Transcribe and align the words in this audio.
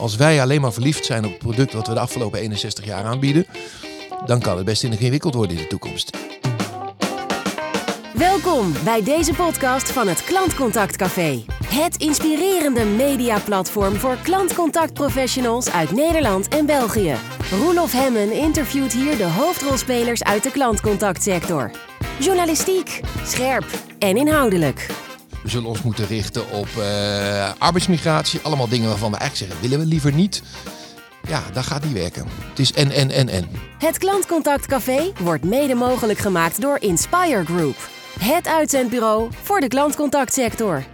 Als 0.00 0.16
wij 0.16 0.42
alleen 0.42 0.60
maar 0.60 0.72
verliefd 0.72 1.04
zijn 1.04 1.24
op 1.24 1.30
het 1.30 1.38
product 1.38 1.72
wat 1.72 1.86
we 1.86 1.94
de 1.94 2.00
afgelopen 2.00 2.38
61 2.40 2.84
jaar 2.84 3.04
aanbieden, 3.04 3.46
dan 4.26 4.40
kan 4.40 4.56
het 4.56 4.64
best 4.64 4.82
ingewikkeld 4.82 5.34
worden 5.34 5.56
in 5.56 5.62
de 5.62 5.68
toekomst. 5.68 6.16
Welkom 8.14 8.72
bij 8.84 9.02
deze 9.02 9.34
podcast 9.34 9.92
van 9.92 10.08
het 10.08 10.24
Klantcontact 10.24 10.96
Café. 10.96 11.44
Het 11.64 11.96
inspirerende 11.96 12.84
mediaplatform 12.84 13.94
voor 13.94 14.16
klantcontactprofessionals 14.22 15.70
uit 15.70 15.90
Nederland 15.90 16.48
en 16.48 16.66
België. 16.66 17.14
Roelof 17.50 17.92
Hemmen 17.92 18.32
interviewt 18.32 18.92
hier 18.92 19.16
de 19.16 19.30
hoofdrolspelers 19.30 20.22
uit 20.22 20.42
de 20.42 20.50
klantcontactsector. 20.50 21.70
Journalistiek, 22.18 23.00
scherp 23.24 23.66
en 23.98 24.16
inhoudelijk. 24.16 25.09
We 25.42 25.48
zullen 25.48 25.68
ons 25.68 25.82
moeten 25.82 26.06
richten 26.06 26.50
op 26.50 26.68
uh, 26.78 27.50
arbeidsmigratie. 27.58 28.40
Allemaal 28.42 28.68
dingen 28.68 28.88
waarvan 28.88 29.10
we 29.10 29.16
eigenlijk 29.16 29.50
zeggen, 29.50 29.68
willen 29.68 29.84
we 29.84 29.90
liever 29.92 30.12
niet. 30.14 30.42
Ja, 31.28 31.42
dat 31.52 31.64
gaat 31.64 31.84
niet 31.84 31.92
werken. 31.92 32.26
Het 32.48 32.58
is 32.58 32.72
en, 32.72 32.90
en, 32.90 33.10
en, 33.10 33.28
en. 33.28 33.48
Het 33.78 33.98
Klantcontact 33.98 34.66
Café 34.66 35.12
wordt 35.22 35.44
mede 35.44 35.74
mogelijk 35.74 36.18
gemaakt 36.18 36.60
door 36.60 36.76
Inspire 36.80 37.44
Group. 37.44 37.76
Het 38.18 38.46
uitzendbureau 38.46 39.30
voor 39.42 39.60
de 39.60 39.68
klantcontactsector. 39.68 40.84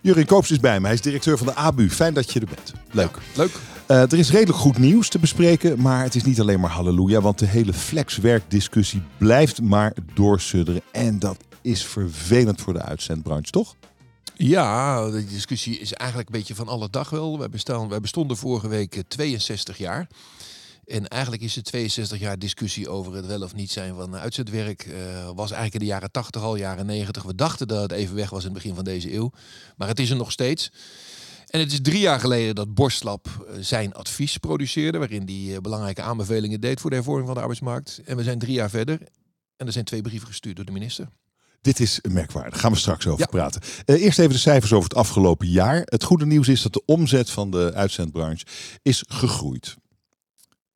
Jurin 0.00 0.26
Koops 0.26 0.50
is 0.50 0.60
bij 0.60 0.80
mij. 0.80 0.88
Hij 0.88 0.94
is 0.94 1.00
directeur 1.00 1.38
van 1.38 1.46
de 1.46 1.54
ABU. 1.54 1.90
Fijn 1.90 2.14
dat 2.14 2.32
je 2.32 2.40
er 2.40 2.46
bent. 2.46 2.72
Leuk. 2.90 3.18
leuk. 3.34 3.50
Uh, 3.90 4.00
er 4.00 4.18
is 4.18 4.30
redelijk 4.30 4.58
goed 4.58 4.78
nieuws 4.78 5.08
te 5.08 5.18
bespreken, 5.18 5.80
maar 5.80 6.02
het 6.02 6.14
is 6.14 6.24
niet 6.24 6.40
alleen 6.40 6.60
maar 6.60 6.70
halleluja, 6.70 7.20
want 7.20 7.38
de 7.38 7.46
hele 7.46 7.72
flexwerkdiscussie 7.72 9.02
blijft 9.18 9.62
maar 9.62 9.92
doorsudderen. 10.14 10.82
En 10.92 11.18
dat 11.18 11.36
is 11.62 11.84
vervelend 11.84 12.60
voor 12.60 12.72
de 12.72 12.82
uitzendbranche, 12.82 13.50
toch? 13.50 13.74
Ja, 14.36 15.10
de 15.10 15.24
discussie 15.24 15.78
is 15.78 15.92
eigenlijk 15.92 16.30
een 16.30 16.38
beetje 16.38 16.54
van 16.54 16.68
alle 16.68 16.90
dag 16.90 17.10
wel. 17.10 17.38
Wij, 17.38 17.48
bestaan, 17.48 17.88
wij 17.88 18.00
bestonden 18.00 18.36
vorige 18.36 18.68
week 18.68 19.02
62 19.08 19.74
eh, 19.74 19.80
jaar. 19.80 20.08
En 20.84 21.08
eigenlijk 21.08 21.42
is 21.42 21.54
het 21.54 21.64
62 21.64 22.18
jaar 22.18 22.38
discussie 22.38 22.88
over 22.88 23.14
het 23.14 23.26
wel 23.26 23.42
of 23.42 23.54
niet 23.54 23.70
zijn 23.70 23.94
van 23.94 24.16
uitzendwerk. 24.16 24.86
Uh, 24.86 24.94
was 25.24 25.50
eigenlijk 25.50 25.74
in 25.74 25.80
de 25.80 25.86
jaren 25.86 26.10
80 26.10 26.42
al, 26.42 26.56
jaren 26.56 26.86
90. 26.86 27.22
We 27.22 27.34
dachten 27.34 27.68
dat 27.68 27.82
het 27.82 27.92
even 27.92 28.14
weg 28.14 28.30
was 28.30 28.44
in 28.44 28.50
het 28.50 28.54
begin 28.54 28.74
van 28.74 28.84
deze 28.84 29.14
eeuw. 29.14 29.30
Maar 29.76 29.88
het 29.88 29.98
is 29.98 30.10
er 30.10 30.16
nog 30.16 30.32
steeds. 30.32 30.72
En 31.46 31.60
het 31.60 31.72
is 31.72 31.80
drie 31.82 32.00
jaar 32.00 32.20
geleden 32.20 32.54
dat 32.54 32.74
Borstlab 32.74 33.26
eh, 33.26 33.54
zijn 33.60 33.94
advies 33.94 34.36
produceerde. 34.36 34.98
Waarin 34.98 35.28
hij 35.28 35.60
belangrijke 35.60 36.02
aanbevelingen 36.02 36.60
deed 36.60 36.80
voor 36.80 36.90
de 36.90 36.96
hervorming 36.96 37.26
van 37.26 37.34
de 37.34 37.42
arbeidsmarkt. 37.42 38.00
En 38.04 38.16
we 38.16 38.22
zijn 38.22 38.38
drie 38.38 38.54
jaar 38.54 38.70
verder. 38.70 38.98
En 39.56 39.66
er 39.66 39.72
zijn 39.72 39.84
twee 39.84 40.02
brieven 40.02 40.28
gestuurd 40.28 40.56
door 40.56 40.64
de 40.64 40.72
minister. 40.72 41.08
Dit 41.60 41.80
is 41.80 42.00
merkwaardig. 42.10 42.60
Gaan 42.60 42.72
we 42.72 42.78
straks 42.78 43.06
over 43.06 43.28
praten. 43.28 43.62
Uh, 43.86 44.02
eerst 44.02 44.18
even 44.18 44.32
de 44.32 44.38
cijfers 44.38 44.72
over 44.72 44.88
het 44.88 44.98
afgelopen 44.98 45.48
jaar. 45.48 45.82
Het 45.84 46.04
goede 46.04 46.26
nieuws 46.26 46.48
is 46.48 46.62
dat 46.62 46.72
de 46.72 46.82
omzet 46.86 47.30
van 47.30 47.50
de 47.50 47.72
uitzendbranche 47.74 48.44
is 48.82 49.04
gegroeid. 49.08 49.76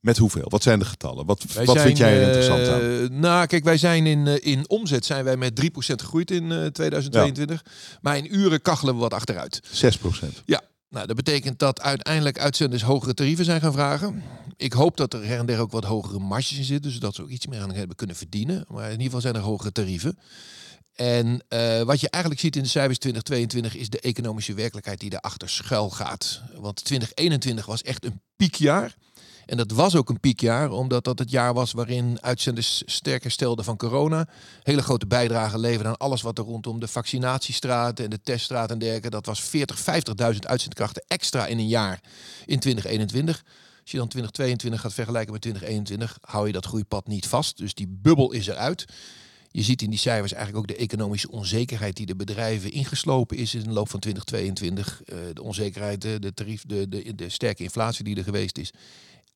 Met 0.01 0.19
hoeveel? 0.19 0.47
Wat 0.49 0.63
zijn 0.63 0.79
de 0.79 0.85
getallen? 0.85 1.27
Wat, 1.27 1.45
wat 1.65 1.81
vind 1.81 1.97
jij 1.97 2.17
er 2.17 2.27
interessant 2.27 2.69
aan? 2.69 2.81
Uh, 2.81 3.09
nou, 3.09 3.47
kijk, 3.47 3.65
wij 3.65 3.77
zijn 3.77 4.07
in, 4.07 4.27
uh, 4.27 4.35
in 4.41 4.69
omzet 4.69 5.05
zijn 5.05 5.25
wij 5.25 5.37
met 5.37 5.61
3% 5.61 5.65
gegroeid 5.75 6.31
in 6.31 6.49
2022. 6.73 7.63
Ja. 7.65 7.99
Maar 8.01 8.17
in 8.17 8.35
uren 8.35 8.63
kachelen 8.63 8.95
we 8.95 9.01
wat 9.01 9.15
achteruit. 9.15 9.61
6%? 9.99 10.45
Ja. 10.45 10.63
Nou, 10.93 11.07
dat 11.07 11.17
betekent 11.17 11.59
dat 11.59 11.81
uiteindelijk 11.81 12.39
uitzenders 12.39 12.83
hogere 12.83 13.15
tarieven 13.15 13.45
zijn 13.45 13.61
gaan 13.61 13.73
vragen. 13.73 14.23
Ik 14.57 14.73
hoop 14.73 14.97
dat 14.97 15.15
er 15.15 15.27
her 15.27 15.39
en 15.39 15.47
der 15.47 15.61
ook 15.61 15.71
wat 15.71 15.85
hogere 15.85 16.19
marges 16.19 16.59
in 16.59 16.65
zitten, 16.65 16.91
zodat 16.91 17.15
ze 17.15 17.23
ook 17.23 17.29
iets 17.29 17.47
meer 17.47 17.61
aan 17.61 17.73
hebben 17.73 17.97
kunnen 17.97 18.17
verdienen. 18.17 18.65
Maar 18.69 18.85
in 18.85 18.91
ieder 18.91 19.05
geval 19.05 19.21
zijn 19.21 19.35
er 19.35 19.41
hogere 19.41 19.73
tarieven. 19.73 20.19
En 20.95 21.27
uh, 21.49 21.83
wat 21.83 22.01
je 22.01 22.11
eigenlijk 22.11 22.43
ziet 22.43 22.57
in 22.57 22.63
de 22.63 22.69
cijfers 22.69 22.99
2022 22.99 23.77
is 23.81 23.89
de 23.89 24.01
economische 24.01 24.55
werkelijkheid 24.55 25.01
die 25.01 25.11
daarachter 25.11 25.49
schuil 25.49 25.91
gaat. 25.91 26.43
Want 26.57 26.85
2021 26.85 27.67
was 27.67 27.83
echt 27.83 28.05
een 28.05 28.21
piekjaar. 28.37 28.95
En 29.53 29.59
dat 29.59 29.71
was 29.71 29.97
ook 29.97 30.09
een 30.09 30.21
piekjaar, 30.21 30.71
omdat 30.71 31.05
dat 31.05 31.19
het 31.19 31.31
jaar 31.31 31.55
was 31.55 31.73
waarin 31.73 32.19
uitzenders 32.21 32.83
sterker 32.87 33.31
stelden 33.31 33.65
van 33.65 33.77
corona. 33.77 34.29
Hele 34.63 34.83
grote 34.83 35.07
bijdrage 35.07 35.59
leverden 35.59 35.87
aan 35.87 35.97
alles 35.97 36.23
wat 36.23 36.39
er 36.39 36.45
rondom 36.45 36.81
de 36.81 36.89
vaccinatiestraten 36.89 38.05
en 38.05 38.11
de 38.11 38.21
teststraat 38.23 38.71
en 38.71 38.79
dergelijke. 38.79 39.11
Dat 39.11 39.27
was 39.27 39.43
40, 39.43 39.79
50.000 40.33 40.39
uitzendkrachten 40.41 41.05
extra 41.07 41.47
in 41.47 41.59
een 41.59 41.69
jaar 41.69 42.01
in 42.47 42.59
2021. 42.59 43.45
Als 43.81 43.91
je 43.91 43.97
dan 43.97 44.09
2022 44.09 44.81
gaat 44.81 44.95
vergelijken 44.95 45.33
met 45.33 45.41
2021, 45.41 46.19
hou 46.21 46.47
je 46.47 46.53
dat 46.53 46.67
groeipad 46.67 47.07
niet 47.07 47.27
vast. 47.27 47.57
Dus 47.57 47.75
die 47.75 47.89
bubbel 47.89 48.33
is 48.33 48.47
eruit. 48.47 48.85
Je 49.51 49.63
ziet 49.63 49.83
in 49.83 49.91
die 49.91 49.99
cijfers 49.99 50.33
eigenlijk 50.33 50.63
ook 50.63 50.77
de 50.77 50.83
economische 50.83 51.31
onzekerheid 51.31 51.97
die 51.97 52.07
de 52.07 52.17
bedrijven 52.17 52.73
ingeslopen 52.73 53.37
is 53.37 53.55
in 53.55 53.63
de 53.63 53.71
loop 53.71 53.91
van 53.91 54.01
2022. 54.01 55.03
Uh, 55.05 55.19
de 55.33 55.43
onzekerheid, 55.43 56.01
de, 56.01 56.33
tarief, 56.35 56.63
de, 56.67 56.89
de, 56.89 57.15
de 57.15 57.29
sterke 57.29 57.63
inflatie 57.63 58.05
die 58.05 58.17
er 58.17 58.25
geweest 58.25 58.59
is. 58.59 58.73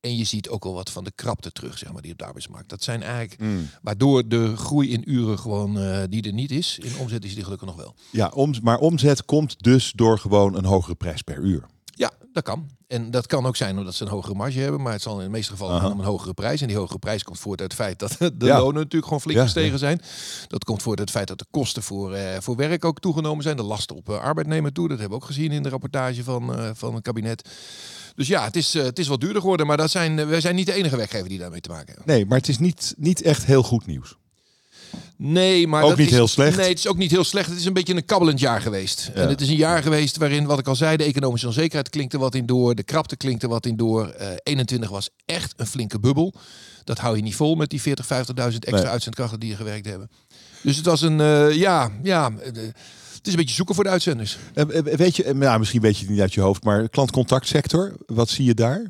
En 0.00 0.16
je 0.16 0.24
ziet 0.24 0.48
ook 0.48 0.64
al 0.64 0.74
wat 0.74 0.90
van 0.90 1.04
de 1.04 1.12
krapte 1.14 1.52
terug, 1.52 1.78
zeg 1.78 1.92
maar, 1.92 2.02
die 2.02 2.12
op 2.12 2.18
de 2.18 2.24
arbeidsmarkt. 2.24 2.68
Dat 2.68 2.82
zijn 2.82 3.02
eigenlijk 3.02 3.40
mm. 3.40 3.68
waardoor 3.82 4.28
de 4.28 4.56
groei 4.56 4.92
in 4.92 5.10
uren 5.12 5.38
gewoon 5.38 5.78
uh, 5.78 6.02
die 6.08 6.22
er 6.22 6.32
niet 6.32 6.50
is. 6.50 6.78
In 6.78 6.98
omzet 6.98 7.24
is 7.24 7.34
die 7.34 7.42
gelukkig 7.44 7.68
nog 7.68 7.76
wel. 7.76 7.94
Ja, 8.10 8.28
om, 8.28 8.54
maar 8.62 8.78
omzet 8.78 9.24
komt 9.24 9.62
dus 9.62 9.92
door 9.94 10.18
gewoon 10.18 10.56
een 10.56 10.64
hogere 10.64 10.94
prijs 10.94 11.22
per 11.22 11.38
uur. 11.38 11.66
Ja, 11.84 12.10
dat 12.32 12.42
kan. 12.42 12.68
En 12.86 13.10
dat 13.10 13.26
kan 13.26 13.46
ook 13.46 13.56
zijn 13.56 13.78
omdat 13.78 13.94
ze 13.94 14.02
een 14.02 14.10
hogere 14.10 14.34
marge 14.34 14.58
hebben, 14.58 14.82
maar 14.82 14.92
het 14.92 15.02
zal 15.02 15.18
in 15.18 15.24
de 15.24 15.30
meeste 15.30 15.52
gevallen 15.52 15.80
gaan 15.80 15.92
om 15.92 15.98
een 15.98 16.04
hogere 16.04 16.34
prijs. 16.34 16.60
En 16.60 16.68
die 16.68 16.76
hogere 16.76 16.98
prijs 16.98 17.22
komt 17.22 17.38
voort 17.38 17.60
uit 17.60 17.72
het 17.72 17.80
feit 17.80 17.98
dat 17.98 18.16
de 18.40 18.46
lonen 18.46 18.74
natuurlijk 18.74 19.04
gewoon 19.04 19.20
flink 19.20 19.40
gestegen 19.40 19.78
zijn. 19.78 20.00
Dat 20.48 20.64
komt 20.64 20.82
voort 20.82 20.98
uit 20.98 21.08
het 21.08 21.16
feit 21.16 21.28
dat 21.28 21.38
de 21.38 21.46
kosten 21.50 21.82
voor, 21.82 22.16
uh, 22.16 22.36
voor 22.38 22.56
werk 22.56 22.84
ook 22.84 23.00
toegenomen 23.00 23.42
zijn. 23.42 23.56
De 23.56 23.62
lasten 23.62 23.96
op 23.96 24.08
uh, 24.08 24.18
arbeidnemer 24.18 24.72
toe. 24.72 24.88
Dat 24.88 24.98
hebben 24.98 25.18
we 25.18 25.24
ook 25.24 25.30
gezien 25.30 25.52
in 25.52 25.62
de 25.62 25.68
rapportage 25.68 26.24
van, 26.24 26.74
van 26.74 26.94
het 26.94 27.02
kabinet. 27.02 27.48
Dus 28.16 28.28
ja, 28.28 28.44
het 28.44 28.56
is, 28.56 28.72
het 28.72 28.98
is 28.98 29.06
wat 29.06 29.20
duurder 29.20 29.40
geworden, 29.40 29.66
maar 29.66 29.76
dat 29.76 29.90
zijn, 29.90 30.26
wij 30.26 30.40
zijn 30.40 30.54
niet 30.54 30.66
de 30.66 30.72
enige 30.72 30.96
werkgever 30.96 31.28
die 31.28 31.38
daarmee 31.38 31.60
te 31.60 31.68
maken 31.68 31.86
hebben. 31.86 32.14
Nee, 32.14 32.26
maar 32.26 32.38
het 32.38 32.48
is 32.48 32.58
niet, 32.58 32.94
niet 32.96 33.22
echt 33.22 33.44
heel 33.44 33.62
goed 33.62 33.86
nieuws. 33.86 34.16
Nee, 35.16 35.66
maar 35.66 35.82
ook 35.82 35.88
dat 35.88 35.98
niet 35.98 36.06
is, 36.06 36.12
heel 36.12 36.28
slecht. 36.28 36.56
Nee, 36.56 36.68
het 36.68 36.78
is 36.78 36.86
ook 36.86 36.96
niet 36.96 37.10
heel 37.10 37.24
slecht. 37.24 37.48
Het 37.48 37.58
is 37.58 37.64
een 37.64 37.72
beetje 37.72 37.94
een 37.94 38.04
kabbelend 38.04 38.40
jaar 38.40 38.60
geweest. 38.60 39.10
Ja. 39.14 39.20
En 39.20 39.28
het 39.28 39.40
is 39.40 39.48
een 39.48 39.56
jaar 39.56 39.82
geweest 39.82 40.16
waarin, 40.16 40.46
wat 40.46 40.58
ik 40.58 40.66
al 40.66 40.76
zei, 40.76 40.96
de 40.96 41.04
economische 41.04 41.46
onzekerheid 41.46 41.88
klinkt 41.88 42.12
er 42.12 42.18
wat 42.18 42.34
in 42.34 42.46
door. 42.46 42.74
De 42.74 42.82
krapte 42.82 43.16
klinkt 43.16 43.42
er 43.42 43.48
wat 43.48 43.66
in 43.66 43.76
door. 43.76 44.14
Uh, 44.20 44.28
21 44.42 44.90
was 44.90 45.10
echt 45.24 45.54
een 45.56 45.66
flinke 45.66 45.98
bubbel. 45.98 46.34
Dat 46.84 46.98
hou 46.98 47.16
je 47.16 47.22
niet 47.22 47.34
vol 47.34 47.54
met 47.54 47.70
die 47.70 47.80
40, 47.80 48.04
50.000 48.04 48.12
extra 48.36 48.70
nee. 48.70 48.84
uitzendkrachten 48.84 49.40
die 49.40 49.50
er 49.50 49.56
gewerkt 49.56 49.86
hebben. 49.86 50.10
Dus 50.62 50.76
het 50.76 50.86
was 50.86 51.02
een, 51.02 51.18
uh, 51.18 51.52
ja, 51.52 51.90
ja. 52.02 52.30
Uh, 52.30 52.62
is 53.26 53.32
een 53.32 53.38
beetje 53.38 53.54
zoeken 53.54 53.74
voor 53.74 53.84
de 53.84 53.90
uitzenders. 53.90 54.38
weet 54.82 55.16
je, 55.16 55.34
nou, 55.34 55.58
misschien 55.58 55.80
weet 55.80 55.96
je 55.96 56.02
het 56.02 56.10
niet 56.10 56.20
uit 56.20 56.34
je 56.34 56.40
hoofd, 56.40 56.64
maar 56.64 56.88
klantcontactsector, 56.88 57.92
wat 58.06 58.28
zie 58.28 58.44
je 58.44 58.54
daar? 58.54 58.82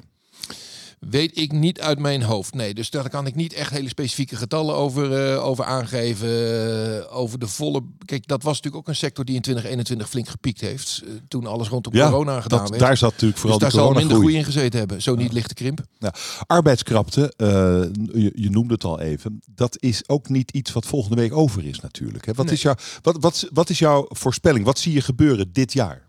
Weet 0.99 1.39
ik 1.39 1.53
niet 1.53 1.81
uit 1.81 1.99
mijn 1.99 2.23
hoofd. 2.23 2.55
Nee, 2.55 2.75
dus 2.75 2.91
daar 2.91 3.11
kan 3.11 3.27
ik 3.27 3.35
niet 3.35 3.53
echt 3.53 3.71
hele 3.71 3.89
specifieke 3.89 4.37
getallen 4.37 4.75
over, 4.75 5.33
uh, 5.35 5.45
over 5.45 5.65
aangeven. 5.65 6.29
Uh, 6.29 7.17
over 7.17 7.39
de 7.39 7.47
volle. 7.47 7.83
Kijk, 8.05 8.27
dat 8.27 8.43
was 8.43 8.57
natuurlijk 8.57 8.83
ook 8.83 8.89
een 8.89 8.97
sector 8.97 9.25
die 9.25 9.35
in 9.35 9.41
2021 9.41 10.09
flink 10.09 10.29
gepiekt 10.29 10.61
heeft. 10.61 11.03
Uh, 11.05 11.11
toen 11.29 11.47
alles 11.47 11.69
rondom 11.69 11.95
ja, 11.95 12.09
corona 12.11 12.41
gedaan 12.41 12.59
dat, 12.59 12.69
werd. 12.69 12.83
Daar 12.83 12.97
zat 12.97 13.11
natuurlijk 13.11 13.41
vooral 13.41 13.59
dus 13.59 13.69
de 13.69 13.75
daar 13.75 13.85
corona 13.85 14.01
zal 14.01 14.09
minder 14.09 14.27
groei 14.27 14.39
in 14.39 14.53
gezeten 14.53 14.79
hebben. 14.79 15.03
Zo 15.03 15.15
niet 15.15 15.33
lichte 15.33 15.55
krimp. 15.55 15.85
Ja. 15.99 16.15
Arbeidskrapte, 16.47 17.33
je, 17.37 18.33
je, 18.35 18.51
noemde 18.51 18.75
het 18.75 18.85
al 18.85 19.01
even. 19.01 19.43
Dat 19.55 19.77
is 19.81 20.09
ook 20.09 20.29
niet 20.29 20.51
iets 20.51 20.73
wat 20.73 20.87
volgende 20.87 21.17
week 21.17 21.37
over 21.37 21.65
is 21.65 21.81
natuurlijk. 21.81 22.27
Hè? 22.27 22.33
Wat, 22.33 22.47
nee. 22.47 22.55
is 22.55 22.63
jouw, 22.63 22.75
wat, 23.03 23.17
wat, 23.21 23.49
wat 23.53 23.71
is 23.71 23.79
jouw 23.79 24.07
voorspelling? 24.09 24.65
Wat 24.65 24.79
zie 24.79 24.93
je 24.93 25.01
gebeuren 25.01 25.53
dit 25.53 25.73
jaar? 25.73 26.09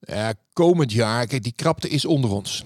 Ja, 0.00 0.34
komend 0.52 0.92
jaar, 0.92 1.26
kijk, 1.26 1.42
die 1.42 1.52
krapte 1.52 1.88
is 1.88 2.04
onder 2.04 2.30
ons. 2.30 2.64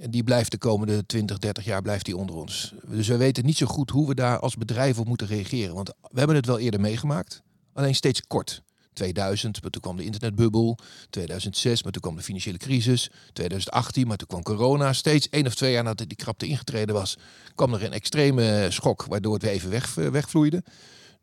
En 0.00 0.10
die 0.10 0.24
blijft 0.24 0.50
de 0.50 0.58
komende 0.58 1.06
20, 1.06 1.38
30 1.38 1.64
jaar 1.64 1.82
blijft 1.82 2.04
die 2.04 2.16
onder 2.16 2.36
ons. 2.36 2.74
Dus 2.86 3.08
we 3.08 3.16
weten 3.16 3.44
niet 3.44 3.56
zo 3.56 3.66
goed 3.66 3.90
hoe 3.90 4.08
we 4.08 4.14
daar 4.14 4.38
als 4.38 4.56
bedrijf 4.56 4.98
op 4.98 5.06
moeten 5.06 5.26
reageren. 5.26 5.74
Want 5.74 5.88
we 5.88 6.18
hebben 6.18 6.36
het 6.36 6.46
wel 6.46 6.58
eerder 6.58 6.80
meegemaakt, 6.80 7.42
alleen 7.72 7.94
steeds 7.94 8.22
kort. 8.26 8.62
2000, 8.92 9.62
maar 9.62 9.70
toen 9.70 9.82
kwam 9.82 9.96
de 9.96 10.04
internetbubbel. 10.04 10.78
2006, 11.10 11.82
maar 11.82 11.92
toen 11.92 12.02
kwam 12.02 12.16
de 12.16 12.22
financiële 12.22 12.58
crisis. 12.58 13.10
2018, 13.32 14.06
maar 14.06 14.16
toen 14.16 14.28
kwam 14.28 14.42
corona. 14.42 14.92
Steeds 14.92 15.28
één 15.28 15.46
of 15.46 15.54
twee 15.54 15.72
jaar 15.72 15.84
nadat 15.84 16.08
die 16.08 16.16
krapte 16.16 16.46
ingetreden 16.46 16.94
was, 16.94 17.16
kwam 17.54 17.74
er 17.74 17.84
een 17.84 17.92
extreme 17.92 18.66
schok, 18.70 19.04
waardoor 19.04 19.32
het 19.32 19.42
weer 19.42 19.52
even 19.52 19.70
weg, 19.70 19.94
wegvloeide. 19.94 20.62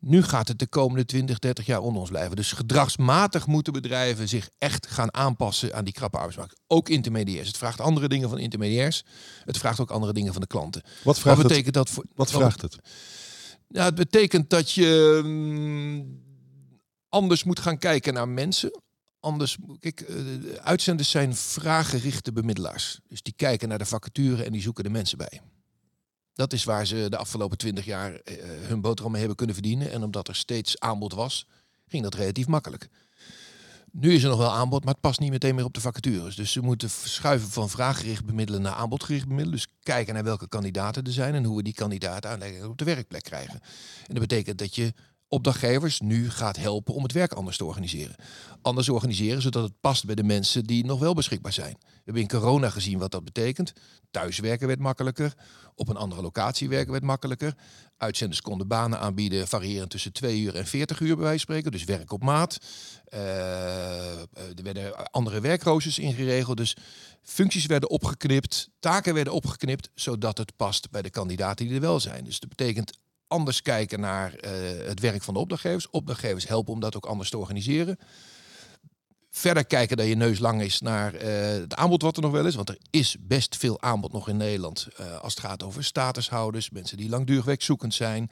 Nu 0.00 0.22
gaat 0.22 0.48
het 0.48 0.58
de 0.58 0.66
komende 0.66 1.04
20, 1.04 1.38
30 1.38 1.66
jaar 1.66 1.80
onder 1.80 2.00
ons 2.00 2.10
blijven. 2.10 2.36
Dus 2.36 2.52
gedragsmatig 2.52 3.46
moeten 3.46 3.72
bedrijven 3.72 4.28
zich 4.28 4.48
echt 4.58 4.86
gaan 4.86 5.14
aanpassen 5.14 5.74
aan 5.74 5.84
die 5.84 5.92
krappe 5.92 6.16
arbeidsmarkt. 6.16 6.60
Ook 6.66 6.88
intermediairs. 6.88 7.46
Het 7.46 7.56
vraagt 7.56 7.80
andere 7.80 8.08
dingen 8.08 8.28
van 8.28 8.38
intermediairs. 8.38 9.04
Het 9.44 9.58
vraagt 9.58 9.80
ook 9.80 9.90
andere 9.90 10.12
dingen 10.12 10.32
van 10.32 10.40
de 10.40 10.46
klanten. 10.46 10.82
Wat, 11.04 11.18
vraagt 11.18 11.36
wat 11.36 11.46
betekent 11.46 11.74
het? 11.74 11.74
dat 11.74 11.90
voor. 11.90 12.04
Wat 12.14 12.30
vraagt 12.30 12.62
het? 12.62 12.78
Ja, 13.68 13.84
het 13.84 13.94
betekent 13.94 14.50
dat 14.50 14.72
je 14.72 15.20
um, 15.24 16.22
anders 17.08 17.44
moet 17.44 17.60
gaan 17.60 17.78
kijken 17.78 18.14
naar 18.14 18.28
mensen. 18.28 18.80
Anders, 19.20 19.56
kijk, 19.80 20.00
uh, 20.08 20.16
uitzenders 20.54 21.10
zijn 21.10 21.36
vraaggerichte 21.36 22.32
bemiddelaars. 22.32 23.00
Dus 23.08 23.22
die 23.22 23.34
kijken 23.36 23.68
naar 23.68 23.78
de 23.78 23.84
vacature 23.84 24.44
en 24.44 24.52
die 24.52 24.62
zoeken 24.62 24.84
de 24.84 24.90
mensen 24.90 25.18
bij. 25.18 25.40
Dat 26.34 26.52
is 26.52 26.64
waar 26.64 26.86
ze 26.86 27.06
de 27.08 27.16
afgelopen 27.16 27.58
twintig 27.58 27.84
jaar 27.84 28.12
uh, 28.12 28.18
hun 28.42 28.80
boterham 28.80 29.10
mee 29.10 29.20
hebben 29.20 29.38
kunnen 29.38 29.54
verdienen. 29.54 29.90
En 29.90 30.02
omdat 30.02 30.28
er 30.28 30.36
steeds 30.36 30.78
aanbod 30.78 31.12
was, 31.12 31.46
ging 31.86 32.02
dat 32.02 32.14
relatief 32.14 32.46
makkelijk. 32.46 32.88
Nu 33.92 34.14
is 34.14 34.22
er 34.22 34.28
nog 34.28 34.38
wel 34.38 34.52
aanbod, 34.52 34.84
maar 34.84 34.92
het 34.92 35.02
past 35.02 35.20
niet 35.20 35.30
meteen 35.30 35.54
meer 35.54 35.64
op 35.64 35.74
de 35.74 35.80
vacatures. 35.80 36.36
Dus 36.36 36.52
ze 36.52 36.60
moeten 36.60 36.90
verschuiven 36.90 37.48
van 37.48 37.70
vraaggericht 37.70 38.24
bemiddelen 38.24 38.62
naar 38.62 38.72
aanbodgericht 38.72 39.26
bemiddelen. 39.26 39.56
Dus 39.56 39.68
kijken 39.82 40.14
naar 40.14 40.24
welke 40.24 40.48
kandidaten 40.48 41.04
er 41.04 41.12
zijn 41.12 41.34
en 41.34 41.44
hoe 41.44 41.56
we 41.56 41.62
die 41.62 41.74
kandidaten 41.74 42.30
aanleggen 42.30 42.68
op 42.68 42.78
de 42.78 42.84
werkplek 42.84 43.22
krijgen. 43.22 43.60
En 44.06 44.14
dat 44.14 44.18
betekent 44.18 44.58
dat 44.58 44.74
je 44.74 44.92
opdrachtgevers 45.30 46.00
nu 46.00 46.30
gaat 46.30 46.56
helpen 46.56 46.94
om 46.94 47.02
het 47.02 47.12
werk 47.12 47.32
anders 47.32 47.56
te 47.56 47.64
organiseren. 47.64 48.14
Anders 48.62 48.88
organiseren 48.88 49.42
zodat 49.42 49.62
het 49.62 49.80
past 49.80 50.04
bij 50.04 50.14
de 50.14 50.22
mensen 50.22 50.64
die 50.64 50.84
nog 50.84 51.00
wel 51.00 51.14
beschikbaar 51.14 51.52
zijn. 51.52 51.76
We 51.80 52.00
hebben 52.04 52.22
in 52.22 52.28
corona 52.28 52.70
gezien 52.70 52.98
wat 52.98 53.10
dat 53.10 53.24
betekent. 53.24 53.72
Thuiswerken 54.10 54.66
werd 54.66 54.78
makkelijker. 54.78 55.34
Op 55.74 55.88
een 55.88 55.96
andere 55.96 56.22
locatie 56.22 56.68
werken 56.68 56.92
werd 56.92 57.04
makkelijker. 57.04 57.54
Uitzenders 57.96 58.40
konden 58.40 58.68
banen 58.68 58.98
aanbieden 58.98 59.48
variërend 59.48 59.90
tussen 59.90 60.12
2 60.12 60.40
uur 60.40 60.56
en 60.56 60.66
40 60.66 61.00
uur 61.00 61.14
bij 61.14 61.24
wijze 61.24 61.38
spreken. 61.38 61.72
Dus 61.72 61.84
werk 61.84 62.12
op 62.12 62.22
maat. 62.22 62.58
Uh, 63.14 64.20
er 64.20 64.62
werden 64.62 65.10
andere 65.10 65.40
werkroosters 65.40 65.98
ingeregeld. 65.98 66.56
Dus 66.56 66.76
functies 67.22 67.66
werden 67.66 67.90
opgeknipt, 67.90 68.68
taken 68.80 69.14
werden 69.14 69.32
opgeknipt, 69.32 69.90
zodat 69.94 70.38
het 70.38 70.56
past 70.56 70.90
bij 70.90 71.02
de 71.02 71.10
kandidaten 71.10 71.66
die 71.66 71.74
er 71.74 71.80
wel 71.80 72.00
zijn. 72.00 72.24
Dus 72.24 72.40
dat 72.40 72.48
betekent 72.48 72.98
anders 73.30 73.62
kijken 73.62 74.00
naar 74.00 74.34
uh, 74.44 74.50
het 74.86 75.00
werk 75.00 75.22
van 75.22 75.34
de 75.34 75.40
opdrachtgevers. 75.40 75.90
Opdrachtgevers 75.90 76.48
helpen 76.48 76.72
om 76.72 76.80
dat 76.80 76.96
ook 76.96 77.06
anders 77.06 77.30
te 77.30 77.38
organiseren. 77.38 77.98
Verder 79.30 79.64
kijken 79.64 79.96
dat 79.96 80.06
je 80.06 80.14
neus 80.14 80.38
lang 80.38 80.62
is 80.62 80.80
naar 80.80 81.14
uh, 81.14 81.20
het 81.60 81.74
aanbod 81.74 82.02
wat 82.02 82.16
er 82.16 82.22
nog 82.22 82.32
wel 82.32 82.46
is. 82.46 82.54
Want 82.54 82.68
er 82.68 82.78
is 82.90 83.16
best 83.20 83.56
veel 83.56 83.80
aanbod 83.80 84.12
nog 84.12 84.28
in 84.28 84.36
Nederland. 84.36 84.88
Uh, 85.00 85.18
als 85.18 85.34
het 85.34 85.44
gaat 85.44 85.62
over 85.62 85.84
statushouders, 85.84 86.70
mensen 86.70 86.96
die 86.96 87.08
langdurig 87.08 87.44
werkzoekend 87.44 87.94
zijn. 87.94 88.30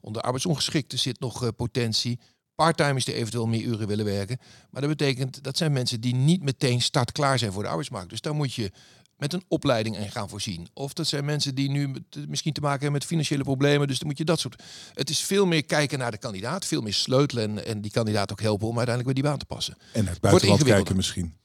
Onder 0.00 0.22
arbeidsongeschikten 0.22 0.98
zit 0.98 1.20
nog 1.20 1.54
potentie. 1.56 2.20
Parttimers 2.54 3.04
die 3.04 3.14
eventueel 3.14 3.46
meer 3.46 3.62
uren 3.62 3.86
willen 3.86 4.04
werken. 4.04 4.38
Maar 4.70 4.80
dat 4.80 4.90
betekent 4.90 5.44
dat 5.44 5.56
zijn 5.56 5.72
mensen 5.72 6.00
die 6.00 6.14
niet 6.14 6.42
meteen 6.42 6.80
startklaar 6.80 7.38
zijn 7.38 7.52
voor 7.52 7.62
de 7.62 7.68
arbeidsmarkt. 7.68 8.10
Dus 8.10 8.20
daar 8.20 8.34
moet 8.34 8.54
je 8.54 8.72
met 9.20 9.32
een 9.32 9.44
opleiding 9.48 9.96
in 9.96 10.10
gaan 10.10 10.28
voorzien. 10.28 10.68
Of 10.74 10.92
dat 10.92 11.06
zijn 11.06 11.24
mensen 11.24 11.54
die 11.54 11.70
nu 11.70 11.94
misschien 12.28 12.52
te 12.52 12.60
maken 12.60 12.80
hebben 12.80 12.98
met 12.98 13.08
financiële 13.08 13.42
problemen. 13.42 13.88
Dus 13.88 13.98
dan 13.98 14.08
moet 14.08 14.18
je 14.18 14.24
dat 14.24 14.40
soort. 14.40 14.62
Het 14.94 15.10
is 15.10 15.20
veel 15.20 15.46
meer 15.46 15.64
kijken 15.64 15.98
naar 15.98 16.10
de 16.10 16.18
kandidaat, 16.18 16.64
veel 16.64 16.80
meer 16.80 16.94
sleutelen 16.94 17.66
en, 17.66 17.80
die 17.80 17.90
kandidaat 17.90 18.32
ook 18.32 18.40
helpen 18.40 18.68
om 18.68 18.76
uiteindelijk 18.76 19.14
bij 19.14 19.22
die 19.22 19.30
baan 19.30 19.38
te 19.38 19.54
passen. 19.54 19.76
En 19.92 20.06
het 20.06 20.20
buitenland 20.20 20.64
kijken 20.64 20.96
misschien. 20.96 21.38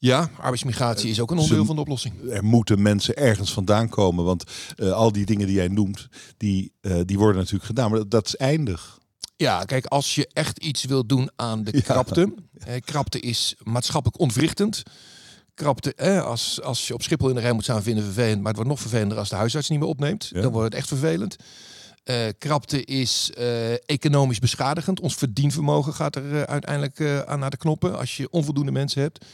Ja, 0.00 0.30
arbeidsmigratie 0.36 1.10
is 1.10 1.20
ook 1.20 1.30
een 1.30 1.38
onderdeel 1.38 1.64
van 1.64 1.74
de 1.74 1.80
oplossing. 1.80 2.30
Er 2.30 2.44
moeten 2.44 2.82
mensen 2.82 3.16
ergens 3.16 3.52
vandaan 3.52 3.88
komen, 3.88 4.24
want 4.24 4.44
uh, 4.76 4.92
al 4.92 5.12
die 5.12 5.26
dingen 5.26 5.46
die 5.46 5.56
jij 5.56 5.68
noemt, 5.68 6.08
die, 6.36 6.72
uh, 6.80 7.00
die 7.04 7.18
worden 7.18 7.36
natuurlijk 7.36 7.64
gedaan, 7.64 7.90
maar 7.90 7.98
dat, 7.98 8.10
dat 8.10 8.26
is 8.26 8.36
eindig. 8.36 8.98
Ja, 9.36 9.64
kijk, 9.64 9.86
als 9.86 10.14
je 10.14 10.28
echt 10.32 10.58
iets 10.58 10.84
wil 10.84 11.06
doen 11.06 11.30
aan 11.36 11.64
de 11.64 11.82
krapte. 11.82 12.32
Ja. 12.58 12.66
Eh, 12.66 12.80
krapte 12.80 13.20
is 13.20 13.54
maatschappelijk 13.62 14.20
ontwrichtend 14.20 14.82
krapte, 15.58 15.94
eh, 15.94 16.24
als, 16.24 16.62
als 16.62 16.86
je 16.86 16.94
op 16.94 17.02
Schiphol 17.02 17.28
in 17.28 17.34
de 17.34 17.40
rij 17.40 17.52
moet 17.52 17.62
staan, 17.62 17.82
vinden 17.82 18.04
vervelend. 18.04 18.38
Maar 18.38 18.46
het 18.46 18.56
wordt 18.56 18.70
nog 18.70 18.80
vervelender 18.80 19.18
als 19.18 19.28
de 19.28 19.36
huisarts 19.36 19.68
niet 19.68 19.78
meer 19.78 19.88
opneemt. 19.88 20.30
Dan 20.32 20.52
wordt 20.52 20.64
het 20.64 20.74
echt 20.74 20.88
vervelend. 20.88 21.36
Uh, 22.04 22.16
krapte 22.38 22.84
is 22.84 23.30
uh, 23.38 23.72
economisch 23.72 24.38
beschadigend. 24.38 25.00
Ons 25.00 25.14
verdienvermogen 25.14 25.94
gaat 25.94 26.16
er 26.16 26.24
uh, 26.24 26.42
uiteindelijk 26.42 27.26
aan 27.26 27.38
naar 27.38 27.50
de 27.50 27.56
knoppen 27.56 27.98
als 27.98 28.16
je 28.16 28.30
onvoldoende 28.30 28.72
mensen 28.72 29.02
hebt. 29.02 29.24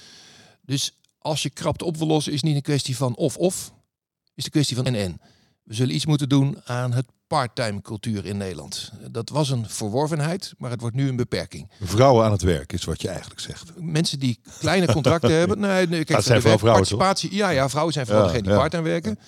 Dus 0.62 0.96
als 1.18 1.42
je 1.42 1.50
krapte 1.50 1.84
op 1.84 1.96
wil 1.96 2.06
lossen, 2.06 2.32
is 2.32 2.42
niet 2.42 2.56
een 2.56 2.62
kwestie 2.62 2.96
van 2.96 3.16
of-of. 3.16 3.72
Is 4.34 4.44
een 4.44 4.50
kwestie 4.50 4.76
van 4.76 4.86
en-en. 4.86 5.20
We 5.64 5.74
zullen 5.74 5.94
iets 5.94 6.06
moeten 6.06 6.28
doen 6.28 6.60
aan 6.64 6.92
het 6.92 7.06
parttime 7.26 7.80
cultuur 7.80 8.26
in 8.26 8.36
Nederland. 8.36 8.92
Dat 9.10 9.28
was 9.28 9.50
een 9.50 9.68
verworvenheid, 9.68 10.54
maar 10.58 10.70
het 10.70 10.80
wordt 10.80 10.96
nu 10.96 11.08
een 11.08 11.16
beperking. 11.16 11.70
Vrouwen 11.80 12.24
aan 12.24 12.32
het 12.32 12.42
werk 12.42 12.72
is 12.72 12.84
wat 12.84 13.02
je 13.02 13.08
eigenlijk 13.08 13.40
zegt. 13.40 13.72
Mensen 13.76 14.18
die 14.18 14.40
kleine 14.58 14.86
contracten 14.86 15.32
hebben. 15.38 15.60
Nee, 15.60 15.86
nee 15.86 16.04
kijk, 16.04 16.18
dat 16.18 16.24
zijn 16.24 16.40
vooral 16.40 16.58
vrouwen, 16.58 16.82
participatie. 16.82 17.34
Ja, 17.34 17.48
ja, 17.48 17.68
vrouwen 17.68 17.92
zijn 17.92 18.06
vooral 18.06 18.24
ja, 18.24 18.28
degene 18.28 18.46
die 18.46 18.56
ja. 18.56 18.60
parttime 18.60 18.82
werken. 18.82 19.18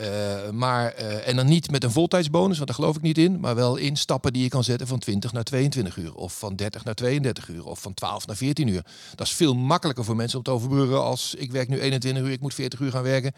Uh, 0.00 0.50
maar, 0.50 0.94
uh, 0.98 1.28
en 1.28 1.36
dan 1.36 1.46
niet 1.46 1.70
met 1.70 1.84
een 1.84 1.90
voltijdsbonus, 1.90 2.56
want 2.56 2.66
daar 2.66 2.76
geloof 2.76 2.96
ik 2.96 3.02
niet 3.02 3.18
in. 3.18 3.40
Maar 3.40 3.54
wel 3.54 3.76
in 3.76 3.96
stappen 3.96 4.32
die 4.32 4.42
je 4.42 4.48
kan 4.48 4.64
zetten 4.64 4.86
van 4.86 4.98
20 4.98 5.32
naar 5.32 5.42
22 5.42 5.96
uur. 5.96 6.14
Of 6.14 6.38
van 6.38 6.56
30 6.56 6.84
naar 6.84 6.94
32 6.94 7.48
uur. 7.48 7.64
Of 7.64 7.80
van 7.80 7.94
12 7.94 8.26
naar 8.26 8.36
14 8.36 8.68
uur. 8.68 8.84
Dat 9.14 9.26
is 9.26 9.32
veel 9.32 9.54
makkelijker 9.54 10.04
voor 10.04 10.16
mensen 10.16 10.38
om 10.38 10.44
te 10.44 10.50
overbruggen 10.50 11.02
als 11.02 11.34
ik 11.34 11.52
werk 11.52 11.68
nu 11.68 11.80
21 11.80 12.22
uur, 12.22 12.30
ik 12.30 12.40
moet 12.40 12.54
40 12.54 12.80
uur 12.80 12.90
gaan 12.90 13.02
werken. 13.02 13.32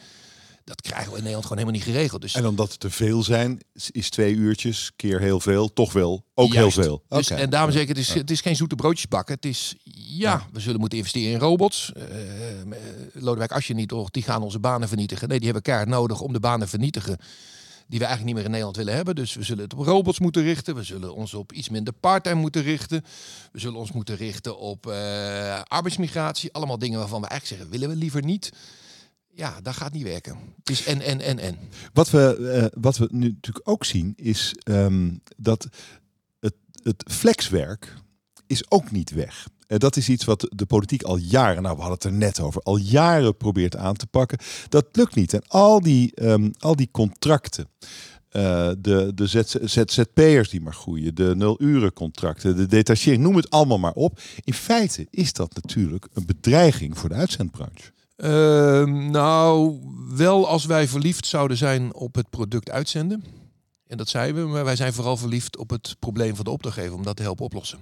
Dat 0.64 0.80
krijgen 0.80 1.10
we 1.10 1.16
in 1.16 1.22
Nederland 1.22 1.46
gewoon 1.46 1.58
helemaal 1.58 1.80
niet 1.80 1.94
geregeld. 1.94 2.20
Dus... 2.20 2.34
En 2.34 2.46
omdat 2.46 2.70
het 2.70 2.80
te 2.80 2.90
veel 2.90 3.22
zijn, 3.22 3.60
is 3.90 4.10
twee 4.10 4.34
uurtjes 4.34 4.92
keer 4.96 5.20
heel 5.20 5.40
veel, 5.40 5.72
toch 5.72 5.92
wel 5.92 6.24
ook 6.34 6.52
Juist. 6.52 6.76
heel 6.76 6.84
veel. 6.84 7.02
Dus, 7.08 7.30
okay. 7.30 7.42
En 7.42 7.50
daarom 7.50 7.70
zeg 7.70 7.82
ik, 7.82 7.88
het 7.88 7.98
is, 7.98 8.14
het 8.14 8.30
is 8.30 8.40
geen 8.40 8.56
zoete 8.56 8.74
broodjes 8.74 9.08
bakken. 9.08 9.34
Het 9.34 9.44
is, 9.44 9.74
ja, 9.82 10.30
ja. 10.30 10.46
we 10.52 10.60
zullen 10.60 10.80
moeten 10.80 10.98
investeren 10.98 11.32
in 11.32 11.38
robots. 11.38 11.92
Uh, 11.96 12.04
Lodewijk 13.12 13.52
Asje 13.52 13.72
niet, 13.72 13.88
toch, 13.88 14.10
die 14.10 14.22
gaan 14.22 14.42
onze 14.42 14.58
banen 14.58 14.88
vernietigen. 14.88 15.28
Nee, 15.28 15.36
die 15.36 15.46
hebben 15.46 15.72
kaart 15.72 15.88
nodig 15.88 16.20
om 16.20 16.32
de 16.32 16.40
banen 16.40 16.68
vernietigen 16.68 17.18
die 17.86 17.98
we 17.98 18.04
eigenlijk 18.04 18.24
niet 18.24 18.34
meer 18.34 18.44
in 18.44 18.50
Nederland 18.50 18.76
willen 18.76 18.94
hebben. 18.94 19.14
Dus 19.14 19.34
we 19.34 19.42
zullen 19.42 19.64
het 19.64 19.74
op 19.74 19.86
robots 19.86 20.18
moeten 20.18 20.42
richten. 20.42 20.74
We 20.74 20.82
zullen 20.82 21.14
ons 21.14 21.34
op 21.34 21.52
iets 21.52 21.68
minder 21.68 21.92
parttime 21.92 22.40
moeten 22.40 22.62
richten. 22.62 23.04
We 23.52 23.60
zullen 23.60 23.78
ons 23.78 23.92
moeten 23.92 24.16
richten 24.16 24.58
op 24.58 24.86
uh, 24.86 25.60
arbeidsmigratie. 25.62 26.52
Allemaal 26.52 26.78
dingen 26.78 26.98
waarvan 26.98 27.20
we 27.20 27.26
eigenlijk 27.28 27.60
zeggen, 27.60 27.78
willen 27.78 27.94
we 27.94 28.02
liever 28.02 28.24
niet. 28.24 28.52
Ja, 29.36 29.60
dat 29.62 29.74
gaat 29.74 29.92
niet 29.92 30.02
werken. 30.02 30.38
Het 30.58 30.70
is 30.70 30.84
en, 30.84 31.00
en, 31.00 31.20
en, 31.20 31.38
en. 31.38 31.58
Wat 31.92 32.10
we, 32.10 32.36
uh, 32.74 32.82
wat 32.82 32.96
we 32.96 33.08
nu 33.10 33.28
natuurlijk 33.28 33.68
ook 33.68 33.84
zien 33.84 34.12
is 34.16 34.54
um, 34.64 35.20
dat 35.36 35.68
het, 36.40 36.54
het 36.82 37.04
flexwerk 37.06 37.94
is 38.46 38.70
ook 38.70 38.90
niet 38.90 39.10
weg. 39.10 39.46
Uh, 39.68 39.78
dat 39.78 39.96
is 39.96 40.08
iets 40.08 40.24
wat 40.24 40.48
de 40.54 40.66
politiek 40.66 41.02
al 41.02 41.16
jaren, 41.16 41.62
nou 41.62 41.74
we 41.76 41.82
hadden 41.82 41.98
het 41.98 42.12
er 42.12 42.18
net 42.26 42.40
over, 42.40 42.62
al 42.62 42.76
jaren 42.76 43.36
probeert 43.36 43.76
aan 43.76 43.94
te 43.94 44.06
pakken. 44.06 44.38
Dat 44.68 44.86
lukt 44.92 45.14
niet. 45.14 45.32
En 45.32 45.42
al 45.46 45.80
die, 45.80 46.22
um, 46.22 46.52
al 46.58 46.76
die 46.76 46.88
contracten, 46.90 47.68
uh, 48.32 48.70
de, 48.78 49.12
de 49.14 49.26
ZZP'ers 49.62 50.50
die 50.50 50.60
maar 50.60 50.74
groeien, 50.74 51.14
de 51.14 51.34
nul-uren-contracten, 51.36 52.56
de 52.56 52.66
detachering, 52.66 53.22
noem 53.22 53.36
het 53.36 53.50
allemaal 53.50 53.78
maar 53.78 53.92
op. 53.92 54.20
In 54.44 54.54
feite 54.54 55.06
is 55.10 55.32
dat 55.32 55.54
natuurlijk 55.54 56.08
een 56.12 56.26
bedreiging 56.26 56.98
voor 56.98 57.08
de 57.08 57.14
uitzendbranche. 57.14 57.92
Uh, 58.16 58.84
nou, 58.84 59.78
wel 60.14 60.48
als 60.48 60.64
wij 60.64 60.88
verliefd 60.88 61.26
zouden 61.26 61.56
zijn 61.56 61.94
op 61.94 62.14
het 62.14 62.30
product 62.30 62.70
uitzenden. 62.70 63.24
En 63.86 63.96
dat 63.96 64.08
zijn 64.08 64.34
we, 64.34 64.40
maar 64.40 64.64
wij 64.64 64.76
zijn 64.76 64.92
vooral 64.92 65.16
verliefd 65.16 65.56
op 65.56 65.70
het 65.70 65.96
probleem 65.98 66.36
van 66.36 66.44
de 66.44 66.50
opdrachtgever 66.50 66.94
om 66.94 67.02
dat 67.02 67.16
te 67.16 67.22
helpen 67.22 67.44
oplossen. 67.44 67.78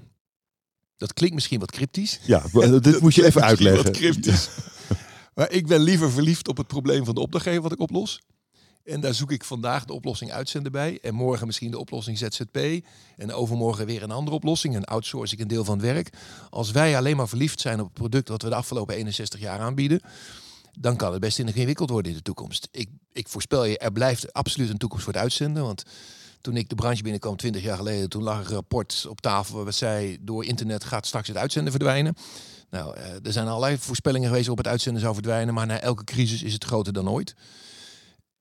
Dat 0.97 1.13
klinkt 1.13 1.35
misschien 1.35 1.61
wat 1.61 1.71
cryptisch. 1.71 2.21
Ja, 2.25 2.43
dit 2.81 3.01
moet 3.01 3.15
je 3.15 3.25
even 3.25 3.43
uitleggen. 3.43 3.85
Wat 3.85 3.93
cryptisch. 3.93 4.49
maar 5.35 5.51
ik 5.51 5.67
ben 5.67 5.81
liever 5.81 6.11
verliefd 6.11 6.49
op 6.49 6.57
het 6.57 6.67
probleem 6.67 7.05
van 7.05 7.15
de 7.15 7.21
opdrachtgever 7.21 7.63
wat 7.63 7.73
ik 7.73 7.81
oplos. 7.81 8.21
En 8.85 9.01
daar 9.01 9.15
zoek 9.15 9.31
ik 9.33 9.45
vandaag 9.45 9.85
de 9.85 9.93
oplossing 9.93 10.33
uitzenden 10.33 10.73
bij. 10.73 10.99
En 11.03 11.15
morgen 11.15 11.47
misschien 11.47 11.71
de 11.71 11.79
oplossing 11.79 12.19
ZZP. 12.19 12.59
En 13.17 13.33
overmorgen 13.33 13.87
weer 13.87 14.03
een 14.03 14.11
andere 14.11 14.37
oplossing. 14.37 14.75
En 14.75 14.85
outsource 14.85 15.35
ik 15.35 15.41
een 15.41 15.49
deel 15.49 15.65
van 15.65 15.79
het 15.79 15.87
werk. 15.87 16.13
Als 16.51 16.71
wij 16.71 16.97
alleen 16.97 17.17
maar 17.17 17.29
verliefd 17.29 17.61
zijn 17.61 17.81
op 17.81 17.85
het 17.85 17.95
product 17.95 18.29
wat 18.29 18.43
we 18.43 18.49
de 18.49 18.55
afgelopen 18.55 18.95
61 18.95 19.41
jaar 19.41 19.59
aanbieden. 19.59 20.01
Dan 20.79 20.97
kan 20.97 21.13
het 21.13 21.21
best 21.21 21.39
ingewikkeld 21.39 21.91
worden 21.91 22.11
in 22.11 22.17
de 22.17 22.23
toekomst. 22.23 22.69
Ik, 22.71 22.89
ik 23.13 23.29
voorspel 23.29 23.65
je, 23.65 23.79
er 23.79 23.93
blijft 23.93 24.33
absoluut 24.33 24.71
een 24.71 24.79
toekomst 24.79 25.05
voor 25.05 25.13
het 25.13 25.23
uitzenden. 25.23 25.63
Want 25.63 25.83
toen 26.41 26.57
ik 26.57 26.69
de 26.69 26.75
branche 26.75 27.03
binnenkwam 27.03 27.37
20 27.37 27.63
jaar 27.63 27.77
geleden, 27.77 28.09
toen 28.09 28.23
lag 28.23 28.39
een 28.39 28.55
rapport 28.55 29.07
op 29.09 29.21
tafel 29.21 29.65
waar 29.65 29.73
zei 29.73 30.19
door 30.21 30.45
internet 30.45 30.85
gaat 30.85 31.07
straks 31.07 31.29
het 31.29 31.37
uitzenden 31.37 31.73
verdwijnen. 31.73 32.15
Nou, 32.71 32.97
er 33.23 33.33
zijn 33.33 33.47
allerlei 33.47 33.79
voorspellingen 33.79 34.29
geweest 34.29 34.49
op 34.49 34.57
het 34.57 34.67
uitzenden 34.67 35.01
zou 35.03 35.15
verdwijnen, 35.15 35.55
maar 35.55 35.67
na 35.67 35.81
elke 35.81 36.05
crisis 36.05 36.43
is 36.43 36.53
het 36.53 36.65
groter 36.65 36.93
dan 36.93 37.11
ooit. 37.11 37.35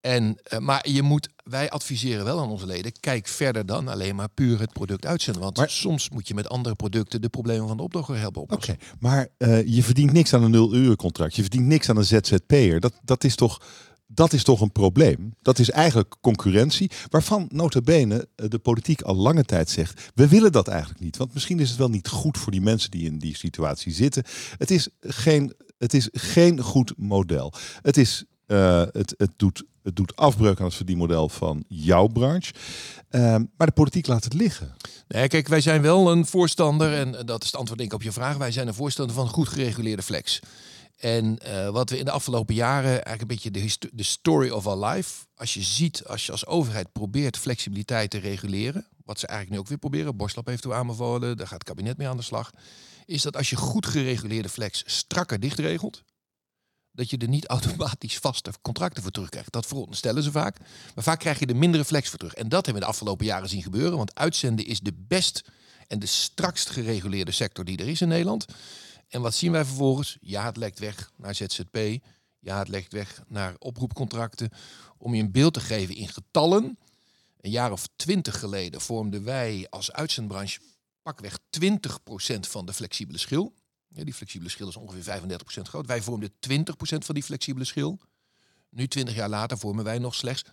En, 0.02 0.38
uh, 0.54 0.60
maar 0.60 0.90
je 0.90 1.02
moet, 1.02 1.30
wij 1.44 1.70
adviseren 1.70 2.26
wel 2.26 2.40
aan 2.40 2.50
onze 2.50 2.66
leden, 2.66 2.92
kijk 3.00 3.28
verder 3.28 3.66
dan 3.66 3.88
alleen 3.88 4.16
maar 4.16 4.30
puur 4.30 4.60
het 4.60 4.74
product 4.74 5.06
uitzenden. 5.06 5.42
Want 5.42 5.58
Maar- 5.58 5.70
soms 5.70 6.10
moet 6.10 6.28
je 6.28 6.34
met 6.34 6.50
andere 6.50 6.76
producten 6.76 7.22
de 7.22 7.30
problemen 7.30 7.68
van 7.68 7.78
de 7.78 7.84
opdrachtgever 7.84 8.22
helpen 8.22 8.42
Oké, 8.42 8.52
oplossen. 8.54 8.78
maar 9.00 9.28
eh, 9.38 9.68
je 9.68 9.84
verdient 9.84 10.12
niks 10.12 10.34
aan 10.34 10.44
een 10.44 10.52
nul-uren 10.52 10.96
contract. 10.96 11.36
Je 11.36 11.42
verdient 11.42 11.66
niks 11.66 11.90
aan 11.90 11.98
een 11.98 12.06
ZZP'er. 12.06 12.80
Dat, 12.80 12.94
dat, 13.04 13.24
is 13.24 13.36
toch, 13.36 13.62
dat 14.08 14.34
is 14.34 14.44
toch 14.44 14.62
een 14.62 14.72
probleem? 14.72 15.36
Dat 15.42 15.60
is 15.60 15.70
eigenlijk 15.70 16.16
concurrentie, 16.22 16.92
waarvan 17.10 17.46
nota 17.52 17.82
bene 17.82 18.28
eh, 18.36 18.46
de 18.50 18.60
politiek 18.60 19.02
al 19.02 19.16
lange 19.16 19.44
tijd 19.44 19.70
zegt... 19.70 20.12
we 20.16 20.28
willen 20.28 20.52
dat 20.52 20.68
eigenlijk 20.68 21.00
niet. 21.00 21.18
Want 21.18 21.34
misschien 21.34 21.60
is 21.60 21.70
het 21.70 21.78
wel 21.78 21.90
niet 21.90 22.08
goed 22.08 22.38
voor 22.38 22.52
die 22.52 22.62
mensen 22.62 22.92
die 22.92 23.06
in 23.06 23.20
die 23.20 23.38
situatie 23.38 23.94
zitten. 23.94 24.24
Het 24.58 24.72
is 24.72 24.88
geen, 25.00 25.54
het 25.78 25.94
is 25.94 26.10
geen 26.12 26.60
goed 26.62 26.94
model. 26.98 27.54
Het, 27.82 27.98
is, 27.98 28.26
eh, 28.46 28.84
het, 28.92 29.14
het, 29.18 29.32
doet, 29.36 29.64
het 29.84 29.96
doet 29.96 30.16
afbreuk 30.16 30.60
aan 30.60 30.66
het 30.66 30.76
verdienmodel 30.76 31.30
van 31.30 31.64
jouw 31.68 32.08
branche. 32.08 32.54
Ehm, 33.10 33.44
maar 33.58 33.68
de 33.68 33.74
politiek 33.74 34.08
laat 34.08 34.24
het 34.24 34.34
liggen. 34.34 34.76
Nee, 35.08 35.28
kijk, 35.28 35.48
wij 35.48 35.62
zijn 35.62 35.82
wel 35.82 36.12
een 36.12 36.26
voorstander, 36.26 36.94
en 36.94 37.16
eh, 37.16 37.26
dat 37.26 37.42
is 37.42 37.48
het 37.48 37.56
antwoord 37.56 37.80
denk 37.80 37.92
ik 37.92 37.98
op 37.98 38.04
je 38.04 38.12
vraag, 38.12 38.38
wij 38.38 38.52
zijn 38.52 38.68
een 38.68 38.74
voorstander 38.74 39.16
van 39.16 39.28
goed 39.28 39.48
gereguleerde 39.48 40.02
flex. 40.02 40.40
En 40.98 41.40
eh, 41.40 41.70
wat 41.70 41.90
we 41.90 41.98
in 41.98 42.06
de 42.06 42.12
afgelopen 42.12 42.56
jaren, 42.56 42.90
eigenlijk 42.90 43.22
een 43.22 43.52
beetje 43.52 43.90
de, 43.92 44.04
story 44.04 44.50
of 44.50 44.68
our 44.68 44.86
life, 44.86 45.26
als 45.36 45.54
je 45.54 45.62
ziet, 45.62 46.06
als 46.06 46.26
je 46.26 46.32
als 46.32 46.46
overheid 46.46 46.92
probeert 46.92 47.38
flexibiliteit 47.38 48.10
te 48.10 48.18
reguleren, 48.18 48.88
wat 49.06 49.20
ze 49.20 49.28
eigenlijk 49.28 49.56
nu 49.56 49.64
ook 49.64 49.70
weer 49.70 49.78
proberen, 49.78 50.18
Borslap 50.18 50.46
heeft 50.46 50.62
toe 50.62 50.74
aanbevolen, 50.74 51.38
daar 51.38 51.48
gaat 51.48 51.60
het 51.60 51.68
kabinet 51.68 51.98
mee 51.98 52.08
aan 52.08 52.18
de 52.18 52.24
slag, 52.24 52.52
is 53.06 53.22
dat 53.22 53.38
als 53.38 53.50
je 53.50 53.56
goed 53.56 53.86
gereguleerde 53.86 54.50
flex 54.50 54.84
strakker 54.86 55.40
dichtregelt, 55.40 56.04
dat 56.92 57.10
je 57.10 57.18
er 57.18 57.28
niet 57.28 57.48
automatisch 57.48 58.18
vaste 58.18 58.52
contracten 58.62 59.04
voor 59.04 59.12
terugkrijgt. 59.12 59.52
Dat 59.52 59.66
veronderstellen 59.66 60.24
ze 60.24 60.32
vaak. 60.32 60.58
Maar 60.96 61.04
vaak 61.04 61.20
krijg 61.20 61.40
je 61.40 61.46
er 61.46 61.56
mindere 61.56 61.86
flex 61.86 62.10
voor 62.10 62.20
terug. 62.20 62.34
En 62.34 62.50
dat 62.50 62.66
hebben 62.66 62.74
we 62.74 62.88
de 62.88 62.94
afgelopen 62.94 63.26
jaren 63.26 63.50
zien 63.50 63.64
gebeuren. 63.64 63.98
Want 63.98 64.16
uitzenden 64.16 64.66
is 64.66 64.80
de 64.80 64.94
best 64.98 65.42
en 65.88 66.00
de 66.00 66.06
strakst 66.06 66.70
gereguleerde 66.70 67.32
sector 67.32 67.66
die 67.66 67.78
er 67.78 67.88
is 67.88 68.02
in 68.02 68.08
Nederland. 68.08 68.46
En 69.08 69.22
wat 69.22 69.34
zien 69.34 69.52
wij 69.52 69.66
vervolgens? 69.66 70.18
Ja, 70.22 70.46
het 70.46 70.58
lekt 70.58 70.80
weg 70.80 71.12
naar 71.18 71.36
ZZP. 71.36 71.78
Ja, 72.40 72.60
het 72.60 72.68
lekt 72.68 72.92
weg 72.92 73.24
naar 73.28 73.56
oproepcontracten. 73.60 74.50
Om 74.98 75.14
je 75.14 75.22
een 75.22 75.32
beeld 75.32 75.54
te 75.54 75.60
geven 75.60 75.96
in 75.96 76.08
getallen. 76.08 76.78
Een 77.42 77.52
jaar 77.52 77.72
of 77.72 77.88
twintig 77.96 78.40
geleden 78.40 78.82
vormden 78.82 79.24
wij 79.24 79.68
als 79.70 79.92
uitzendbranche 79.92 80.60
pakweg 81.02 81.40
20% 81.40 81.70
van 82.40 82.66
de 82.66 82.74
flexibele 82.74 83.18
schil. 83.18 83.54
Ja, 83.94 84.04
die 84.04 84.14
flexibele 84.14 84.50
schil 84.50 84.68
is 84.68 84.76
ongeveer 84.76 85.04
35% 85.60 85.62
groot. 85.62 85.86
Wij 85.86 86.02
vormden 86.02 86.30
20% 86.30 86.34
van 86.82 87.16
die 87.16 87.24
flexibele 87.24 87.66
schil. 87.66 88.00
Nu, 88.70 88.88
20 88.88 89.16
jaar 89.16 89.30
later, 89.30 89.58
vormen 89.58 89.84
wij 89.84 89.98
nog 90.00 90.16
slechts 90.16 90.44
10% 90.46 90.52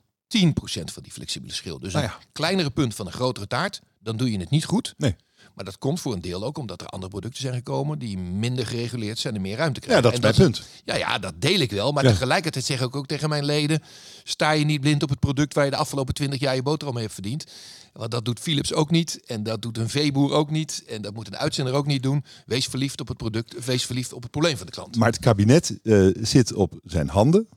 van 0.84 1.02
die 1.02 1.12
flexibele 1.12 1.52
schil. 1.52 1.78
Dus 1.78 1.92
Nou 1.92 2.04
een 2.04 2.10
ja. 2.10 2.18
kleinere 2.32 2.70
punt 2.70 2.94
van 2.94 3.06
een 3.06 3.12
grotere 3.12 3.46
taart, 3.46 3.80
dan 3.98 4.16
doe 4.16 4.30
je 4.32 4.38
het 4.38 4.50
niet 4.50 4.64
goed. 4.64 4.94
Nee. 4.96 5.16
Maar 5.54 5.64
dat 5.64 5.78
komt 5.78 6.00
voor 6.00 6.12
een 6.12 6.20
deel 6.20 6.44
ook 6.44 6.58
omdat 6.58 6.80
er 6.80 6.86
andere 6.86 7.10
producten 7.10 7.40
zijn 7.40 7.54
gekomen 7.54 7.98
die 7.98 8.18
minder 8.18 8.66
gereguleerd 8.66 9.18
zijn 9.18 9.34
en 9.34 9.40
meer 9.40 9.56
ruimte 9.56 9.80
Ja, 9.80 9.86
krijgen. 9.86 10.02
dat 10.04 10.12
is 10.12 10.20
mijn 10.20 10.34
punt. 10.52 10.66
Ja, 10.84 10.96
ja, 10.96 11.18
dat 11.18 11.40
deel 11.40 11.60
ik 11.60 11.70
wel. 11.70 11.92
Maar 11.92 12.04
Ja. 12.04 12.10
tegelijkertijd 12.10 12.64
zeg 12.64 12.80
ik 12.80 12.96
ook 12.96 13.06
tegen 13.06 13.28
mijn 13.28 13.44
leden: 13.44 13.82
sta 14.24 14.50
je 14.50 14.64
niet 14.64 14.80
blind 14.80 15.02
op 15.02 15.08
het 15.08 15.18
product 15.20 15.54
waar 15.54 15.64
je 15.64 15.70
de 15.70 15.76
afgelopen 15.76 16.14
20 16.14 16.40
jaar 16.40 16.54
je 16.54 16.62
boterham 16.62 16.94
mee 16.94 17.02
hebt 17.02 17.14
verdiend. 17.14 17.44
Want 17.92 18.10
dat 18.10 18.24
doet 18.24 18.40
Philips 18.40 18.72
ook 18.72 18.90
niet. 18.90 19.20
En 19.26 19.42
dat 19.42 19.62
doet 19.62 19.78
een 19.78 19.88
veeboer 19.88 20.32
ook 20.32 20.50
niet. 20.50 20.84
En 20.88 21.02
dat 21.02 21.14
moet 21.14 21.26
een 21.26 21.36
uitzender 21.36 21.74
ook 21.74 21.86
niet 21.86 22.02
doen. 22.02 22.24
Wees 22.46 22.66
verliefd 22.66 23.00
op 23.00 23.08
het 23.08 23.16
product. 23.16 23.64
Wees 23.64 23.86
verliefd 23.86 24.12
op 24.12 24.22
het 24.22 24.30
probleem 24.30 24.56
van 24.56 24.66
de 24.66 24.72
klant. 24.72 24.96
Maar 24.96 25.08
het 25.08 25.18
kabinet 25.18 25.78
eh, 25.82 26.06
zit 26.20 26.52
op 26.52 26.78
zijn 26.84 27.08
handen 27.08 27.48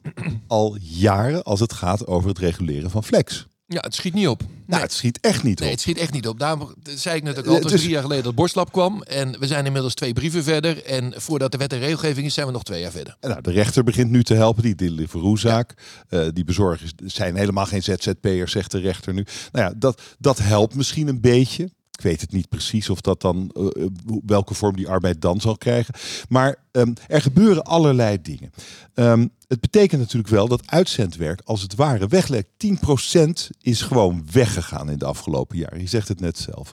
al 0.48 0.78
jaren 0.82 1.44
als 1.44 1.60
het 1.60 1.74
gaat 1.74 2.08
over 2.08 2.30
het 2.30 2.40
reguleren 2.40 2.90
van 2.90 3.04
flex. 3.04 3.48
Ja, 3.74 3.80
het 3.82 3.96
schiet 3.96 4.14
niet 4.14 4.28
op. 4.28 4.42
Nou, 4.66 4.82
het 4.82 4.92
schiet 4.92 5.20
echt 5.22 5.44
niet 5.44 5.60
Nee, 5.60 5.68
op. 5.68 5.74
het 5.74 5.82
schiet 5.84 5.98
echt 5.98 6.12
niet 6.14 6.28
op. 6.28 6.40
Daarom 6.40 6.74
zei 6.84 7.16
ik 7.16 7.24
net 7.24 7.38
ook 7.38 7.46
Eh, 7.46 7.52
al, 7.52 7.62
was 7.62 7.72
dus- 7.72 7.80
drie 7.82 7.94
jaar 7.94 8.02
geleden 8.02 8.24
dat 8.24 8.36
Borstlab 8.36 8.72
kwam. 8.72 9.02
En 9.02 9.40
we 9.40 9.48
zijn 9.48 9.66
inmiddels 9.66 9.94
twee 9.94 10.14
brieven 10.14 10.44
verder. 10.44 10.86
En 10.86 11.14
voordat 11.16 11.52
de 11.52 11.58
wet 11.58 11.74
en 11.74 11.80
regelgeving 11.80 12.26
is, 12.26 12.34
zijn 12.34 12.46
we 12.48 12.52
nog 12.54 12.64
twee 12.64 12.82
jaar 12.82 12.92
verder. 12.92 13.18
En 13.20 13.30
Nou, 13.30 13.42
de 13.42 13.52
rechter 13.52 13.84
begint 13.84 14.12
nu 14.12 14.24
te 14.24 14.34
helpen, 14.34 14.64
die 14.64 14.76
Deliveroo-zaak. 14.76 15.74
Eh, 16.10 16.28
die 16.34 16.44
bezorgers 16.44 16.92
zijn 17.06 17.36
helemaal 17.36 17.66
geen 17.66 17.84
ZZP'ers, 17.84 18.52
zegt 18.52 18.72
de 18.72 18.80
rechter 18.80 19.14
nu. 19.14 19.26
Nou 19.52 19.66
ja, 19.66 19.74
dat, 19.78 20.02
dat 20.20 20.38
helpt 20.38 20.76
misschien 20.76 21.08
een 21.08 21.22
beetje. 21.22 21.70
Ik 22.02 22.08
weet 22.08 22.22
het 22.22 22.32
niet 22.32 22.50
precies 22.50 22.90
of 22.90 23.02
dat 23.02 23.22
dan, 23.22 23.52
eh, 23.54 23.86
hoe- 24.06 24.22
welke 24.26 24.54
vorm 24.54 24.76
die 24.76 24.88
arbeid 24.88 25.22
dan 25.22 25.42
zal 25.42 25.58
krijgen. 25.58 25.94
Maar 26.30 26.56
ehm, 26.72 26.94
er 27.08 27.22
gebeuren 27.22 27.64
allerlei 27.64 28.22
dingen. 28.22 28.52
Ehm, 28.94 29.28
het 29.48 29.60
betekent 29.60 30.02
natuurlijk 30.02 30.34
wel 30.34 30.48
dat 30.48 30.68
uitzendwerk 30.68 31.42
als 31.44 31.62
het 31.62 31.76
ware 31.76 32.08
weglekt. 32.08 32.50
10% 32.58 33.50
is 33.62 33.82
gewoon 33.82 34.26
weggegaan 34.32 34.90
in 34.90 34.98
de 34.98 35.06
afgelopen 35.06 35.58
jaren. 35.58 35.80
Je 35.80 35.88
zegt 35.88 36.08
het 36.08 36.20
net 36.20 36.38
zelf. 36.38 36.72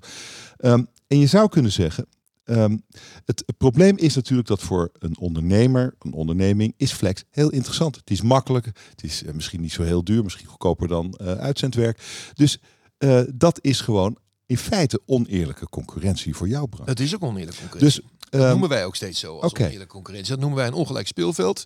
Ehm, 0.56 0.82
en 1.06 1.18
je 1.18 1.26
zou 1.26 1.48
kunnen 1.48 1.72
zeggen, 1.72 2.06
het, 3.24 3.44
probleem 3.58 3.96
is 3.96 4.14
natuurlijk 4.14 4.48
dat 4.48 4.60
voor 4.62 4.90
een 4.98 5.18
ondernemer, 5.18 5.94
een 5.98 6.12
onderneming, 6.12 6.74
is 6.76 6.92
flex 6.92 7.24
heel 7.30 7.50
interessant. 7.50 7.96
Het 7.96 8.10
is 8.10 8.22
makkelijk, 8.22 8.66
het 8.66 9.02
is 9.02 9.24
eh, 9.24 9.32
misschien 9.34 9.60
niet 9.60 9.72
zo 9.72 9.82
heel 9.82 10.04
duur, 10.04 10.22
misschien 10.22 10.46
goedkoper 10.46 10.88
dan 10.88 11.12
eh, 11.12 11.32
uitzendwerk. 11.32 12.02
Dus 12.34 12.58
eh, 12.98 13.20
dat 13.34 13.58
is 13.62 13.80
gewoon 13.80 14.18
in 14.48 14.58
feite 14.58 15.00
oneerlijke 15.06 15.68
concurrentie 15.68 16.36
voor 16.36 16.48
jouw 16.48 16.66
branche. 16.66 16.90
Het 16.90 17.00
is 17.00 17.14
ook 17.14 17.22
oneerlijke 17.22 17.60
concurrentie. 17.60 18.00
Dus 18.00 18.10
Dat 18.30 18.40
ehm, 18.40 18.50
noemen 18.50 18.68
wij 18.68 18.84
ook 18.84 18.96
steeds 18.96 19.20
zo 19.20 19.38
als 19.38 19.52
oké. 19.52 19.64
oneerlijke 19.64 19.92
concurrentie. 19.92 20.30
Dat 20.30 20.40
noemen 20.40 20.58
wij 20.58 20.66
een 20.66 20.74
ongelijk 20.74 21.06
speelveld. 21.06 21.64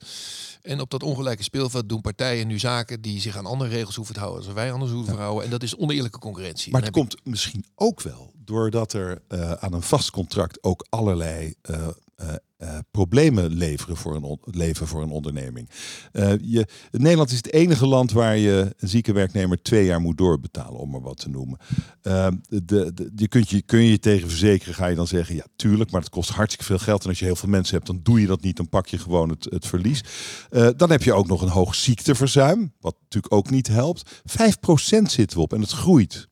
En 0.63 0.81
op 0.81 0.91
dat 0.91 1.03
ongelijke 1.03 1.43
speelveld 1.43 1.89
doen 1.89 2.01
partijen 2.01 2.47
nu 2.47 2.59
zaken 2.59 3.01
die 3.01 3.21
zich 3.21 3.37
aan 3.37 3.47
andere 3.47 3.71
regels 3.71 3.97
hoeven 3.97 4.15
te 4.15 4.21
houden 4.21 4.45
als 4.45 4.55
wij 4.55 4.73
anders 4.73 4.93
hoeven 4.93 5.15
te 5.15 5.21
houden. 5.21 5.45
En 5.45 5.51
dat 5.51 5.63
is 5.63 5.77
oneerlijke 5.77 6.19
concurrentie. 6.19 6.73
Maar 6.73 6.81
Dan 6.81 6.91
het 6.91 6.99
komt 6.99 7.17
misschien 7.25 7.65
ook 7.75 8.01
wel 8.01 8.33
doordat 8.45 8.93
er 8.93 9.23
eh, 9.29 9.53
aan 9.53 9.73
een 9.73 9.83
vast 9.83 10.11
contract 10.11 10.63
ook 10.63 10.87
allerlei 10.89 11.55
eh, 11.63 11.89
eh, 12.17 12.35
eh, 12.63 12.79
problemen 12.91 13.53
leveren 13.53 13.97
voor 13.97 14.15
een 14.15 14.39
leven 14.45 14.87
voor 14.87 15.03
een 15.03 15.11
onderneming. 15.11 15.71
Eh, 16.13 16.33
je, 16.41 16.67
Nederland 16.91 17.31
is 17.31 17.37
het 17.37 17.53
enige 17.53 17.87
land 17.87 18.13
waar 18.13 18.37
je 18.37 18.75
een 18.79 18.89
zieke 18.89 19.13
werknemer 19.13 19.63
twee 19.63 19.85
jaar 19.85 20.01
moet 20.01 20.19
doorbetalen, 20.19 20.81
om 20.81 20.91
maar 20.91 21.01
wat 21.01 21.17
te 21.17 21.29
noemen. 21.29 21.59
Eh, 22.03 22.29
de, 22.49 23.11
je 23.17 23.29
kunt 23.29 23.51
je, 23.51 23.63
kun 23.63 23.83
je 23.83 23.99
tegen 23.99 24.29
verzekeren, 24.29 24.75
ga 24.75 24.87
je 24.87 24.95
dan 24.95 25.07
zeggen, 25.07 25.35
ja 25.35 25.45
tuurlijk, 25.57 25.91
maar 25.91 26.01
het 26.01 26.11
kost 26.11 26.31
hartstikke 26.31 26.65
veel 26.65 26.79
geld. 26.79 27.03
En 27.03 27.09
als 27.09 27.19
je 27.19 27.25
heel 27.25 27.37
veel 27.37 27.49
mensen 27.49 27.75
hebt, 27.75 27.87
dan 27.87 28.01
doe 28.03 28.21
je 28.21 28.27
dat 28.27 28.43
niet, 28.43 28.57
dan 28.57 28.69
pak 28.69 28.87
je 28.87 28.99
gewoon 28.99 29.29
het, 29.29 29.45
het 29.45 29.67
verlies. 29.67 30.05
Eh, 30.51 30.69
dan 30.77 30.91
heb 30.91 31.03
je 31.03 31.13
ook 31.13 31.29
nog 31.29 31.43
een 31.43 31.49
hoog 31.49 31.75
ziekteverzuim, 31.75 32.73
wat 32.81 32.97
natuurlijk 33.03 33.35
ook 33.35 33.51
niet 33.51 33.67
helpt. 33.67 34.23
5% 34.25 35.11
zitten 35.11 35.37
we 35.37 35.43
op 35.43 35.53
en 35.53 35.61
het 35.61 35.71
groeit. 35.71 36.29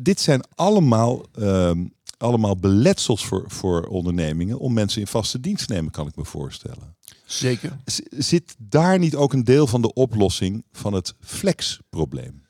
Dit 0.00 0.20
zijn 0.20 0.44
allemaal, 0.54 1.26
ehm, 1.32 1.86
allemaal 2.18 2.56
beletsels 2.56 3.26
voor, 3.26 3.44
voor 3.46 3.82
ondernemingen 3.86 4.58
om 4.58 4.72
mensen 4.72 5.00
in 5.00 5.06
vaste 5.06 5.40
dienst 5.40 5.66
te 5.66 5.72
nemen, 5.72 5.90
kan 5.90 6.06
ik 6.06 6.16
me 6.16 6.24
voorstellen. 6.24 6.96
Zeker. 7.26 7.78
Z- 7.84 8.00
zit 8.10 8.54
daar 8.58 8.98
niet 8.98 9.16
ook 9.16 9.32
een 9.32 9.44
deel 9.44 9.66
van 9.66 9.82
de 9.82 9.92
oplossing 9.92 10.64
van 10.72 10.92
het 10.92 11.14
flexprobleem? 11.20 12.46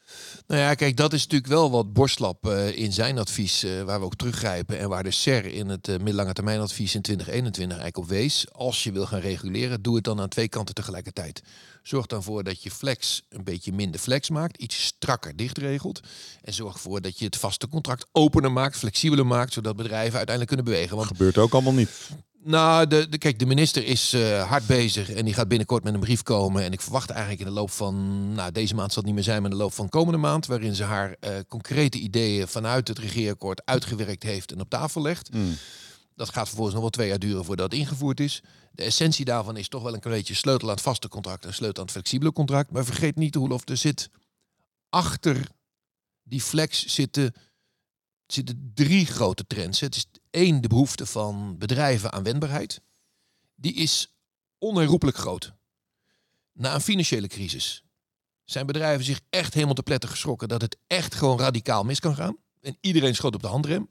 Nou 0.47 0.61
ja, 0.61 0.75
kijk, 0.75 0.97
dat 0.97 1.13
is 1.13 1.23
natuurlijk 1.23 1.51
wel 1.51 1.71
wat 1.71 1.93
Borstlab 1.93 2.47
eh, 2.47 2.77
in 2.79 2.93
zijn 2.93 3.19
advies, 3.19 3.63
eh, 3.63 3.83
waar 3.83 3.99
we 3.99 4.05
ook 4.05 4.17
teruggrijpen 4.17 4.79
en 4.79 4.89
waar 4.89 5.03
de 5.03 5.11
SER 5.11 5.45
in 5.45 5.69
het 5.69 5.89
eh, 5.89 5.97
middellange 5.97 6.33
termijn 6.33 6.61
advies 6.61 6.95
in 6.95 7.03
2021 7.03 7.79
eigenlijk 7.79 8.11
op 8.11 8.17
wees. 8.19 8.53
Als 8.53 8.85
je 8.85 8.93
wil 8.93 9.07
gaan 9.07 9.21
reguleren, 9.21 9.83
doe 9.83 9.95
het 9.95 10.05
dan 10.05 10.21
aan 10.21 10.29
twee 10.29 10.49
kanten 10.49 10.75
tegelijkertijd. 10.75 11.43
Zorg 11.83 12.07
dan 12.07 12.23
voor 12.23 12.45
dat 12.45 12.63
je 12.63 12.71
flex 12.71 13.23
een 13.29 13.45
beetje 13.45 13.73
minder 13.73 14.01
flex 14.01 14.31
maakt, 14.31 14.57
iets 14.57 14.85
strakker 14.85 15.37
dichtregelt. 15.37 16.01
En 16.43 16.55
zorg 16.55 16.75
ervoor 16.75 17.01
dat 17.01 17.19
je 17.19 17.25
het 17.25 17.37
vaste 17.37 17.69
contract 17.69 18.07
opener 18.13 18.53
maakt, 18.53 18.77
flexibeler 18.77 19.27
maakt, 19.27 19.53
zodat 19.53 19.77
bedrijven 19.77 20.17
uiteindelijk 20.17 20.47
kunnen 20.47 20.65
bewegen. 20.65 20.97
Want 20.97 21.09
Gebeurt 21.09 21.39
ook 21.39 21.53
allemaal 21.53 21.73
niet. 21.73 21.91
Nou, 22.43 22.87
de, 22.87 23.09
de, 23.09 23.19
kijk, 23.19 23.39
de 23.39 23.47
minister 23.47 23.85
is 23.85 24.13
eh, 24.13 24.49
hard 24.49 24.67
bezig 24.67 25.11
en 25.11 25.25
die 25.25 25.35
gaat 25.35 25.49
binnenkort 25.49 25.85
met 25.85 25.95
een 25.95 26.01
brief 26.01 26.23
komen. 26.23 26.63
En 26.63 26.73
ik 26.73 26.81
verwacht 26.81 27.11
eigenlijk 27.11 27.41
in 27.41 27.47
de 27.47 27.53
loop 27.53 27.71
van, 27.71 28.33
nou 28.33 28.53
deze 28.53 28.75
maand 28.75 28.93
zal 28.93 28.97
het 28.97 29.07
niet 29.07 29.15
meer 29.15 29.25
zijn, 29.25 29.43
maar 29.43 29.51
in 29.51 29.57
de 29.57 29.63
loop 29.63 29.73
van 29.73 29.89
komende 29.89 30.19
maand, 30.19 30.47
waarin 30.47 30.75
ze 30.75 30.85
haar 30.85 31.17
eh, 31.21 31.37
concrete 31.49 31.99
ideeën 31.99 32.49
vanuit 32.49 32.89
het 32.89 32.99
regeerakkoord 32.99 33.63
uitgewerkt 33.65 34.23
heeft 34.23 34.53
en 34.53 34.61
op 34.61 34.71
tafel 34.71 35.03
legt. 35.03 35.31
Dat 36.15 36.29
gaat 36.29 36.47
vervolgens 36.47 36.75
nog 36.75 36.83
wel 36.83 36.93
twee 36.93 37.09
jaar 37.09 37.19
duren 37.19 37.45
voordat 37.45 37.71
het 37.71 37.81
ingevoerd 37.81 38.21
is. 38.21 38.43
De 38.73 38.83
essentie 38.83 39.25
daarvan 39.25 39.57
is 39.57 39.69
toch 39.69 39.83
wel 39.83 39.95
een 39.95 40.01
beetje 40.03 40.35
sleutel 40.35 40.69
aan 40.69 40.75
het 40.75 40.83
vaste 40.83 41.09
contract 41.09 41.45
en 41.45 41.55
sleutel 41.55 41.79
aan 41.79 41.83
het 41.83 41.93
flexibele 41.93 42.33
contract. 42.33 42.71
Maar 42.71 42.85
vergeet 42.85 43.17
niet, 43.17 43.35
Roelof, 43.35 43.69
er 43.69 43.77
zit 43.77 44.11
achter 44.89 45.49
die 46.23 46.41
flex 46.41 46.87
zitten, 46.87 47.35
zitten 48.33 48.73
drie 48.75 49.07
grote 49.07 49.47
trends. 49.47 49.81
Het 49.81 49.97
is 49.97 50.07
één, 50.31 50.61
de 50.61 50.69
behoefte 50.69 51.07
van 51.07 51.59
bedrijven 51.59 52.13
aan 52.13 52.23
wendbaarheid. 52.23 52.81
Die 53.55 53.75
is 53.75 54.15
onherroepelijk 54.59 55.17
groot. 55.17 55.53
Na 56.53 56.75
een 56.75 56.81
financiële 56.81 57.27
crisis 57.27 57.83
zijn 58.51 58.67
bedrijven 58.67 59.05
zich 59.05 59.21
echt 59.31 59.55
helemaal 59.55 59.75
te 59.75 59.83
pletten 59.83 60.09
geschrokken 60.09 60.49
dat 60.49 60.61
het 60.61 60.77
echt 60.87 61.15
gewoon 61.15 61.39
radicaal 61.39 61.85
mis 61.85 62.01
kan 62.01 62.15
gaan. 62.15 62.37
En 62.61 62.77
iedereen 62.81 63.15
schoot 63.15 63.35
op 63.35 63.43
de 63.43 63.49
handrem. 63.49 63.89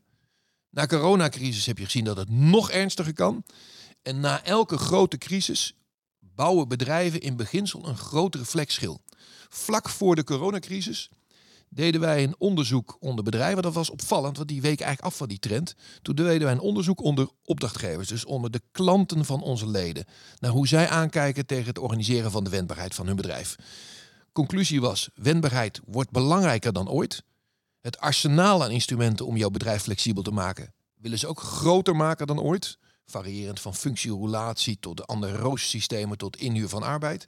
Na 0.70 0.86
coronacrisis 0.86 1.66
heb 1.66 1.78
je 1.78 1.86
gezien 1.86 2.04
dat 2.04 2.18
het 2.18 2.30
nog 2.30 2.72
ernstiger 2.72 3.14
kan. 3.14 3.44
En 4.02 4.20
na 4.20 4.44
elke 4.44 4.78
grote 4.78 5.18
crisis 5.18 5.76
bouwen 6.20 6.68
bedrijven 6.68 7.22
in 7.22 7.36
beginsel 7.36 7.88
een 7.88 7.98
grotere 7.98 8.46
flexschil. 8.46 9.02
Vlak 9.50 9.90
voor 9.90 10.16
de 10.16 10.24
coronacrisis 10.24 11.10
deden 11.70 12.02
wij 12.02 12.24
een 12.24 12.36
onderzoek 12.38 12.98
onder 13.00 13.24
bedrijven. 13.24 13.64
Dat 13.64 13.74
was 13.74 13.90
opvallend, 13.90 14.38
want 14.38 14.50
die 14.50 14.62
week 14.62 14.80
eigenlijk 14.80 15.12
af 15.14 15.18
van 15.18 15.28
die 15.28 15.40
trend. 15.40 15.76
Toen 16.02 16.16
deden 16.16 16.44
wij 16.44 16.52
een 16.52 16.60
onderzoek 16.60 17.02
onder 17.02 17.30
opdrachtgevers, 17.44 18.08
dus 18.08 18.26
onder 18.26 18.52
de 18.52 18.62
klanten 18.72 19.26
van 19.26 19.42
onze 19.42 19.68
leden. 19.68 20.06
Naar 20.40 20.52
hoe 20.52 20.68
zij 20.68 20.90
aankijken 20.90 21.46
tegen 21.46 21.68
het 21.68 21.80
organiseren 21.80 22.32
van 22.32 22.44
de 22.44 22.50
wendbaarheid 22.50 22.96
van 22.96 23.08
hun 23.08 23.16
bedrijf. 23.16 23.56
Conclusie 24.32 24.82
was, 24.82 25.10
wendbaarheid 25.16 25.82
wordt 25.86 26.12
belangrijker 26.12 26.74
dan 26.74 26.90
ooit. 26.90 27.24
Het 27.82 28.00
arsenaal 28.00 28.64
aan 28.64 28.72
instrumenten 28.72 29.26
om 29.26 29.38
jouw 29.38 29.50
bedrijf 29.50 29.82
flexibel 29.82 30.24
te 30.24 30.32
maken, 30.32 30.74
willen 30.96 31.20
ze 31.20 31.28
ook 31.28 31.40
groter 31.40 31.96
maken 31.96 32.28
dan 32.28 32.40
ooit. 32.40 32.78
Variërend 33.06 33.60
van 33.60 33.76
functieroulatie 33.76 34.80
tot 34.80 34.98
de 34.98 35.06
andere 35.06 35.36
roostersystemen 35.36 36.18
tot 36.18 36.38
inhuur 36.38 36.70
van 36.70 36.84
arbeid. 36.84 37.28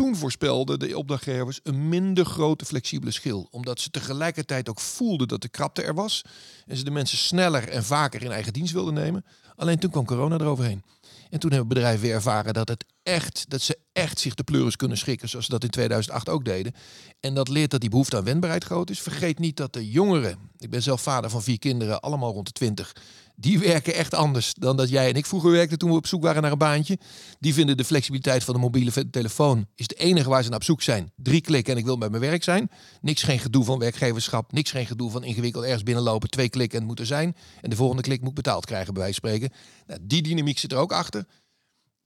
Toen 0.00 0.16
voorspelden 0.16 0.78
de 0.78 0.98
opdrachtgevers 0.98 1.60
een 1.62 1.88
minder 1.88 2.24
grote 2.24 2.64
flexibele 2.64 3.10
schil. 3.10 3.48
Omdat 3.50 3.80
ze 3.80 3.90
tegelijkertijd 3.90 4.68
ook 4.68 4.80
voelden 4.80 5.28
dat 5.28 5.42
de 5.42 5.48
krapte 5.48 5.82
er 5.82 5.94
was. 5.94 6.24
En 6.66 6.76
ze 6.76 6.84
de 6.84 6.90
mensen 6.90 7.18
sneller 7.18 7.68
en 7.68 7.84
vaker 7.84 8.22
in 8.22 8.30
eigen 8.30 8.52
dienst 8.52 8.72
wilden 8.72 8.94
nemen. 8.94 9.24
Alleen 9.56 9.78
toen 9.78 9.90
kwam 9.90 10.04
corona 10.04 10.38
eroverheen. 10.38 10.82
En 11.30 11.38
toen 11.38 11.50
hebben 11.50 11.68
bedrijven 11.68 12.00
weer 12.00 12.14
ervaren 12.14 12.54
dat, 12.54 12.68
het 12.68 12.84
echt, 13.02 13.44
dat 13.48 13.60
ze 13.60 13.78
echt 13.92 14.18
zich 14.18 14.34
de 14.34 14.42
pleuris 14.42 14.76
kunnen 14.76 14.98
schikken. 14.98 15.28
Zoals 15.28 15.44
ze 15.44 15.50
dat 15.50 15.64
in 15.64 15.70
2008 15.70 16.28
ook 16.28 16.44
deden. 16.44 16.72
En 17.20 17.34
dat 17.34 17.48
leert 17.48 17.70
dat 17.70 17.80
die 17.80 17.90
behoefte 17.90 18.16
aan 18.16 18.24
wendbaarheid 18.24 18.64
groot 18.64 18.90
is. 18.90 19.00
Vergeet 19.00 19.38
niet 19.38 19.56
dat 19.56 19.72
de 19.72 19.90
jongeren, 19.90 20.38
ik 20.58 20.70
ben 20.70 20.82
zelf 20.82 21.02
vader 21.02 21.30
van 21.30 21.42
vier 21.42 21.58
kinderen, 21.58 22.00
allemaal 22.00 22.32
rond 22.32 22.46
de 22.46 22.52
20. 22.52 22.96
Die 23.40 23.58
werken 23.58 23.94
echt 23.94 24.14
anders 24.14 24.54
dan 24.54 24.76
dat 24.76 24.88
jij 24.88 25.08
en 25.08 25.14
ik 25.14 25.26
vroeger 25.26 25.50
werkten 25.50 25.78
toen 25.78 25.90
we 25.90 25.96
op 25.96 26.06
zoek 26.06 26.22
waren 26.22 26.42
naar 26.42 26.52
een 26.52 26.58
baantje. 26.58 26.98
Die 27.38 27.54
vinden 27.54 27.76
de 27.76 27.84
flexibiliteit 27.84 28.44
van 28.44 28.54
de 28.54 28.60
mobiele 28.60 29.10
telefoon 29.10 29.66
is 29.74 29.86
het 29.88 29.96
enige 29.96 30.28
waar 30.28 30.42
ze 30.42 30.48
naar 30.48 30.58
op 30.58 30.64
zoek 30.64 30.82
zijn. 30.82 31.12
Drie 31.16 31.40
klikken 31.40 31.72
en 31.72 31.78
ik 31.78 31.84
wil 31.84 31.98
bij 31.98 32.08
mijn 32.08 32.22
werk 32.22 32.42
zijn. 32.42 32.70
Niks 33.00 33.22
geen 33.22 33.38
gedoe 33.38 33.64
van 33.64 33.78
werkgeverschap. 33.78 34.52
Niks 34.52 34.70
geen 34.70 34.86
gedoe 34.86 35.10
van 35.10 35.24
ingewikkeld 35.24 35.64
ergens 35.64 35.82
binnenlopen. 35.82 36.30
Twee 36.30 36.48
klikken 36.48 36.78
en 36.78 36.84
het 36.84 36.90
moet 36.90 37.00
er 37.00 37.06
zijn. 37.06 37.36
En 37.60 37.70
de 37.70 37.76
volgende 37.76 38.02
klik 38.02 38.20
moet 38.22 38.34
betaald 38.34 38.66
krijgen 38.66 38.94
bij 38.94 39.02
wijze 39.02 39.20
van 39.20 39.30
spreken. 39.30 39.56
Nou, 39.86 40.00
die 40.02 40.22
dynamiek 40.22 40.58
zit 40.58 40.72
er 40.72 40.78
ook 40.78 40.92
achter. 40.92 41.24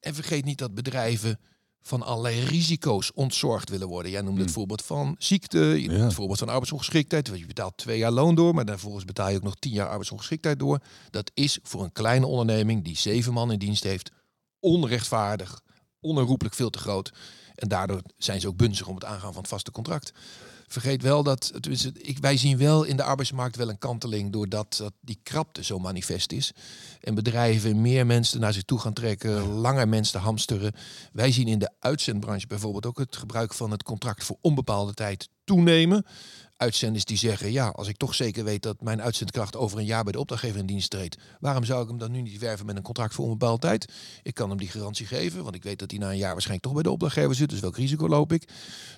En 0.00 0.14
vergeet 0.14 0.44
niet 0.44 0.58
dat 0.58 0.74
bedrijven 0.74 1.38
van 1.86 2.02
allerlei 2.02 2.40
risico's 2.44 3.10
ontzorgd 3.14 3.70
willen 3.70 3.88
worden. 3.88 4.10
Jij 4.10 4.20
noemde 4.20 4.36
het 4.40 4.44
Hmm. 4.46 4.54
voorbeeld 4.58 4.82
van 4.82 5.14
ziekte, 5.18 5.58
je 5.58 5.86
noemde 5.86 5.96
Ja. 5.96 6.04
het 6.04 6.14
voorbeeld 6.14 6.38
van 6.38 6.48
arbeidsongeschiktheid. 6.48 7.28
Want 7.28 7.40
je 7.40 7.46
betaalt 7.46 7.76
twee 7.76 7.98
jaar 7.98 8.10
loon 8.10 8.34
door, 8.34 8.54
maar 8.54 8.64
daarvolgens 8.64 9.04
betaal 9.04 9.28
je 9.30 9.36
ook 9.36 9.42
nog 9.42 9.56
tien 9.58 9.72
jaar 9.72 9.88
arbeidsongeschiktheid 9.88 10.58
door. 10.58 10.78
Dat 11.10 11.30
is 11.34 11.58
voor 11.62 11.82
een 11.82 11.92
kleine 11.92 12.26
onderneming 12.26 12.84
die 12.84 12.96
zeven 12.96 13.32
man 13.32 13.52
in 13.52 13.58
dienst 13.58 13.82
heeft, 13.82 14.10
onrechtvaardig, 14.60 15.60
onherroepelijk 16.00 16.54
veel 16.54 16.70
te 16.70 16.78
groot. 16.78 17.12
En 17.54 17.68
daardoor 17.68 18.02
zijn 18.18 18.40
ze 18.40 18.48
ook 18.48 18.56
bunzig 18.56 18.86
om 18.86 18.94
het 18.94 19.04
aangaan 19.04 19.32
van 19.32 19.40
het 19.42 19.50
vaste 19.50 19.70
contract. 19.70 20.12
Vergeet 20.66 21.02
wel 21.02 21.22
dat, 21.22 21.52
ik, 21.92 22.18
wij 22.18 22.36
zien 22.36 22.58
wel 22.58 22.84
in 22.84 22.96
de 22.96 23.02
arbeidsmarkt 23.02 23.56
wel 23.56 23.68
een 23.68 23.78
kanteling 23.78 24.32
doordat 24.32 24.76
dat 24.76 24.92
die 25.00 25.18
krapte 25.22 25.64
zo 25.64 25.78
manifest 25.78 26.32
is. 26.32 26.52
En 27.00 27.14
bedrijven 27.14 27.80
meer 27.80 28.06
mensen 28.06 28.40
naar 28.40 28.52
zich 28.52 28.62
toe 28.62 28.78
gaan 28.78 28.92
trekken, 28.92 29.42
langer 29.42 29.88
mensen 29.88 30.20
hamsteren. 30.20 30.72
Wij 31.12 31.32
zien 31.32 31.48
in 31.48 31.58
de 31.58 31.70
uitzendbranche 31.78 32.46
bijvoorbeeld 32.46 32.86
ook 32.86 32.98
het 32.98 33.16
gebruik 33.16 33.54
van 33.54 33.70
het 33.70 33.82
contract 33.82 34.24
voor 34.24 34.36
onbepaalde 34.40 34.94
tijd 34.94 35.28
toenemen. 35.44 36.04
Uitzenders 36.56 37.04
die 37.04 37.16
zeggen, 37.16 37.52
ja, 37.52 37.68
als 37.68 37.88
ik 37.88 37.96
toch 37.96 38.14
zeker 38.14 38.44
weet 38.44 38.62
dat 38.62 38.80
mijn 38.80 39.02
uitzendkracht 39.02 39.56
over 39.56 39.78
een 39.78 39.84
jaar 39.84 40.02
bij 40.02 40.12
de 40.12 40.18
opdrachtgever 40.18 40.58
in 40.58 40.66
dienst 40.66 40.90
treedt, 40.90 41.16
waarom 41.40 41.64
zou 41.64 41.82
ik 41.82 41.88
hem 41.88 41.98
dan 41.98 42.10
nu 42.10 42.22
niet 42.22 42.38
werven 42.38 42.66
met 42.66 42.76
een 42.76 42.82
contract 42.82 43.14
voor 43.14 43.24
onbepaalde 43.24 43.60
tijd? 43.60 43.92
Ik 44.22 44.34
kan 44.34 44.48
hem 44.48 44.58
die 44.58 44.68
garantie 44.68 45.06
geven, 45.06 45.42
want 45.42 45.54
ik 45.54 45.62
weet 45.62 45.78
dat 45.78 45.90
hij 45.90 46.00
na 46.00 46.10
een 46.10 46.16
jaar 46.16 46.32
waarschijnlijk 46.32 46.64
toch 46.64 46.74
bij 46.74 46.82
de 46.82 46.90
opdrachtgever 46.90 47.34
zit, 47.34 47.50
dus 47.50 47.60
welk 47.60 47.76
risico 47.76 48.08
loop 48.08 48.32
ik? 48.32 48.48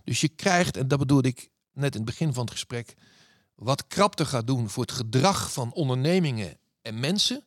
Dus 0.04 0.20
je 0.20 0.28
krijgt, 0.28 0.76
en 0.76 0.88
dat 0.88 0.98
bedoelde 0.98 1.28
ik 1.28 1.48
net 1.76 1.94
in 1.94 2.00
het 2.00 2.10
begin 2.10 2.32
van 2.32 2.42
het 2.44 2.52
gesprek, 2.52 2.94
wat 3.54 3.86
krapte 3.86 4.24
gaat 4.24 4.46
doen 4.46 4.68
voor 4.68 4.82
het 4.82 4.92
gedrag 4.92 5.52
van 5.52 5.72
ondernemingen 5.72 6.58
en 6.82 7.00
mensen, 7.00 7.44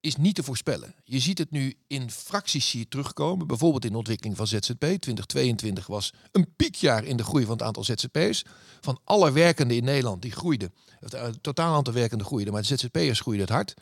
is 0.00 0.16
niet 0.16 0.34
te 0.34 0.42
voorspellen. 0.42 0.94
Je 1.04 1.18
ziet 1.18 1.38
het 1.38 1.50
nu 1.50 1.76
in 1.86 2.10
fracties 2.10 2.70
hier 2.70 2.88
terugkomen. 2.88 3.46
Bijvoorbeeld 3.46 3.84
in 3.84 3.90
de 3.90 3.96
ontwikkeling 3.96 4.36
van 4.36 4.46
ZZP. 4.46 4.78
2022 4.78 5.86
was 5.86 6.12
een 6.32 6.54
piekjaar 6.56 7.04
in 7.04 7.16
de 7.16 7.24
groei 7.24 7.44
van 7.44 7.52
het 7.52 7.62
aantal 7.62 7.84
ZZP'ers. 7.84 8.44
Van 8.80 9.00
alle 9.04 9.32
werkenden 9.32 9.76
in 9.76 9.84
Nederland 9.84 10.22
die 10.22 10.30
groeiden. 10.30 10.72
Het 11.00 11.14
eh, 11.14 11.28
totaal 11.40 11.74
aantal 11.74 11.94
werkenden 11.94 12.26
groeide, 12.26 12.50
maar 12.50 12.62
de 12.62 12.76
ZZP'ers 12.76 13.20
groeiden 13.20 13.46
het 13.46 13.54
hard. 13.54 13.74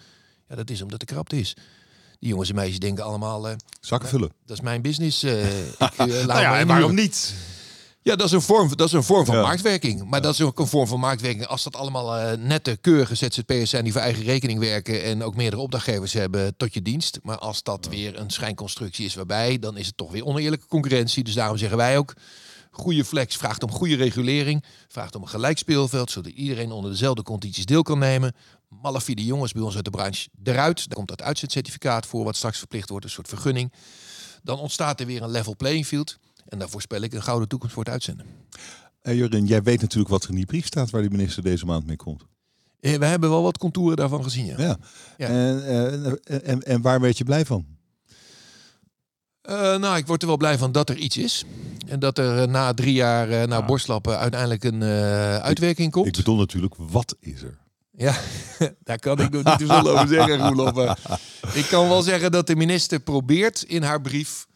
Ja, 0.49 0.55
dat 0.55 0.71
is 0.71 0.83
omdat 0.83 1.01
de 1.01 1.07
krapte 1.07 1.39
is. 1.39 1.55
Die 2.19 2.29
jongens 2.29 2.49
en 2.49 2.55
meisjes 2.55 2.79
denken 2.79 3.05
allemaal, 3.05 3.49
eh, 3.49 3.55
Zakken 3.81 4.09
vullen. 4.09 4.33
dat 4.47 4.57
is 4.57 4.63
mijn 4.63 4.83
business. 4.83 5.23
eh, 5.23 5.67
ik, 5.69 5.75
eh, 5.79 5.97
laat 6.07 6.27
Nou 6.27 6.41
ja, 6.41 6.59
en 6.59 6.67
waarom 6.67 6.95
niet? 6.95 7.35
Ja, 8.11 8.17
dat 8.17 8.27
is 8.27 8.33
een 8.33 8.43
vorm, 8.43 8.77
dat 8.77 8.87
is 8.87 8.93
een 8.93 9.03
vorm 9.03 9.25
van 9.25 9.35
Ja. 9.35 9.43
marktwerking. 9.43 10.05
Maar 10.09 10.21
dat 10.23 10.33
is 10.33 10.41
ook 10.41 10.59
een 10.59 10.67
vorm 10.67 10.87
van 10.87 11.01
marktwerking 11.01 11.47
als 11.47 11.63
dat 11.63 11.77
allemaal 11.77 12.17
eh, 12.17 12.39
nette, 12.39 12.79
keurige 12.81 13.15
ZZP'ers 13.15 13.71
zijn 13.71 13.85
die 13.85 13.93
voor 13.93 14.01
eigen 14.01 14.25
rekening 14.25 14.59
werken 14.59 15.03
en 15.05 15.23
ook 15.23 15.35
meerdere 15.37 15.63
opdrachtgevers 15.63 16.13
hebben 16.13 16.57
tot 16.57 16.75
je 16.75 16.83
dienst. 16.83 17.19
Maar 17.23 17.39
als 17.39 17.63
dat 17.63 17.87
weer 17.91 18.19
een 18.19 18.31
schijnconstructie 18.31 19.05
is 19.05 19.15
waarbij, 19.15 19.59
dan 19.59 19.77
is 19.77 19.87
het 19.87 19.97
toch 19.97 20.11
weer 20.11 20.25
oneerlijke 20.25 20.67
concurrentie. 20.67 21.25
Dus 21.25 21.35
daarom 21.35 21.57
zeggen 21.57 21.77
wij 21.77 21.99
ook, 21.99 22.15
goede 22.71 23.05
flex 23.05 23.37
vraagt 23.37 23.63
om 23.63 23.71
goede 23.71 23.97
regulering, 23.97 24.65
vraagt 24.89 25.15
om 25.15 25.23
een 25.23 25.29
gelijk 25.29 25.59
speelveld, 25.59 26.11
zodat 26.11 26.33
iedereen 26.33 26.71
onder 26.73 26.91
dezelfde 26.91 27.23
condities 27.23 27.65
deel 27.67 27.83
kan 27.83 27.99
nemen. 27.99 28.35
Malafide 28.83 29.25
jongens 29.25 29.53
bij 29.53 29.63
ons 29.63 29.75
uit 29.75 29.85
de 29.85 29.91
branche 29.91 30.29
eruit. 30.45 30.77
Daar 30.89 30.97
komt 30.97 31.09
dat 31.09 31.23
uitzendcertificaat 31.23 32.07
voor, 32.07 32.25
wat 32.25 32.37
straks 32.37 32.59
verplicht 32.59 32.89
wordt, 32.89 33.05
een 33.05 33.11
soort 33.11 33.29
vergunning. 33.29 33.73
Dan 34.43 34.59
ontstaat 34.59 35.01
er 35.01 35.07
weer 35.07 35.23
een 35.23 35.31
level 35.31 35.57
playing 35.57 35.87
field. 35.87 36.17
En 36.51 36.59
daar 36.59 36.69
voorspel 36.69 37.01
ik 37.01 37.13
een 37.13 37.23
gouden 37.23 37.49
toekomst 37.49 37.75
voor 37.75 37.85
het 37.85 37.93
uitzenden. 37.93 38.27
Eh, 39.01 39.15
Jurgen, 39.17 39.47
jij 39.47 39.63
weet 39.63 39.81
natuurlijk 39.81 40.11
wat 40.11 40.23
er 40.23 40.29
in 40.31 40.35
die 40.37 40.47
brief 40.47 40.67
staat 40.67 40.91
waar 40.91 41.01
die 41.01 41.11
minister 41.11 41.43
deze 41.43 41.67
maand 41.67 41.87
mee 41.87 41.97
komt. 41.97 42.23
Eh, 42.81 42.95
We 42.95 43.05
hebben 43.07 43.31
wel 43.31 43.43
wat 43.43 43.59
contouren 43.59 43.97
daarvan 43.97 44.23
gezien, 44.23 44.45
ja. 44.47 44.55
Ja. 44.59 44.77
Ja. 45.17 45.27
En, 45.29 45.65
eh, 46.25 46.49
en, 46.49 46.63
en 46.63 46.81
waar 46.83 47.01
werd 47.01 47.19
je 47.19 47.25
blij 47.25 47.45
van? 47.47 47.67
Nou, 49.79 49.97
ik 49.97 50.07
word 50.07 50.23
er 50.23 50.29
wel 50.29 50.37
blij 50.37 50.59
van 50.59 50.73
dat 50.73 50.89
er 50.89 50.97
iets 50.97 51.17
is. 51.17 51.45
En 51.87 51.99
dat 51.99 52.19
er 52.19 52.49
na 52.49 52.75
drie 52.75 52.93
jaar 52.95 53.31
eh 53.31 53.47
na 53.49 53.57
Ja. 53.57 53.65
borstlappen 53.65 54.19
uiteindelijk 54.19 54.65
een 54.65 54.83
uitwerking 55.43 55.91
komt. 55.93 56.07
Ik 56.07 56.17
bedoel 56.17 56.37
natuurlijk, 56.37 56.75
wat 56.77 57.17
is 57.21 57.43
er? 57.43 57.59
Ja, 57.91 58.15
daar 58.85 58.99
kan 58.99 59.21
ik 59.21 59.31
nog 59.31 59.45
niet 59.45 59.59
te 59.59 59.67
veel 59.67 59.89
over 59.91 60.09
zeggen, 60.09 60.39
Roelof. 60.49 60.99
Ik 61.61 61.67
kan 61.67 61.89
wel 61.89 62.03
zeggen 62.03 62.33
dat 62.33 62.47
de 62.47 62.57
minister 62.57 63.01
probeert 63.01 63.63
in 63.63 63.83
haar 63.83 64.01
brief, 64.01 64.47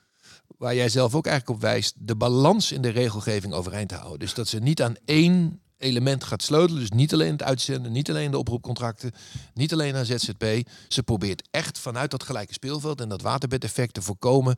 waar 0.59 0.75
jij 0.75 0.89
zelf 0.89 1.15
ook 1.15 1.27
eigenlijk 1.27 1.57
op 1.57 1.63
wijst, 1.63 1.95
de 1.99 2.17
balans 2.17 2.73
in 2.73 2.83
de 2.83 2.89
regelgeving 2.89 3.53
overeind 3.53 3.89
te 3.89 3.95
houden. 3.95 4.19
Dus 4.19 4.35
dat 4.35 4.49
ze 4.49 4.59
niet 4.59 4.83
aan 4.83 4.97
één 5.05 5.61
element 5.85 6.25
gaat 6.25 6.43
sleutelen. 6.43 6.81
Dus 6.81 6.91
niet 6.91 7.13
alleen 7.13 7.33
het 7.33 7.43
uitzenden, 7.43 7.93
niet 7.93 8.11
alleen 8.11 8.31
de 8.31 8.39
oproepcontracten, 8.39 9.13
niet 9.55 9.73
alleen 9.73 9.95
aan 9.95 10.05
ZZP. 10.05 10.45
Ze 10.89 11.03
probeert 11.03 11.49
echt 11.51 11.79
vanuit 11.79 12.11
dat 12.11 12.23
gelijke 12.23 12.53
speelveld 12.53 13.01
en 13.01 13.09
dat 13.09 13.23
waterbedeffect 13.23 13.95
te 13.95 14.03
voorkomen 14.03 14.57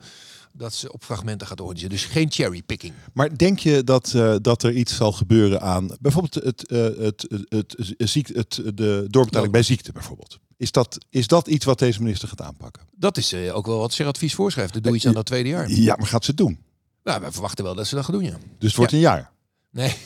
dat 0.52 0.74
ze 0.74 0.92
op 0.92 1.04
fragmenten 1.04 1.46
gaat 1.46 1.60
organiseren. 1.60 1.94
Dus 1.94 2.04
geen 2.04 2.32
cherrypicking. 2.32 2.94
Maar 3.12 3.36
denk 3.36 3.58
je 3.58 3.84
dat, 3.84 4.12
eh, 4.14 4.34
dat 4.40 4.62
er 4.62 4.72
iets 4.72 4.96
zal 4.96 5.12
gebeuren 5.12 5.60
aan 5.60 5.96
bijvoorbeeld 6.00 6.34
het, 6.34 6.66
eh, 6.66 6.78
het, 6.84 7.26
het, 7.28 7.46
het, 7.48 7.94
het, 7.96 8.08
ziekte, 8.08 8.32
het, 8.32 8.60
de 8.74 9.06
doorbetaling 9.10 9.52
bij 9.52 9.62
ziekte 9.62 9.92
bijvoorbeeld? 9.92 10.38
Is 10.56 10.72
dat, 10.72 10.98
is 11.10 11.26
dat 11.26 11.46
iets 11.46 11.64
wat 11.64 11.78
deze 11.78 12.02
minister 12.02 12.28
gaat 12.28 12.40
aanpakken? 12.42 12.82
Dat 12.92 13.16
is 13.16 13.32
eh, 13.32 13.56
ook 13.56 13.66
wel 13.66 13.78
wat 13.78 13.92
zijn 13.92 14.08
advies 14.08 14.34
voorschrijft. 14.34 14.82
Doe 14.82 14.94
iets 14.94 15.06
aan 15.06 15.12
dat 15.12 15.26
tweede 15.26 15.48
jaar. 15.48 15.70
Ja, 15.70 15.96
maar 15.96 16.06
gaat 16.06 16.24
ze 16.24 16.30
het 16.30 16.38
doen? 16.38 16.58
Nou, 17.04 17.20
wij 17.20 17.32
verwachten 17.32 17.64
wel 17.64 17.74
dat 17.74 17.86
ze 17.86 17.94
dat 17.94 18.04
gaan 18.04 18.14
doen, 18.14 18.24
ja. 18.24 18.36
Dus 18.58 18.68
het 18.68 18.76
wordt 18.76 18.92
een 18.92 18.98
jaar. 18.98 19.30
Nee. 19.70 19.94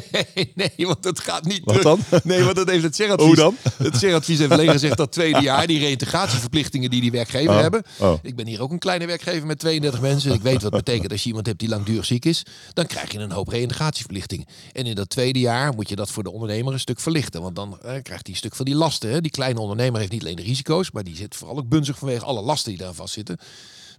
nee, 0.54 0.72
want 0.76 1.02
dat 1.02 1.20
gaat 1.20 1.44
niet 1.44 1.60
Wat 1.64 1.82
dan? 1.82 2.00
Nee, 2.24 2.42
want 2.42 2.56
dat 2.56 2.68
heeft 2.70 2.82
het 2.82 2.96
zeradvies. 2.96 3.26
Hoe 3.26 3.36
dan? 3.36 3.56
Het 3.78 3.96
zeradvies 3.96 4.38
heeft 4.38 4.50
alleen 4.50 4.70
gezegd 4.70 4.96
dat 4.96 5.12
tweede 5.12 5.40
jaar, 5.40 5.66
die 5.66 5.78
reïntegratieverplichtingen 5.78 6.90
die 6.90 7.00
die 7.00 7.10
werkgever 7.10 7.54
Oh, 7.54 7.60
hebben. 7.60 7.82
oh. 7.98 8.14
Ik 8.22 8.36
ben 8.36 8.46
hier 8.46 8.62
ook 8.62 8.70
een 8.70 8.78
kleine 8.78 9.06
werkgever 9.06 9.46
met 9.46 9.58
32 9.58 10.00
mensen. 10.00 10.32
Ik 10.32 10.42
weet 10.42 10.62
wat 10.62 10.72
het 10.72 10.84
betekent 10.84 11.12
als 11.12 11.22
je 11.22 11.26
iemand 11.28 11.46
hebt 11.46 11.58
die 11.58 11.68
langdurig 11.68 12.04
ziek 12.04 12.24
is. 12.24 12.42
Dan 12.72 12.86
krijg 12.86 13.12
je 13.12 13.18
een 13.18 13.32
hoop 13.32 13.48
reïntegratieverplichtingen. 13.48 14.46
En 14.72 14.86
in 14.86 14.94
dat 14.94 15.08
tweede 15.08 15.38
jaar 15.38 15.74
moet 15.74 15.88
je 15.88 15.96
dat 15.96 16.10
voor 16.10 16.22
de 16.22 16.32
ondernemer 16.32 16.72
een 16.72 16.80
stuk 16.80 17.00
verlichten. 17.00 17.42
Want 17.42 17.56
dan 17.56 17.72
eh, 17.72 17.78
krijgt 17.82 18.08
hij 18.08 18.20
een 18.26 18.36
stuk 18.36 18.54
van 18.54 18.64
die 18.64 18.74
lasten. 18.74 19.10
Hè. 19.10 19.20
Die 19.20 19.30
kleine 19.30 19.60
ondernemer 19.60 20.00
heeft 20.00 20.12
niet 20.12 20.22
alleen 20.22 20.36
de 20.36 20.42
risico's, 20.42 20.90
maar 20.90 21.04
die 21.04 21.16
zit 21.16 21.36
vooral 21.36 21.58
ook 21.58 21.68
bunzig 21.68 21.98
vanwege 21.98 22.24
alle 22.24 22.42
lasten 22.42 22.70
die 22.70 22.80
daar 22.80 22.94
vastzitten. 22.94 23.38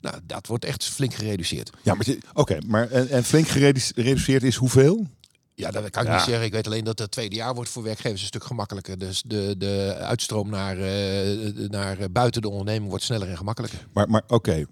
Nou, 0.02 0.16
dat 0.28 0.48
wordt 0.48 0.66
echt 0.66 0.84
flink 0.84 1.14
gereduceerd. 1.14 1.70
Ja, 1.84 1.94
maar, 1.94 2.06
oké, 2.34 2.58
maar 2.68 2.90
en, 2.92 3.10
en 3.10 3.24
flink 3.24 3.48
geredu- 3.48 3.92
gereduceerd 3.96 4.44
is 4.44 4.56
hoeveel? 4.56 5.08
Ja, 5.56 5.72
dat 5.72 5.90
kan 5.90 6.02
ik 6.04 6.10
Ja. 6.10 6.16
niet 6.16 6.26
zeggen. 6.26 6.46
Ik 6.46 6.52
weet 6.52 6.66
alleen 6.68 6.84
dat 6.84 7.00
het 7.00 7.12
tweede 7.12 7.36
jaar 7.36 7.54
wordt 7.56 7.70
voor 7.70 7.84
werkgevers 7.84 8.22
een 8.22 8.28
stuk 8.28 8.44
gemakkelijker. 8.44 8.98
Dus 8.98 9.24
de, 9.26 9.56
de 9.58 9.96
uitstroom 10.00 10.50
naar, 10.50 10.78
eh, 10.78 11.70
naar 11.70 12.12
buiten 12.12 12.42
de 12.42 12.50
onderneming 12.50 12.90
wordt 12.90 13.04
sneller 13.04 13.30
en 13.30 13.38
gemakkelijker. 13.38 13.88
Maar, 13.94 14.10
maar 14.10 14.24
oké, 14.28 14.66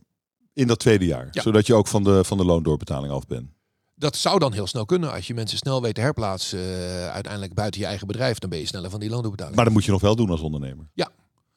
in 0.53 0.67
dat 0.67 0.79
tweede 0.79 1.05
jaar. 1.05 1.27
Ja. 1.31 1.41
Zodat 1.41 1.67
je 1.67 1.73
ook 1.73 1.87
van 1.87 2.03
de, 2.03 2.23
van 2.23 2.37
de 2.37 2.45
loondoorbetaling 2.45 3.13
af 3.13 3.25
bent. 3.27 3.49
Dat 3.95 4.15
zou 4.15 4.39
dan 4.39 4.53
heel 4.53 4.67
snel 4.67 4.85
kunnen. 4.85 5.11
Als 5.11 5.27
je 5.27 5.33
mensen 5.33 5.57
snel 5.57 5.81
weet 5.81 5.95
te 5.95 6.01
herplaatsen, 6.01 6.59
eh, 6.59 7.09
uiteindelijk 7.09 7.53
buiten 7.53 7.81
je 7.81 7.87
eigen 7.87 8.07
bedrijf, 8.07 8.39
dan 8.39 8.49
ben 8.49 8.59
je 8.59 8.65
sneller 8.65 8.89
van 8.89 8.99
die 8.99 9.09
loondoorbetaling. 9.09 9.55
Maar 9.55 9.65
dat 9.65 9.73
moet 9.73 9.85
je 9.85 9.91
nog 9.91 10.01
wel 10.01 10.15
doen 10.15 10.29
als 10.29 10.41
ondernemer. 10.41 10.85
Ja. 10.93 11.09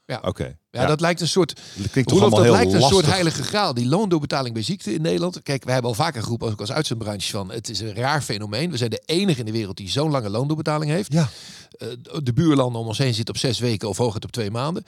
Ja. 0.06 0.20
Oké. 0.24 0.58
ja, 0.70 0.86
dat 0.86 1.00
lijkt 1.00 1.20
een 1.20 1.28
soort, 1.28 1.56
Dat 1.76 1.90
klinkt 1.90 2.10
toch 2.10 2.18
Roelof, 2.20 2.38
dat 2.38 2.50
lijkt 2.50 2.72
een 2.72 2.80
lastig. 2.80 2.98
soort 2.98 3.12
heilige 3.12 3.42
graal. 3.42 3.74
Die 3.74 3.86
loondoorbetaling 3.86 4.54
bij 4.54 4.62
ziekte 4.62 4.94
in 4.94 5.02
Nederland. 5.02 5.42
Kijk, 5.42 5.64
we 5.64 5.72
hebben 5.72 5.90
al 5.90 5.96
vaker 5.96 6.22
geroepen, 6.22 6.50
ook 6.50 6.60
als 6.60 6.72
uitzendbranche, 6.72 7.30
van 7.30 7.50
het 7.50 7.68
is 7.68 7.80
een 7.80 7.94
raar 7.94 8.22
fenomeen. 8.22 8.70
We 8.70 8.76
zijn 8.76 8.90
de 8.90 9.02
enige 9.06 9.38
in 9.38 9.46
de 9.46 9.52
wereld 9.52 9.76
die 9.76 9.90
zo'n 9.90 10.10
lange 10.10 10.30
loondoorbetaling 10.30 10.90
heeft. 10.90 11.12
Ja. 11.12 11.28
Eh, 11.78 11.88
de 12.22 12.32
buurlanden 12.32 12.80
om 12.80 12.86
ons 12.86 12.98
heen 12.98 13.14
zitten 13.14 13.34
op 13.34 13.40
zes 13.40 13.58
weken 13.58 13.88
of 13.88 13.96
hooguit 13.96 14.24
op 14.24 14.32
twee 14.32 14.50
maanden. 14.50 14.84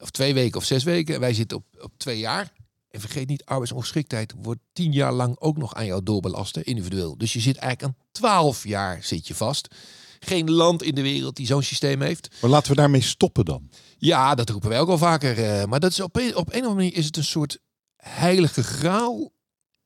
Of 0.00 0.10
twee 0.10 0.34
weken 0.34 0.58
of 0.58 0.64
zes 0.64 0.84
weken. 0.84 1.14
En 1.14 1.20
wij 1.20 1.34
zitten 1.34 1.56
op, 1.56 1.64
op 1.80 1.92
twee 1.96 2.18
jaar. 2.18 2.52
En 2.90 3.00
vergeet 3.00 3.28
niet, 3.28 3.44
arbeidsongeschiktheid 3.44 4.34
wordt 4.42 4.60
tien 4.72 4.92
jaar 4.92 5.12
lang 5.12 5.36
ook 5.38 5.56
nog 5.56 5.74
aan 5.74 5.86
jou 5.86 6.02
doorbelasten, 6.02 6.64
individueel. 6.64 7.18
Dus 7.18 7.32
je 7.32 7.40
zit 7.40 7.56
eigenlijk 7.56 7.92
aan 7.92 8.04
twaalf 8.12 8.66
jaar 8.66 8.98
zit 9.02 9.28
je 9.28 9.34
vast. 9.34 9.68
Geen 10.20 10.50
land 10.50 10.82
in 10.82 10.94
de 10.94 11.02
wereld 11.02 11.36
die 11.36 11.46
zo'n 11.46 11.62
systeem 11.62 12.00
heeft. 12.00 12.28
Maar 12.40 12.50
laten 12.50 12.70
we 12.70 12.76
daarmee 12.76 13.00
stoppen 13.00 13.44
dan. 13.44 13.70
Ja, 13.98 14.34
dat 14.34 14.48
roepen 14.50 14.68
wij 14.68 14.80
ook 14.80 14.88
al 14.88 14.98
vaker. 14.98 15.38
eh, 15.44 15.64
maar 15.64 15.80
dat 15.80 15.90
is 15.90 16.00
op, 16.00 16.16
een, 16.16 16.36
op 16.36 16.46
een 16.46 16.52
of 16.52 16.54
andere 16.54 16.74
manier 16.74 16.94
is 16.94 17.04
het 17.06 17.16
een 17.16 17.24
soort 17.24 17.58
heilige 17.96 18.62
graal 18.62 19.32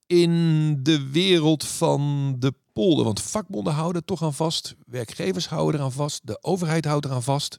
in 0.07 0.77
de 0.83 1.11
wereld 1.11 1.65
van 1.65 2.35
de 2.39 2.55
polder. 2.73 3.05
Want 3.05 3.21
vakbonden 3.23 3.73
houden 3.73 4.01
er 4.01 4.07
toch 4.07 4.23
aan 4.23 4.35
vast. 4.35 4.75
Werkgevers 4.87 5.49
houden 5.49 5.81
eraan 5.81 5.93
vast. 5.93 6.21
De 6.27 6.43
overheid 6.43 6.85
houdt 6.85 7.05
eraan 7.07 7.23
vast. 7.23 7.59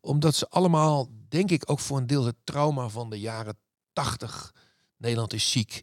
Omdat 0.00 0.34
ze 0.34 0.48
allemaal, 0.48 1.08
denk 1.28 1.50
ik, 1.50 1.70
ook 1.70 1.78
voor 1.78 1.96
een 1.98 2.06
deel 2.06 2.24
het 2.24 2.36
trauma 2.44 2.88
van 2.88 3.10
de 3.10 3.20
jaren 3.20 3.58
80. 3.92 4.54
Nederland 4.96 5.32
is 5.32 5.50
ziek. 5.50 5.80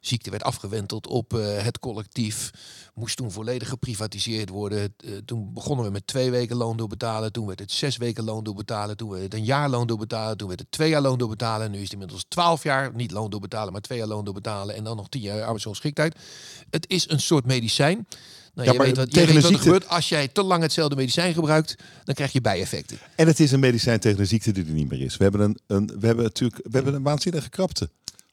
Ziekte 0.00 0.30
werd 0.30 0.42
afgewenteld 0.42 1.06
op 1.06 1.34
eh, 1.34 1.62
het 1.62 1.78
collectief. 1.78 2.50
Moest 2.94 3.16
toen 3.16 3.30
volledig 3.32 3.68
geprivatiseerd 3.68 4.48
worden. 4.48 4.94
Eh, 4.96 5.12
toen 5.24 5.52
begonnen 5.54 5.84
we 5.84 5.90
met 5.90 6.06
twee 6.06 6.30
weken 6.30 6.56
loon 6.56 6.76
doorbetalen. 6.76 7.32
Toen 7.32 7.46
werd 7.46 7.58
het 7.58 7.72
zes 7.72 7.96
weken 7.96 8.24
loon 8.24 8.44
doorbetalen. 8.44 8.96
Toen 8.96 9.10
werd 9.10 9.22
het 9.22 9.34
een 9.34 9.44
jaar 9.44 9.68
loon 9.68 9.86
doorbetalen. 9.86 10.36
Toen 10.36 10.48
werd 10.48 10.60
het 10.60 10.70
twee 10.70 10.88
jaar 10.88 11.00
loon 11.00 11.18
doorbetalen. 11.18 11.66
En 11.66 11.72
nu 11.72 11.76
is 11.78 11.82
het 11.82 11.92
inmiddels 11.92 12.24
twaalf 12.28 12.62
jaar 12.62 12.90
niet 12.94 13.10
loon 13.10 13.30
doorbetalen, 13.30 13.72
maar 13.72 13.80
twee 13.80 13.98
jaar 13.98 14.06
loon 14.06 14.24
doorbetalen. 14.24 14.74
En 14.74 14.84
dan 14.84 14.96
nog 14.96 15.08
tien 15.08 15.20
jaar 15.22 15.42
arbeidsongeschiktheid. 15.42 16.16
Het 16.70 16.88
is 16.88 17.08
een 17.10 17.20
soort 17.20 17.44
medicijn. 17.44 18.06
Nou, 18.54 18.66
Ja, 18.66 18.72
je 18.72 18.78
maar 18.78 18.86
weet 18.86 18.96
wat, 18.96 19.06
je 19.06 19.12
tegen 19.12 19.34
weet 19.34 19.42
wat 19.42 19.52
er 19.52 19.56
ziekte- 19.58 19.72
gebeurt. 19.72 19.88
Als 19.92 20.08
jij 20.08 20.28
te 20.28 20.42
lang 20.42 20.62
hetzelfde 20.62 20.96
medicijn 20.96 21.34
gebruikt, 21.34 21.74
dan 22.04 22.14
krijg 22.14 22.32
je 22.32 22.40
bijeffecten. 22.40 22.98
En 23.16 23.26
het 23.26 23.40
is 23.40 23.52
een 23.52 23.60
medicijn 23.60 24.00
tegen 24.00 24.20
een 24.20 24.26
ziekte 24.26 24.52
die 24.52 24.64
er 24.64 24.72
niet 24.72 24.88
meer 24.90 25.00
is. 25.00 25.16
We 25.16 25.22
hebben, 25.22 25.40
een, 25.40 25.58
een, 25.66 25.86
we 26.00 26.06
hebben 26.06 26.24
natuurlijk 26.24 26.60
we 26.62 26.70
hebben 26.76 26.94
een 26.94 27.02
waanzinnige 27.02 27.48
krapte 27.48 27.90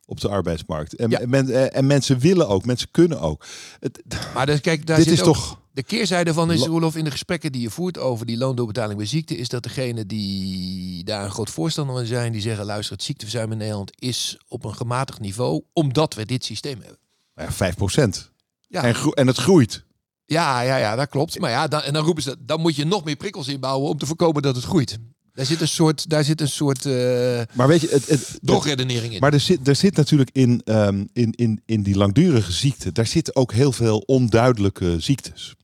op 0.09 0.19
de 0.21 0.29
arbeidsmarkt. 0.29 0.95
En, 0.95 1.09
Ja. 1.09 1.19
en, 1.19 1.29
men- 1.29 1.49
eh, 1.49 1.77
en 1.77 1.85
mensen 1.87 2.19
willen 2.19 2.47
ook, 2.47 2.65
mensen 2.65 2.87
kunnen 2.91 3.19
ook. 3.19 3.45
Het, 3.79 4.01
Maar 4.33 4.45
dus, 4.45 4.61
kijk, 4.61 4.85
daar 4.85 4.97
dit 4.97 5.05
zit 5.05 5.13
is 5.13 5.19
ook- 5.21 5.33
toch... 5.33 5.59
De 5.71 5.83
keerzijde 5.83 6.33
van 6.33 6.51
is, 6.51 6.59
Lo- 6.59 6.65
Roelof, 6.65 6.95
in 6.95 7.03
de 7.03 7.11
gesprekken 7.11 7.51
die 7.51 7.61
je 7.61 7.69
voert 7.69 7.97
over 7.97 8.25
die 8.25 8.37
loondoorbetaling 8.37 8.97
bij 8.97 9.07
ziekte, 9.07 9.37
is 9.37 9.49
dat 9.49 9.63
degene 9.63 10.05
die 10.05 11.03
daar 11.03 11.23
een 11.23 11.31
groot 11.31 11.49
voorstander 11.49 11.95
van 11.95 12.05
zijn, 12.05 12.31
die 12.31 12.41
zeggen, 12.41 12.65
luister, 12.65 12.95
het 12.95 13.03
ziekteverzuim 13.03 13.51
in 13.51 13.57
Nederland 13.57 13.91
is 14.01 14.37
op 14.47 14.63
een 14.65 14.75
gematigd 14.75 15.19
niveau, 15.19 15.63
omdat 15.73 16.13
we 16.13 16.25
dit 16.25 16.43
systeem 16.45 16.79
hebben. 16.79 16.97
Ja, 17.35 17.51
5 17.51 17.75
procent. 17.75 18.31
Ja. 18.67 18.83
En, 18.83 18.95
en 19.13 19.27
het 19.27 19.37
groeit. 19.37 19.83
Ja, 20.25 20.61
ja, 20.61 20.77
ja, 20.77 20.95
dat 20.95 21.09
klopt. 21.09 21.39
Maar 21.39 21.51
ja, 21.51 21.67
dan, 21.67 21.81
en 21.81 21.93
dan 21.93 22.05
roepen 22.05 22.23
ze, 22.23 22.35
dan 22.39 22.61
moet 22.61 22.75
je 22.75 22.85
nog 22.85 23.03
meer 23.03 23.15
prikkels 23.15 23.47
inbouwen 23.47 23.89
om 23.89 23.97
te 23.97 24.05
voorkomen 24.05 24.41
dat 24.41 24.55
het 24.55 24.65
groeit. 24.65 24.97
Daar 25.37 25.45
zit 25.45 25.61
een 25.61 25.67
soort, 25.67 26.09
daar 26.09 26.23
zit 26.23 26.41
een 26.41 26.49
soort 26.49 26.85
eh 26.85 27.41
Maar 27.53 27.67
weet 27.67 27.81
je, 27.81 27.87
het, 27.87 28.07
het, 28.07 28.39
drogredenering 28.41 29.13
in. 29.13 29.19
Maar 29.19 29.33
er 29.33 29.39
zit, 29.39 29.67
er 29.67 29.75
zit 29.75 29.95
natuurlijk 29.95 30.29
in, 30.33 30.61
ehm, 30.65 31.05
in, 31.13 31.31
in, 31.31 31.61
in 31.65 31.83
die 31.83 31.95
langdurige 31.97 32.51
ziekte, 32.51 32.91
daar 32.91 33.07
zitten 33.07 33.35
ook 33.35 33.51
heel 33.51 33.71
veel 33.71 33.97
onduidelijke 33.97 34.99
ziektes. 34.99 35.55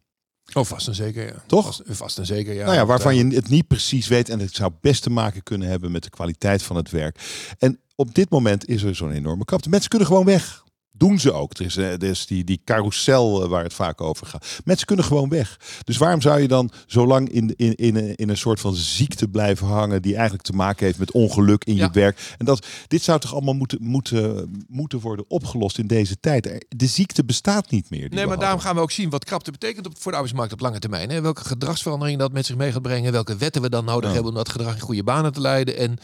oh, 0.53 0.65
vast 0.65 0.87
en 0.87 0.95
zeker, 0.95 1.25
ja. 1.25 1.43
Toch? 1.47 1.65
Vast, 1.65 1.81
vast 1.85 2.17
en 2.17 2.25
zeker, 2.25 2.53
ja. 2.53 2.63
nou 2.63 2.75
ja, 2.75 2.85
waarvan 2.85 3.15
je 3.15 3.27
het 3.27 3.49
niet 3.49 3.67
precies 3.67 4.07
weet 4.07 4.29
en 4.29 4.39
het 4.39 4.55
zou 4.55 4.71
best 4.81 5.03
te 5.03 5.09
maken 5.09 5.43
kunnen 5.43 5.67
hebben 5.67 5.91
met 5.91 6.03
de 6.03 6.09
kwaliteit 6.09 6.63
van 6.63 6.75
het 6.75 6.89
werk. 6.89 7.19
En 7.57 7.79
op 7.95 8.15
dit 8.15 8.29
moment 8.29 8.67
is 8.67 8.83
er 8.83 8.95
zo'n 8.95 9.11
enorme 9.11 9.45
krapte. 9.45 9.69
Mensen 9.69 9.89
kunnen 9.89 10.07
gewoon 10.07 10.25
weg. 10.25 10.62
Doen 10.97 11.19
ze 11.19 11.31
ook. 11.31 11.53
Er 11.53 11.65
is, 11.65 11.77
eh, 11.77 11.91
er 11.91 12.03
is 12.03 12.25
die, 12.25 12.43
die 12.43 12.61
carousel 12.65 13.43
eh, 13.43 13.49
waar 13.49 13.63
het 13.63 13.73
vaak 13.73 14.01
over 14.01 14.27
gaat. 14.27 14.59
Mensen 14.65 14.87
kunnen 14.87 15.05
gewoon 15.05 15.29
weg. 15.29 15.59
Dus 15.83 15.97
waarom 15.97 16.21
zou 16.21 16.39
je 16.41 16.47
dan 16.47 16.71
zo 16.87 17.07
lang 17.07 17.29
in, 17.29 17.53
in, 17.55 17.75
in, 17.75 17.95
een- 17.95 18.15
in 18.15 18.29
een 18.29 18.37
soort 18.37 18.59
van 18.59 18.75
ziekte 18.75 19.27
blijven 19.27 19.67
hangen 19.67 20.01
die 20.01 20.13
eigenlijk 20.13 20.43
te 20.43 20.53
maken 20.53 20.85
heeft 20.85 20.99
met 20.99 21.11
ongeluk 21.11 21.63
in 21.63 21.75
Ja. 21.75 21.85
je 21.85 21.91
werk? 21.91 22.33
En 22.37 22.45
dat, 22.45 22.65
dit 22.87 23.01
zou 23.03 23.19
toch 23.19 23.33
allemaal 23.33 23.53
moeten, 23.53 23.77
moeten, 23.81 24.51
moeten 24.67 24.99
worden 24.99 25.25
opgelost 25.27 25.77
in 25.77 25.87
deze 25.87 26.19
tijd. 26.19 26.65
De 26.69 26.85
ziekte 26.87 27.25
bestaat 27.25 27.69
niet 27.71 27.89
meer. 27.89 28.09
Nee, 28.09 28.25
maar 28.25 28.39
daarom 28.39 28.59
gaan 28.59 28.75
we 28.75 28.81
ook 28.81 28.91
zien 28.91 29.09
wat 29.09 29.23
krapte 29.23 29.51
betekent 29.51 29.85
op, 29.85 29.93
voor 29.97 30.11
de 30.11 30.17
arbeidsmarkt 30.17 30.53
op 30.53 30.59
lange 30.59 30.79
termijn. 30.79 31.09
Hè? 31.09 31.21
Welke 31.21 31.43
gedragsverandering 31.45 32.19
dat 32.19 32.31
met 32.31 32.45
zich 32.45 32.55
mee 32.55 32.71
gaat 32.71 32.81
brengen. 32.81 33.11
Welke 33.11 33.35
wetten 33.37 33.61
we 33.61 33.69
dan 33.69 33.85
nodig 33.85 34.07
Ja. 34.07 34.13
hebben 34.13 34.31
om 34.31 34.37
dat 34.37 34.49
gedrag 34.49 34.73
in 34.75 34.79
goede 34.81 35.03
banen 35.03 35.33
te 35.33 35.41
leiden. 35.41 35.77
En 35.77 35.97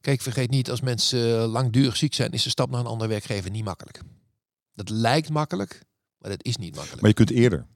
kijk, 0.00 0.20
vergeet 0.20 0.50
niet, 0.50 0.70
als 0.70 0.80
mensen 0.80 1.38
eh, 1.42 1.50
langdurig 1.52 1.96
ziek 1.96 2.14
zijn, 2.14 2.30
is 2.30 2.42
de 2.42 2.50
stap 2.50 2.70
naar 2.70 2.80
een 2.80 2.86
andere 2.86 3.10
werkgever 3.10 3.50
niet 3.50 3.64
makkelijk. 3.64 4.00
Dat 4.74 4.88
lijkt 4.88 5.28
makkelijk, 5.30 5.82
maar 6.18 6.30
dat 6.30 6.44
is 6.44 6.56
niet 6.56 6.74
makkelijk. 6.74 7.00
Maar 7.00 7.10
je 7.10 7.16
kunt 7.16 7.30
eerder. 7.30 7.66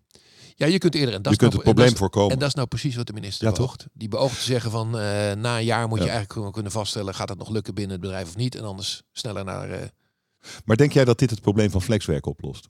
ja, 0.54 0.66
je 0.66 0.78
kunt 0.78 0.94
eerder. 0.94 1.14
En 1.14 1.22
dat 1.22 1.24
Je 1.24 1.30
is 1.30 1.37
kunt 1.37 1.52
nou- 1.52 1.56
het 1.56 1.64
dat 1.64 1.74
probleem 1.74 1.96
voorkomen. 1.96 2.32
En 2.32 2.38
dat 2.38 2.48
is 2.48 2.54
nou 2.54 2.66
precies 2.66 2.96
wat 2.96 3.06
de 3.06 3.12
minister 3.12 3.46
Ja, 3.48 3.52
beoogt. 3.52 3.87
Die 3.92 4.09
beoogt 4.09 4.37
te 4.38 4.44
zeggen 4.44 4.70
van 4.70 4.87
eh, 4.87 5.32
na 5.32 5.59
een 5.59 5.64
jaar 5.64 5.88
moet 5.88 5.98
je 5.98 6.04
eigenlijk 6.04 6.32
gewoon 6.32 6.52
kunnen 6.52 6.72
vaststellen, 6.72 7.14
gaat 7.14 7.28
het 7.28 7.38
nog 7.38 7.48
lukken 7.48 7.74
binnen 7.74 7.92
het 7.92 8.00
bedrijf 8.00 8.28
of 8.28 8.37
niet. 8.37 8.54
En 8.54 8.64
anders 8.64 9.02
sneller 9.12 9.44
naar... 9.44 9.70
eh, 9.70 9.87
Maar 10.64 10.76
denk 10.76 10.92
jij 10.92 11.04
dat 11.04 11.18
dit 11.18 11.30
het 11.30 11.40
probleem 11.40 11.70
van 11.70 11.82
flexwerk 11.82 12.26
oplost? 12.26 12.68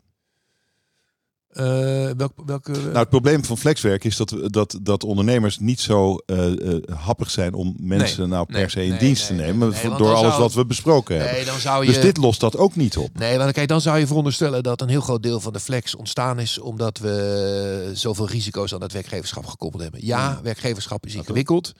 Eh, 1.56 2.10
welk, 2.16 2.32
welke... 2.46 2.70
Nou, 2.70 2.96
het 2.96 3.08
probleem 3.08 3.44
van 3.44 3.58
flexwerk 3.58 4.04
is 4.04 4.16
dat, 4.16 4.34
dat, 4.44 4.78
dat 4.82 5.04
ondernemers 5.04 5.58
niet 5.58 5.80
zo 5.80 6.16
eh, 6.16 6.72
eh, 6.74 6.82
happig 6.96 7.30
zijn 7.30 7.54
om 7.54 7.74
mensen 7.78 8.28
nou 8.28 8.46
per 8.46 8.56
nee, 8.56 8.68
se 8.68 8.82
in 8.84 8.90
nee, 8.90 8.98
dienst 8.98 9.26
te 9.26 9.32
nemen. 9.32 9.74
door 9.96 10.14
alles 10.14 10.30
zou- 10.30 10.42
wat 10.42 10.54
we 10.54 10.66
besproken 10.66 11.16
hebben. 11.16 11.34
nee, 11.34 11.44
dan 11.44 11.58
zou 11.58 11.86
je... 11.86 11.92
Dus 11.92 12.00
dit 12.00 12.16
lost 12.16 12.40
dat 12.40 12.56
ook 12.56 12.76
niet 12.76 12.96
op. 12.96 13.18
Nee, 13.18 13.38
want 13.38 13.52
kijk, 13.52 13.68
dan 13.68 13.80
zou 13.80 13.98
je 13.98 14.06
veronderstellen 14.06 14.62
dat 14.62 14.80
een 14.80 14.88
heel 14.88 15.00
groot 15.00 15.22
deel 15.22 15.40
van 15.40 15.52
de 15.52 15.60
flex 15.60 15.94
ontstaan 15.94 16.38
is 16.38 16.58
omdat 16.58 16.98
we 16.98 17.90
zoveel 17.94 18.28
risico's 18.28 18.74
aan 18.74 18.82
het 18.82 18.92
werkgeverschap 18.92 19.46
gekoppeld 19.46 19.82
hebben. 19.82 20.06
Ja, 20.06 20.40
werkgeverschap 20.42 21.06
is 21.06 21.14
ingewikkeld. 21.14 21.72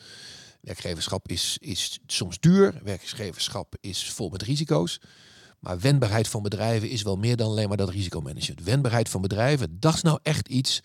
Werkgeverschap 0.61 1.29
is, 1.29 1.57
is 1.61 1.99
soms 2.07 2.41
duur. 2.41 2.75
Werkgeverschap 2.83 3.75
is 3.81 4.11
vol 4.15 4.29
met 4.29 4.43
risico's. 4.43 5.01
Maar 5.61 5.79
wendbaarheid 5.79 6.29
van 6.29 6.43
bedrijven 6.43 6.91
is 6.91 7.03
wel 7.03 7.17
meer 7.17 7.37
dan 7.37 7.49
alleen 7.49 7.69
maar 7.69 7.77
dat 7.77 7.89
risicomanagement. 7.89 8.63
Wendbaarheid 8.65 9.09
van 9.09 9.21
bedrijven, 9.21 9.81
dat 9.81 9.95
is 9.95 10.03
nou 10.03 10.19
echt 10.23 10.49
iets 10.49 10.81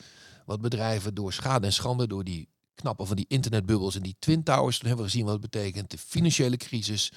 wat 0.46 0.62
bedrijven 0.62 1.14
door 1.14 1.34
schade 1.34 1.66
en 1.66 1.74
schande, 1.74 2.08
door 2.08 2.24
die 2.24 2.50
knappen 2.82 3.08
van 3.08 3.16
die 3.16 3.26
internetbubbels 3.28 3.96
en 3.96 4.02
die 4.02 4.16
twin 4.20 4.44
towers, 4.44 4.78
toen 4.78 4.88
hebben 4.88 5.06
we 5.06 5.12
gezien 5.12 5.26
wat 5.26 5.42
het 5.42 5.52
betekent. 5.52 5.92
De 5.92 5.98
financiële 5.98 6.58
crisis, 6.58 7.12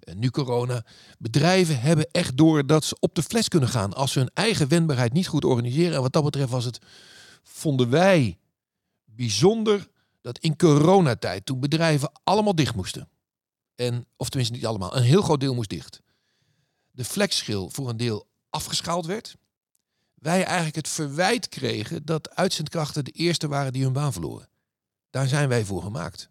eh, 0.00 0.14
nu 0.14 0.30
corona. 0.30 0.84
Bedrijven 1.18 1.80
hebben 1.80 2.08
echt 2.10 2.36
door 2.36 2.66
dat 2.66 2.84
ze 2.84 2.96
op 3.00 3.14
de 3.14 3.22
fles 3.22 3.48
kunnen 3.48 3.68
gaan 3.68 3.94
als 3.94 4.12
ze 4.12 4.18
hun 4.18 4.30
eigen 4.34 4.68
wendbaarheid 4.68 5.12
niet 5.12 5.28
goed 5.28 5.44
organiseren. 5.44 5.94
En 5.94 6.02
wat 6.02 6.12
dat 6.12 6.24
betreft 6.24 6.50
was 6.50 6.64
het, 6.64 6.78
vonden 7.42 7.90
wij 7.90 8.38
bijzonder 9.04 9.88
dat 10.20 10.38
in 10.38 10.56
coronatijd, 10.56 11.46
toen 11.46 11.60
bedrijven 11.60 12.12
allemaal 12.24 12.54
dicht 12.54 12.74
moesten. 12.74 13.08
En, 13.74 14.06
of 14.16 14.28
tenminste 14.28 14.56
niet 14.56 14.66
allemaal, 14.66 14.96
een 14.96 15.02
heel 15.02 15.22
groot 15.22 15.40
deel 15.40 15.54
moest 15.54 15.70
dicht. 15.70 16.00
De 16.98 17.04
flexschil 17.04 17.70
voor 17.70 17.88
een 17.88 17.96
deel 17.96 18.26
afgeschaald 18.50 19.06
werd. 19.06 19.36
Wij 20.14 20.44
eigenlijk 20.44 20.76
het 20.76 20.88
verwijt 20.88 21.48
kregen 21.48 22.04
dat 22.04 22.34
uitzendkrachten 22.34 23.04
de 23.04 23.10
eerste 23.10 23.48
waren 23.48 23.72
die 23.72 23.82
hun 23.82 23.92
baan 23.92 24.12
verloren. 24.12 24.48
Daar 25.10 25.28
zijn 25.28 25.48
wij 25.48 25.64
voor 25.64 25.82
gemaakt. 25.82 26.30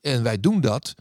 En 0.00 0.22
wij 0.22 0.40
doen 0.40 0.60
dat 0.60 0.94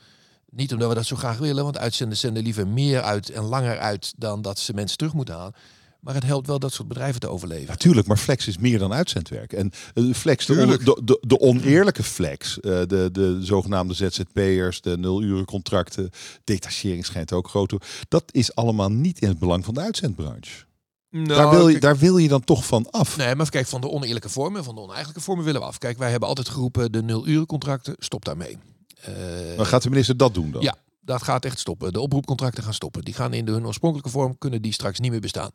niet 0.49 0.73
omdat 0.73 0.89
we 0.89 0.95
dat 0.95 1.05
zo 1.05 1.15
graag 1.15 1.37
willen, 1.37 1.63
want 1.63 1.77
uitzenders 1.77 2.19
zenden 2.19 2.43
liever 2.43 2.67
meer 2.67 3.01
uit 3.01 3.29
en 3.29 3.43
langer 3.43 3.79
uit 3.79 4.13
dan 4.17 4.41
dat 4.41 4.59
ze 4.59 4.73
mensen 4.73 4.97
terug 4.97 5.13
moeten 5.13 5.35
halen. 5.35 5.55
Maar 5.99 6.13
het 6.13 6.23
helpt 6.23 6.47
wel 6.47 6.59
dat 6.59 6.73
soort 6.73 6.87
bedrijven 6.87 7.19
te 7.19 7.27
overleven. 7.27 7.67
Natuurlijk, 7.67 8.07
maar 8.07 8.17
flex 8.17 8.47
is 8.47 8.57
meer 8.57 8.79
dan 8.79 8.93
uitzendwerk. 8.93 9.53
En 9.53 9.71
eh, 9.93 10.13
flex, 10.13 10.45
de, 10.45 10.53
on- 10.53 10.67
de, 10.67 11.01
de, 11.03 11.17
de 11.27 11.39
oneerlijke 11.39 12.03
flex, 12.03 12.59
eh, 12.59 12.71
de, 12.87 13.09
de 13.11 13.37
zogenaamde 13.41 13.93
ZZP'ers, 13.93 14.81
de 14.81 14.97
nulurencontracten, 14.97 16.09
detachering 16.43 17.05
schijnt 17.05 17.33
ook 17.33 17.47
groot 17.49 17.69
toe. 17.69 17.79
Dat 18.07 18.23
is 18.31 18.55
allemaal 18.55 18.89
niet 18.91 19.19
in 19.19 19.27
het 19.27 19.39
belang 19.39 19.65
van 19.65 19.73
de 19.73 19.79
uitzendbranche. 19.79 20.65
daar, 21.09 21.49
wil 21.49 21.65
je, 21.65 21.71
kijk- 21.71 21.81
daar 21.81 21.97
wil 21.97 22.17
je 22.17 22.27
dan 22.27 22.43
toch 22.43 22.65
van 22.65 22.89
af. 22.91 23.17
Nee, 23.17 23.35
maar 23.35 23.49
kijk, 23.49 23.67
van 23.67 23.81
de 23.81 23.89
oneerlijke 23.89 24.29
vormen, 24.29 24.63
van 24.63 24.75
de 24.75 24.81
oneigenlijke 24.81 25.21
vormen 25.21 25.45
willen 25.45 25.61
we 25.61 25.67
af. 25.67 25.77
Kijk, 25.77 25.97
wij 25.97 26.09
hebben 26.11 26.29
altijd 26.29 26.49
geroepen, 26.49 26.91
de 26.91 27.01
nul-urencontracten, 27.03 27.95
stop 27.97 28.25
daarmee. 28.25 28.57
Eh, 29.01 29.13
Dan 29.57 29.65
gaat 29.65 29.83
de 29.83 29.89
minister 29.89 30.17
dat 30.17 30.33
doen 30.33 30.51
dan? 30.51 30.61
Ja, 30.61 30.75
dat 31.01 31.23
gaat 31.23 31.45
echt 31.45 31.59
stoppen. 31.59 31.93
De 31.93 31.99
oproepcontracten 31.99 32.63
gaan 32.63 32.73
stoppen. 32.73 33.03
Die 33.03 33.13
gaan 33.13 33.33
in 33.33 33.47
hun 33.47 33.65
oorspronkelijke 33.65 34.11
vorm, 34.11 34.37
kunnen 34.37 34.61
die 34.61 34.73
straks 34.73 34.99
niet 34.99 35.11
meer 35.11 35.19
bestaan. 35.19 35.51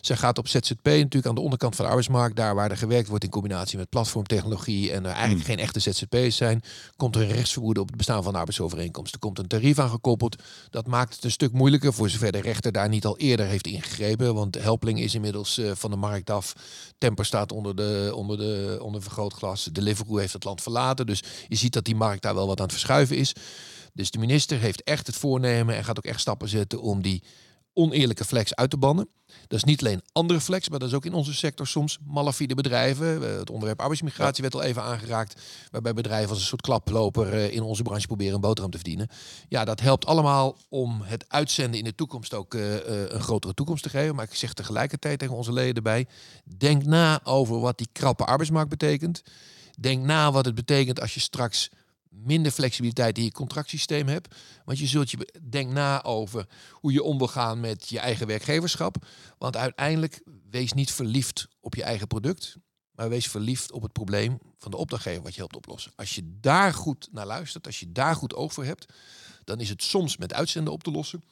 Zij 0.00 0.16
gaat 0.16 0.38
op 0.38 0.48
ZZP 0.48 0.84
natuurlijk 0.84 1.26
aan 1.26 1.34
de 1.34 1.40
onderkant 1.40 1.74
van 1.76 1.84
de 1.84 1.90
arbeidsmarkt, 1.90 2.36
daar 2.36 2.54
waar 2.54 2.70
er 2.70 2.76
gewerkt 2.76 3.08
wordt 3.08 3.24
in 3.24 3.30
combinatie 3.30 3.78
met 3.78 3.88
platformtechnologie 3.88 4.92
en 4.92 5.04
er 5.04 5.10
eigenlijk 5.10 5.46
Hmm. 5.46 5.56
geen 5.56 5.58
echte 5.58 5.80
ZZP'ers 5.80 6.36
zijn, 6.36 6.62
komt 6.96 7.16
er 7.16 7.22
een 7.22 7.28
rechtsvermoeden 7.28 7.82
op 7.82 7.88
het 7.88 7.96
bestaan 7.96 8.22
van 8.22 8.32
de 8.32 8.38
arbeidsovereenkomst. 8.38 9.12
Er 9.14 9.18
komt 9.18 9.38
een 9.38 9.46
tarief 9.46 9.78
aan 9.78 9.90
gekoppeld. 9.90 10.42
Dat 10.70 10.86
maakt 10.86 11.14
het 11.14 11.24
een 11.24 11.30
stuk 11.30 11.52
moeilijker 11.52 11.92
voor 11.92 12.10
zover 12.10 12.32
de 12.32 12.40
rechter 12.40 12.72
daar 12.72 12.88
niet 12.88 13.04
al 13.04 13.18
eerder 13.18 13.46
heeft 13.46 13.66
ingegrepen. 13.66 14.34
Want 14.34 14.62
Helpling 14.62 15.00
is 15.00 15.14
inmiddels 15.14 15.58
eh, 15.58 15.70
van 15.74 15.90
de 15.90 15.96
markt 15.96 16.30
af. 16.30 16.52
Temper 16.98 17.24
staat 17.24 17.52
onder, 17.52 17.76
de, 17.76 18.12
onder, 18.14 18.38
de, 18.38 18.78
onder 18.82 19.02
vergrootglas. 19.02 19.68
Deliveroo 19.72 20.16
heeft 20.16 20.32
het 20.32 20.44
land 20.44 20.62
verlaten. 20.62 21.06
Dus 21.06 21.22
je 21.48 21.56
ziet 21.56 21.72
dat 21.72 21.84
die 21.84 21.94
markt 21.96 22.22
daar 22.22 22.34
wel 22.34 22.46
wat 22.46 22.58
aan 22.58 22.64
het 22.64 22.72
verschuiven 22.72 23.16
is. 23.16 23.32
Dus 23.98 24.10
de 24.10 24.18
minister 24.18 24.58
heeft 24.58 24.82
echt 24.82 25.06
het 25.06 25.16
voornemen 25.16 25.76
en 25.76 25.84
gaat 25.84 25.96
ook 25.96 26.04
echt 26.04 26.20
stappen 26.20 26.48
zetten 26.48 26.80
om 26.80 27.02
die 27.02 27.22
oneerlijke 27.72 28.24
flex 28.24 28.54
uit 28.54 28.70
te 28.70 28.76
bannen. 28.76 29.08
Dat 29.26 29.58
is 29.58 29.64
niet 29.64 29.80
alleen 29.80 30.02
andere 30.12 30.40
flex, 30.40 30.68
maar 30.68 30.78
dat 30.78 30.88
is 30.88 30.94
ook 30.94 31.04
in 31.04 31.12
onze 31.12 31.34
sector 31.34 31.66
soms 31.66 31.98
malafide 32.06 32.54
bedrijven. 32.54 33.22
Het 33.38 33.50
onderwerp 33.50 33.80
arbeidsmigratie 33.80 34.42
werd 34.42 34.54
al 34.54 34.62
even 34.62 34.82
aangeraakt, 34.82 35.40
waarbij 35.70 35.92
bedrijven 35.92 36.28
als 36.28 36.38
een 36.38 36.44
soort 36.44 36.60
klaploper 36.60 37.32
eh, 37.32 37.52
in 37.52 37.62
onze 37.62 37.82
branche 37.82 38.06
proberen 38.06 38.34
een 38.34 38.40
boterham 38.40 38.70
te 38.70 38.78
verdienen. 38.78 39.08
Ja, 39.48 39.64
dat 39.64 39.80
helpt 39.80 40.06
allemaal 40.06 40.56
om 40.68 41.00
het 41.02 41.24
uitzenden 41.28 41.78
in 41.78 41.84
de 41.84 41.94
toekomst 41.94 42.34
ook 42.34 42.54
eh, 42.54 42.76
eh, 42.76 43.10
een 43.10 43.20
grotere 43.20 43.54
toekomst 43.54 43.82
te 43.82 43.88
geven. 43.88 44.14
Maar 44.14 44.24
ik 44.24 44.34
zeg 44.34 44.52
tegelijkertijd 44.52 45.18
tegen 45.18 45.34
onze 45.34 45.52
leden 45.52 45.82
bij, 45.82 46.06
denk 46.56 46.84
na 46.84 47.20
over 47.24 47.60
wat 47.60 47.78
die 47.78 47.88
krappe 47.92 48.24
arbeidsmarkt 48.24 48.70
betekent. 48.70 49.22
Denk 49.80 50.04
na 50.04 50.32
wat 50.32 50.44
het 50.44 50.54
betekent 50.54 51.00
als 51.00 51.14
je 51.14 51.20
straks 51.20 51.70
minder 52.10 52.52
flexibiliteit 52.52 53.18
in 53.18 53.24
je 53.24 53.32
contractsysteem 53.32 54.08
hebt. 54.08 54.34
Want 54.64 54.78
je 54.78 54.86
zult 54.86 55.10
je 55.10 55.40
denk 55.48 55.72
na 55.72 56.04
over 56.04 56.46
hoe 56.72 56.92
je 56.92 57.02
om 57.02 57.18
wil 57.18 57.28
gaan 57.28 57.60
met 57.60 57.88
je 57.88 57.98
eigen 57.98 58.26
werkgeverschap. 58.26 59.06
Want 59.38 59.56
uiteindelijk 59.56 60.22
wees 60.50 60.72
niet 60.72 60.92
verliefd 60.92 61.48
op 61.60 61.74
je 61.74 61.82
eigen 61.82 62.06
product, 62.06 62.56
maar 62.90 63.08
wees 63.08 63.28
verliefd 63.28 63.72
op 63.72 63.82
het 63.82 63.92
probleem 63.92 64.38
van 64.58 64.70
de 64.70 64.76
opdrachtgever 64.76 65.22
wat 65.22 65.32
je 65.32 65.38
helpt 65.38 65.56
oplossen. 65.56 65.92
Als 65.96 66.14
je 66.14 66.38
daar 66.40 66.74
goed 66.74 67.08
naar 67.12 67.26
luistert, 67.26 67.66
als 67.66 67.80
je 67.80 67.92
daar 67.92 68.14
goed 68.14 68.34
oog 68.34 68.52
voor 68.52 68.64
hebt, 68.64 68.86
dan 69.44 69.60
is 69.60 69.68
het 69.68 69.82
soms 69.82 70.16
met 70.16 70.34
uitzenden 70.34 70.72
op 70.72 70.82
te 70.82 70.90
lossen. 70.90 71.22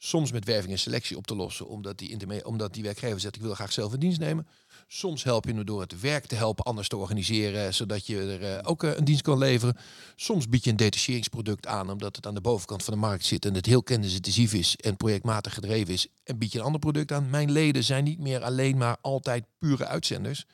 Soms 0.00 0.32
met 0.32 0.44
werving 0.44 0.72
en 0.72 0.78
selectie 0.78 1.16
op 1.16 1.26
te 1.26 1.36
lossen, 1.36 1.68
omdat 1.68 1.98
die, 1.98 2.44
omdat 2.44 2.74
die 2.74 2.82
werkgever 2.82 3.20
zegt 3.20 3.36
ik 3.36 3.42
wil 3.42 3.54
graag 3.54 3.72
zelf 3.72 3.92
in 3.92 4.00
dienst 4.00 4.18
nemen. 4.18 4.46
Soms 4.86 5.24
help 5.24 5.44
je 5.44 5.52
hem 5.52 5.64
door 5.64 5.80
het 5.80 6.00
werk 6.00 6.26
te 6.26 6.34
helpen 6.34 6.64
anders 6.64 6.88
te 6.88 6.96
organiseren, 6.96 7.74
zodat 7.74 8.06
je 8.06 8.38
er 8.38 8.56
eh, 8.56 8.70
ook 8.70 8.84
eh, 8.84 8.96
een 8.96 9.04
dienst 9.04 9.22
kan 9.22 9.38
leveren. 9.38 9.76
Soms 10.16 10.48
bied 10.48 10.64
je 10.64 10.70
een 10.70 10.76
detacheringsproduct 10.76 11.66
aan, 11.66 11.90
omdat 11.90 12.16
het 12.16 12.26
aan 12.26 12.34
de 12.34 12.40
bovenkant 12.40 12.84
van 12.84 12.94
de 12.94 13.00
markt 13.00 13.24
zit 13.24 13.44
en 13.44 13.54
het 13.54 13.66
heel 13.66 13.82
kennisintensief 13.82 14.52
is 14.52 14.76
en 14.76 14.96
projectmatig 14.96 15.54
gedreven 15.54 15.94
is. 15.94 16.06
En 16.24 16.38
bied 16.38 16.52
je 16.52 16.58
een 16.58 16.64
ander 16.64 16.80
product 16.80 17.12
aan. 17.12 17.30
Mijn 17.30 17.50
leden 17.50 17.84
zijn 17.84 18.04
niet 18.04 18.18
meer 18.18 18.42
alleen 18.42 18.76
maar 18.76 18.96
altijd 19.00 19.44
pure 19.58 19.86
uitzenders. 19.86 20.44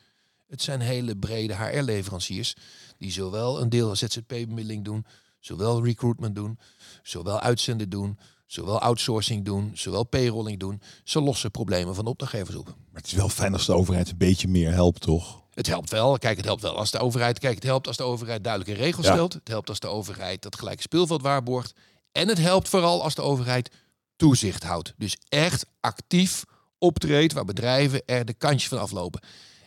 Het 0.47 0.61
zijn 0.61 0.81
hele 0.81 1.17
brede 1.17 1.55
HR-leveranciers 1.55 2.55
die 2.97 3.11
zowel 3.11 3.61
een 3.61 3.69
deel 3.69 3.95
ZZP-bemiddeling 3.95 4.83
doen, 4.83 5.05
zowel 5.39 5.83
recruitment 5.83 6.35
doen, 6.35 6.59
zowel 7.03 7.39
uitzenden 7.39 7.89
doen, 7.89 8.17
zowel 8.45 8.79
outsourcing 8.79 9.45
doen, 9.45 9.71
zowel 9.73 10.03
payrolling 10.03 10.59
doen. 10.59 10.81
Ze 11.03 11.21
lossen 11.21 11.51
problemen 11.51 11.95
van 11.95 12.03
de 12.03 12.09
opdrachtgevers 12.09 12.55
op. 12.55 12.65
Maar 12.65 13.01
het 13.01 13.05
is 13.05 13.13
wel 13.13 13.29
fijn 13.29 13.53
als 13.53 13.65
de 13.65 13.73
overheid 13.73 14.09
een 14.09 14.17
beetje 14.17 14.47
meer 14.47 14.71
helpt, 14.71 15.01
toch? 15.01 15.43
Het 15.53 15.67
helpt 15.67 15.89
wel. 15.89 16.17
Kijk, 16.17 16.37
het 16.37 16.45
helpt 16.45 16.61
wel 16.61 16.77
als 16.77 16.91
de 16.91 16.99
overheid. 16.99 17.39
Kijk, 17.39 17.55
het 17.55 17.63
helpt 17.63 17.87
als 17.87 17.97
de 17.97 18.03
overheid 18.03 18.43
duidelijke 18.43 18.81
regels 18.81 19.05
Ja. 19.05 19.11
stelt. 19.13 19.33
Het 19.33 19.47
helpt 19.47 19.69
als 19.69 19.79
de 19.79 19.87
overheid 19.87 20.41
dat 20.41 20.55
gelijke 20.57 20.81
speelveld 20.81 21.21
waarborgt. 21.21 21.73
En 22.11 22.27
het 22.27 22.37
helpt 22.37 22.69
vooral 22.69 23.03
als 23.03 23.15
de 23.15 23.21
overheid 23.21 23.71
toezicht 24.15 24.63
houdt. 24.63 24.93
Dus 24.97 25.17
echt 25.29 25.65
actief 25.79 26.43
optreedt 26.77 27.33
waar 27.33 27.45
bedrijven 27.45 28.01
er 28.05 28.25
de 28.25 28.33
kantjes 28.33 28.69
van 28.69 28.79
aflopen. 28.79 29.21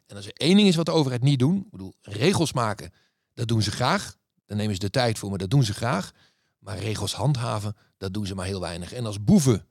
En 0.07 0.17
als 0.17 0.27
er 0.27 0.33
één 0.33 0.57
ding 0.57 0.69
is 0.69 0.77
wat 0.77 0.87
de 0.87 0.93
overheid 0.93 1.23
niet 1.23 1.39
doen, 1.39 1.57
ik 1.57 1.71
bedoel, 1.71 1.95
regels 2.03 2.53
maken, 2.53 2.93
dat 3.35 3.49
doen 3.49 3.63
ze 3.63 3.71
graag. 3.71 4.17
Daar 4.47 4.57
nemen 4.57 4.75
ze 4.75 4.81
de 4.81 4.91
tijd 4.91 5.19
voor, 5.19 5.29
maar 5.29 5.39
dat 5.39 5.51
doen 5.51 5.65
ze 5.65 5.75
graag. 5.75 6.11
Maar 6.59 6.79
regels 6.79 7.15
handhaven, 7.15 7.77
dat 7.97 8.15
doen 8.15 8.27
ze 8.27 8.35
maar 8.35 8.47
heel 8.47 8.61
weinig. 8.61 8.93
En 8.93 9.07
als 9.07 9.25
boeven 9.25 9.67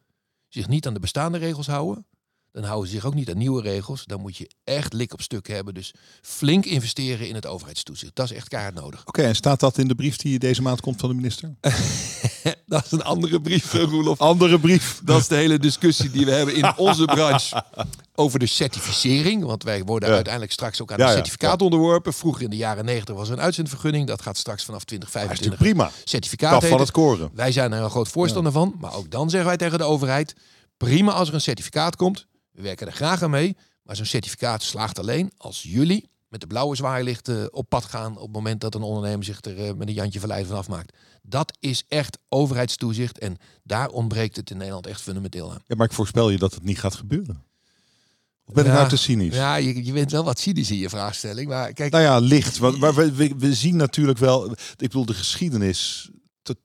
zich 0.47 0.67
niet 0.67 0.87
aan 0.87 0.93
de 0.93 0.99
bestaande 0.99 1.37
regels 1.37 1.67
houden, 1.67 2.07
dan 2.51 2.63
houden 2.63 2.87
ze 2.89 2.95
zich 2.95 3.05
ook 3.05 3.13
niet 3.13 3.29
aan 3.29 3.37
nieuwe 3.37 3.61
regels. 3.61 4.05
Dan 4.05 4.21
moet 4.21 4.37
je 4.37 4.49
echt 4.63 4.93
lik 4.93 5.13
op 5.13 5.21
stuk 5.21 5.47
hebben. 5.47 5.73
Dus 5.73 5.93
flink 6.21 6.65
investeren 6.65 7.27
in 7.27 7.35
het 7.35 7.45
overheidstoezicht. 7.45 8.15
Dat 8.15 8.31
is 8.31 8.37
echt 8.37 8.47
kaart 8.47 8.73
nodig. 8.73 9.01
Oké, 9.05 9.21
en 9.23 9.35
staat 9.35 9.59
dat 9.59 9.77
in 9.77 9.87
de 9.87 9.95
brief 9.95 10.17
die 10.17 10.39
deze 10.39 10.61
maand 10.61 10.81
komt 10.81 10.99
van 10.99 11.09
de 11.09 11.15
minister? 11.15 11.55
dat 12.65 12.85
is 12.85 12.91
een 12.91 13.03
andere 13.03 13.41
brief, 13.41 13.73
eh, 13.73 13.81
Roelof. 13.83 14.19
Andere 14.19 14.59
brief. 14.59 15.01
Dat 15.03 15.19
is 15.21 15.27
de 15.27 15.35
hele 15.35 15.59
discussie 15.59 16.11
die 16.11 16.25
we 16.25 16.31
hebben 16.31 16.55
in 16.55 16.77
onze 16.77 17.05
branche 17.05 17.63
over 18.15 18.39
de 18.39 18.45
certificering. 18.45 19.43
Want 19.43 19.63
wij 19.63 19.83
worden 19.83 20.09
Ja. 20.09 20.15
uiteindelijk 20.15 20.53
straks 20.53 20.81
ook 20.81 20.91
aan 20.91 20.97
Ja, 20.97 21.03
een 21.03 21.09
ja, 21.09 21.15
certificaat 21.15 21.61
onderworpen. 21.61 22.13
Vroeger 22.13 22.43
in 22.43 22.49
de 22.49 22.55
jaren 22.55 22.85
90 22.85 23.15
was 23.15 23.27
er 23.27 23.33
een 23.37 23.41
uitzendvergunning. 23.43 24.07
Dat 24.07 24.21
gaat 24.21 24.37
straks 24.37 24.63
vanaf 24.63 24.83
Dat 24.85 24.91
is 24.91 24.97
2025 25.09 25.59
natuurlijk 25.71 25.89
prima. 25.91 26.03
certificaat 26.09 26.65
van 26.65 26.79
het 26.79 26.91
koren. 26.91 27.29
Wij 27.33 27.51
zijn 27.51 27.71
er 27.73 27.81
een 27.83 27.89
groot 27.89 28.07
voorstander 28.07 28.51
van. 28.51 28.75
Maar 28.79 28.93
ook 28.93 29.11
dan 29.11 29.29
zeggen 29.29 29.47
wij 29.49 29.57
tegen 29.57 29.77
de 29.77 29.83
overheid... 29.83 30.35
prima 30.77 31.11
als 31.11 31.27
er 31.27 31.33
een 31.33 31.41
certificaat 31.41 31.95
komt. 31.95 32.25
We 32.57 32.63
werken 32.63 32.87
er 32.87 32.93
graag 32.93 33.23
aan 33.23 33.29
mee. 33.29 33.57
Maar 33.83 33.95
zo'n 33.95 34.05
certificaat 34.05 34.63
slaagt 34.63 34.99
alleen 34.99 35.31
als 35.37 35.63
jullie 35.63 36.09
met 36.27 36.41
de 36.41 36.47
blauwe 36.47 36.75
zwaailichten 36.75 37.53
op 37.53 37.69
pad 37.69 37.85
gaan... 37.85 38.15
op 38.15 38.23
het 38.23 38.31
moment 38.31 38.61
dat 38.61 38.75
een 38.75 38.81
ondernemer 38.81 39.25
zich 39.25 39.41
er 39.41 39.65
eh, 39.65 39.73
met 39.73 39.87
een 39.87 39.93
Jantje 39.93 40.19
Verleiden 40.19 40.49
van 40.49 40.57
afmaakt. 40.57 40.97
Dat 41.21 41.57
is 41.59 41.83
echt 41.87 42.17
overheidstoezicht. 42.29 43.19
En 43.19 43.37
daar 43.63 43.89
ontbreekt 43.89 44.35
het 44.35 44.49
in 44.49 44.57
Nederland 44.57 44.87
echt 44.87 45.01
fundamenteel 45.01 45.51
aan. 45.51 45.61
Ja, 45.65 45.75
maar 45.75 45.85
ik 45.87 45.93
voorspel 45.93 46.29
je 46.29 46.37
dat 46.37 46.53
het 46.53 46.63
niet 46.63 46.79
gaat 46.79 46.95
gebeuren. 46.95 47.43
Of 48.45 48.53
ben 48.53 48.63
ik 48.65 48.69
Ja. 48.71 48.77
nou 48.77 48.89
te 48.89 48.97
cynisch? 48.97 49.35
Ja, 49.35 49.55
je, 49.55 49.85
je 49.85 49.93
bent 49.93 50.11
wel 50.11 50.23
wat 50.23 50.39
cynisch 50.39 50.71
in 50.71 50.77
je 50.77 50.89
vraagstelling. 50.89 51.47
Maar 51.47 51.73
kijk, 51.73 51.91
Nou 51.91 52.03
ja, 52.03 52.19
licht. 52.19 52.57
Want, 52.57 52.77
maar 52.79 52.95
we, 52.95 53.11
we, 53.11 53.33
we 53.37 53.53
zien 53.53 53.75
natuurlijk 53.75 54.17
wel... 54.19 54.51
Ik 54.51 54.57
bedoel, 54.77 55.05
de 55.05 55.13
geschiedenis 55.13 56.09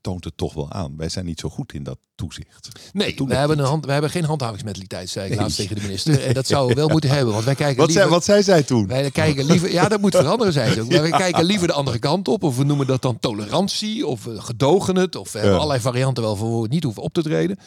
toont 0.00 0.24
het 0.24 0.36
toch 0.36 0.54
wel 0.54 0.70
aan. 0.70 0.96
Wij 0.96 1.08
zijn 1.08 1.24
niet 1.24 1.40
zo 1.40 1.48
goed 1.48 1.72
in 1.72 1.82
dat 1.82 1.98
toezicht. 2.14 2.68
nee, 2.92 3.14
we 3.26 3.34
hebben, 3.34 3.58
een 3.58 3.64
hand, 3.64 3.84
we 3.84 3.92
hebben 3.92 4.10
geen 4.10 4.24
handhavingsmentaliteit, 4.24 5.08
zei 5.08 5.24
ik 5.24 5.30
Nee. 5.30 5.40
laatst 5.40 5.56
tegen 5.56 5.76
de 5.76 5.82
minister. 5.82 6.24
En 6.24 6.34
dat 6.34 6.48
we 6.48 6.74
wel 6.74 6.88
moeten 6.88 7.10
hebben. 7.10 7.32
Want 7.32 7.44
wij 7.44 7.54
kijken 7.54 7.76
Wat, 7.76 7.86
liever... 7.86 8.02
zei, 8.04 8.14
wat 8.14 8.24
zei 8.24 8.42
zij 8.42 8.62
toen? 8.62 8.86
Wij 8.86 9.10
kijken 9.10 9.44
liever, 9.44 9.72
ja, 9.72 9.88
dat 9.88 10.00
moet 10.00 10.16
veranderen 10.16 10.80
ook. 10.80 10.88
Maar 10.90 11.02
we 11.02 11.10
kijken 11.10 11.44
liever 11.44 11.66
de 11.66 11.72
andere 11.72 11.98
kant 11.98 12.28
op. 12.28 12.42
Of 12.42 12.56
we 12.56 12.64
noemen 12.64 12.86
dat 12.86 13.02
dan 13.02 13.18
tolerantie. 13.18 14.06
Of 14.06 14.24
we 14.24 14.40
gedogen 14.40 14.96
het. 14.96 15.16
Of 15.16 15.32
we 15.32 15.38
hebben 15.38 15.56
allerlei 15.56 15.80
varianten 15.80 16.22
wel 16.22 16.36
voor 16.36 16.62
we 16.62 16.68
niet 16.68 16.84
hoeven 16.84 17.02
op 17.02 17.12
te 17.12 17.22
treden. 17.22 17.58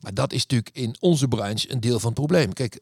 Maar 0.00 0.14
dat 0.14 0.32
is 0.32 0.40
natuurlijk 0.40 0.70
in 0.76 0.96
onze 1.00 1.28
branche 1.28 1.72
een 1.72 1.80
deel 1.80 1.98
van 1.98 2.08
het 2.10 2.18
probleem. 2.18 2.52
Kijk, 2.52 2.80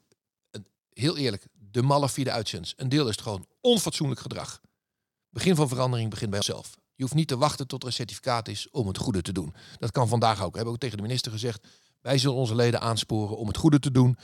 heel 0.93 1.17
eerlijk. 1.17 1.47
De 1.71 1.83
malafide 1.83 2.31
uitzenders. 2.31 2.75
Een 2.77 2.89
deel 2.89 3.05
is 3.05 3.11
het 3.11 3.21
gewoon 3.21 3.47
onfatsoenlijk 3.61 4.21
gedrag. 4.21 4.61
Begin 5.31 5.55
van 5.55 5.69
verandering 5.69 6.11
begint 6.11 6.31
bij 6.31 6.39
onszelf. 6.39 6.77
Je 6.97 7.03
hoeft 7.03 7.15
niet 7.15 7.29
te 7.29 7.37
wachten 7.37 7.67
tot 7.67 7.83
er 7.83 7.89
een 7.89 7.95
certificaat 7.95 8.49
is 8.49 8.71
om 8.71 8.87
het 8.87 8.99
goede 8.99 9.23
te 9.23 9.33
doen. 9.33 9.55
Dat 9.79 9.91
kan 9.91 10.09
vandaag 10.09 10.43
ook. 10.43 10.51
We 10.51 10.57
hebben 10.57 10.75
ook 10.75 10.81
tegen 10.81 10.97
de 10.97 11.03
minister 11.03 11.33
gezegd. 11.33 11.67
Wij 12.01 12.19
zullen 12.19 12.37
onze 12.37 12.55
leden 12.55 12.81
aansporen 12.81 13.37
om 13.37 13.47
het 13.47 13.57
goede 13.57 13.79
te 13.79 13.91
doen. 13.91 14.19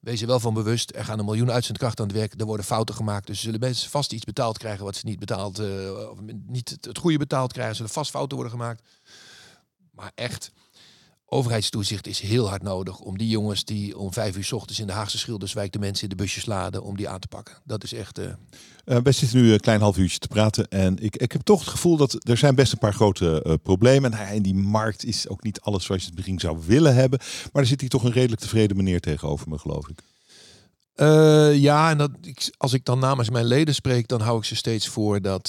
Wees 0.00 0.20
er 0.20 0.26
wel 0.26 0.40
van 0.40 0.54
bewust. 0.54 0.94
Er 0.94 1.04
gaan 1.04 1.18
een 1.18 1.24
miljoen 1.24 1.50
uitzendkrachten 1.50 2.04
aan 2.04 2.10
het 2.10 2.18
werk. 2.18 2.40
Er 2.40 2.46
worden 2.46 2.66
fouten 2.66 2.94
gemaakt. 2.94 3.26
Dus 3.26 3.40
zullen 3.40 3.60
mensen 3.60 3.90
vast 3.90 4.12
iets 4.12 4.24
betaald 4.24 4.58
krijgen 4.58 4.84
wat 4.84 4.96
ze 4.96 5.06
niet 5.06 5.18
betaald, 5.18 5.58
eh, 5.58 6.08
of 6.10 6.18
niet 6.46 6.78
het 6.80 6.98
goede 6.98 7.18
betaald 7.18 7.52
krijgen. 7.52 7.76
Zullen 7.76 7.90
vast 7.90 8.10
fouten 8.10 8.36
worden 8.36 8.52
gemaakt. 8.52 8.82
Maar 9.90 10.12
echt, 10.14 10.52
overheidstoezicht 11.32 12.06
is 12.06 12.20
heel 12.20 12.48
hard 12.48 12.62
nodig 12.62 12.98
om 12.98 13.18
die 13.18 13.28
jongens 13.28 13.64
die 13.64 13.98
om 13.98 14.12
vijf 14.12 14.36
uur 14.36 14.44
's 14.44 14.52
ochtends 14.52 14.80
in 14.80 14.86
de 14.86 14.92
Haagse 14.92 15.18
Schilderswijk 15.18 15.72
de 15.72 15.78
mensen 15.78 16.02
in 16.02 16.08
de 16.08 16.22
busjes 16.22 16.46
laden, 16.46 16.82
om 16.82 16.96
die 16.96 17.08
aan 17.08 17.20
te 17.20 17.28
pakken. 17.28 17.54
Dat 17.64 17.84
is 17.84 17.92
echt. 17.92 18.18
eh, 18.18 18.26
Eh, 18.84 18.98
wij 19.02 19.12
zitten 19.12 19.42
nu 19.42 19.52
een 19.52 19.60
klein 19.60 19.80
half 19.80 19.96
uurtje 19.96 20.18
te 20.18 20.28
praten. 20.28 20.68
En 20.68 20.98
ik, 20.98 21.16
ik 21.16 21.32
heb 21.32 21.40
toch 21.42 21.60
het 21.60 21.68
gevoel 21.68 21.96
dat 21.96 22.28
er 22.28 22.36
zijn 22.36 22.54
best 22.54 22.72
een 22.72 22.78
paar 22.78 22.94
grote 22.94 23.42
eh, 23.42 23.54
problemen. 23.62 24.12
En 24.12 24.42
die 24.42 24.54
markt 24.54 25.04
is 25.04 25.28
ook 25.28 25.42
niet 25.42 25.60
alles 25.60 25.84
zoals 25.84 26.00
je 26.00 26.06
het 26.06 26.16
misschien 26.16 26.40
zou 26.40 26.58
willen 26.66 26.94
hebben. 26.94 27.18
Maar 27.52 27.62
er 27.62 27.68
zit 27.68 27.80
hier 27.80 27.90
toch 27.90 28.04
een 28.04 28.12
redelijk 28.12 28.40
tevreden 28.40 28.76
meneer 28.76 29.00
tegenover 29.00 29.48
me, 29.48 29.58
geloof 29.58 29.88
ik. 29.88 30.02
Ja, 31.60 31.90
en 31.90 31.98
dat, 31.98 32.10
ik, 32.22 32.54
als 32.56 32.72
ik 32.72 32.84
dan 32.84 32.98
namens 32.98 33.30
mijn 33.30 33.44
leden 33.44 33.74
spreek, 33.74 34.08
dan 34.08 34.20
hou 34.20 34.38
ik 34.38 34.44
ze 34.44 34.56
steeds 34.56 34.88
voor 34.88 35.20
dat 35.20 35.46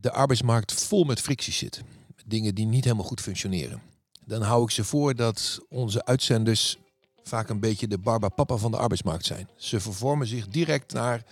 de 0.00 0.10
arbeidsmarkt 0.12 0.72
vol 0.72 1.04
met 1.04 1.20
fricties 1.20 1.58
zit. 1.58 1.82
Dingen 2.26 2.54
die 2.54 2.66
niet 2.66 2.84
helemaal 2.84 3.06
goed 3.06 3.20
functioneren. 3.20 3.80
Dan 4.28 4.42
hou 4.42 4.62
ik 4.62 4.70
ze 4.70 4.84
voor 4.84 5.14
dat 5.14 5.60
onze 5.68 6.04
uitzenders 6.04 6.76
vaak 7.22 7.48
een 7.48 7.60
beetje 7.60 7.88
de 7.88 7.98
barbapapa 7.98 8.56
van 8.56 8.70
de 8.70 8.76
arbeidsmarkt 8.76 9.24
zijn. 9.24 9.48
Ze 9.56 9.80
vervormen 9.80 10.26
zich 10.26 10.48
direct 10.48 10.92
naar 10.92 11.24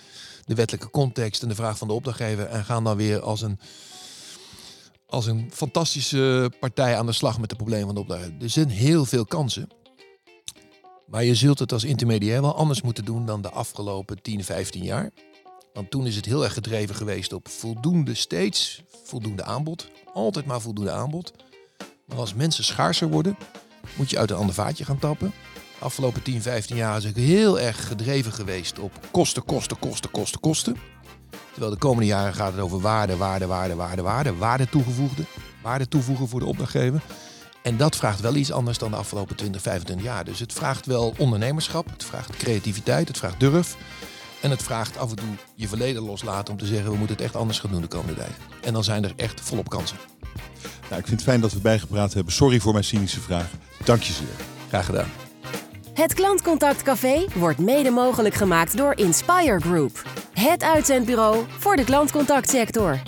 de 0.45 0.55
wettelijke 0.55 0.91
context 0.91 1.43
en 1.43 1.49
de 1.49 1.55
vraag 1.55 1.79
van 1.79 1.89
de 1.89 1.95
opdrachtgever 1.95 2.47
en 2.47 2.65
gaan 2.65 2.85
dan 2.85 2.97
weer 2.97 3.21
als 3.21 3.43
een, 3.43 3.59
als 5.07 5.27
een 5.27 5.51
fantastische 5.53 6.53
partij 6.61 6.99
aan 6.99 7.07
de 7.07 7.13
slag 7.13 7.39
met 7.41 7.51
de 7.51 7.57
problemen 7.57 7.87
van 7.87 7.95
de 7.95 8.01
opdrachtgever. 8.01 8.43
Er 8.43 8.51
zijn 8.51 8.69
heel 8.69 9.05
veel 9.05 9.25
kansen. 9.25 9.69
Maar 11.07 11.25
je 11.25 11.35
zult 11.35 11.59
het 11.59 11.73
als 11.73 11.85
intermediair 11.85 12.41
wel 12.41 12.57
anders 12.57 12.83
moeten 12.83 13.05
doen 13.05 13.27
dan 13.27 13.43
de 13.43 13.51
afgelopen 13.51 14.23
10, 14.23 14.45
15 14.45 14.83
jaar. 14.83 15.11
Want 15.73 15.91
toen 15.91 16.07
is 16.07 16.17
het 16.17 16.25
heel 16.25 16.45
erg 16.45 16.53
gedreven 16.53 16.95
geweest 16.95 17.33
op 17.33 17.49
voldoende 17.49 18.15
steeds, 18.15 18.83
voldoende 19.05 19.45
aanbod. 19.45 19.89
Altijd 20.15 20.47
maar 20.47 20.61
voldoende 20.61 20.91
aanbod. 20.91 21.33
Maar 22.07 22.19
als 22.19 22.35
mensen 22.35 22.65
schaarser 22.65 23.09
worden, 23.09 23.37
moet 23.97 24.11
je 24.11 24.19
uit 24.19 24.31
een 24.31 24.37
ander 24.37 24.55
vaatje 24.55 24.85
gaan 24.85 24.99
tappen. 24.99 25.33
De 25.79 25.85
afgelopen 25.85 26.23
10, 26.23 26.43
15 26.43 26.77
jaar 26.77 26.97
is 26.97 27.05
het 27.05 27.17
heel 27.17 27.61
erg 27.61 27.87
gedreven 27.87 28.33
geweest 28.33 28.79
op 28.79 28.93
kosten, 29.11 29.45
kosten, 29.45 29.79
kosten, 29.79 30.11
kosten, 30.11 30.41
kosten. 30.41 30.77
Terwijl 31.51 31.73
de 31.73 31.79
komende 31.79 32.07
jaren 32.07 32.35
gaat 32.35 32.53
het 32.53 32.61
over 32.61 32.81
waarde, 32.81 33.17
waarde, 33.17 33.47
waarde, 33.47 33.75
waarde, 33.75 34.03
waarde. 34.03 34.37
Waarde 34.37 34.69
toegevoegde. 34.69 35.25
Waarde 35.63 35.89
toevoegen 35.89 36.29
voor 36.29 36.41
de 36.41 36.47
opdrachtgever. 36.47 37.03
En 37.63 37.77
dat 37.77 37.97
vraagt 37.97 38.21
wel 38.21 38.35
iets 38.35 38.53
anders 38.53 38.79
dan 38.79 38.91
de 38.91 38.97
afgelopen 38.97 39.37
20, 39.37 39.63
25 39.63 40.07
jaar. 40.07 40.25
Dus 40.25 40.39
het 40.39 40.53
vraagt 40.53 40.87
wel 40.87 41.15
ondernemerschap, 41.19 41.91
het 41.91 42.05
vraagt 42.05 42.37
creativiteit, 42.37 43.09
het 43.09 43.19
vraagt 43.19 43.41
durf. 43.41 43.77
En 44.41 44.51
het 44.51 44.63
vraagt 44.63 44.99
af 44.99 45.11
en 45.11 45.17
toe 45.17 45.35
je 45.55 45.69
verleden 45.69 46.03
loslaten 46.03 46.53
om 46.53 46.59
te 46.59 46.67
zeggen 46.67 46.91
we 46.91 46.97
moeten 46.97 47.17
het 47.17 47.25
echt 47.25 47.37
anders 47.37 47.59
gaan 47.59 47.71
doen 47.71 47.81
de 47.81 47.87
komende 47.87 48.15
tijd. 48.15 48.37
En 48.63 48.73
dan 48.73 48.85
zijn 48.85 49.05
er 49.05 49.13
echt 49.17 49.41
volop 49.41 49.69
kansen. 49.69 49.97
Nou, 50.89 51.01
ik 51.01 51.07
vind 51.07 51.21
het 51.21 51.29
fijn 51.29 51.41
dat 51.41 51.53
we 51.53 51.61
bijgepraat 51.61 52.15
hebben. 52.15 52.33
Sorry 52.33 52.61
voor 52.61 52.73
mijn 52.73 52.85
cynische 52.85 53.21
vraag. 53.21 53.51
Dank 53.85 54.03
je 54.03 54.13
zeer. 54.13 54.27
Graag 54.69 54.87
gedaan. 54.87 55.09
Het 55.95 56.15
Klantcontact 56.15 56.83
Café 56.83 57.27
wordt 57.35 57.59
mede 57.59 57.91
mogelijk 57.91 58.35
gemaakt 58.35 58.77
door 58.77 58.93
Inspire 58.97 59.61
Group. 59.61 60.03
Het 60.33 60.63
uitzendbureau 60.63 61.45
voor 61.59 61.77
de 61.77 61.85
klantcontactsector. 61.85 63.01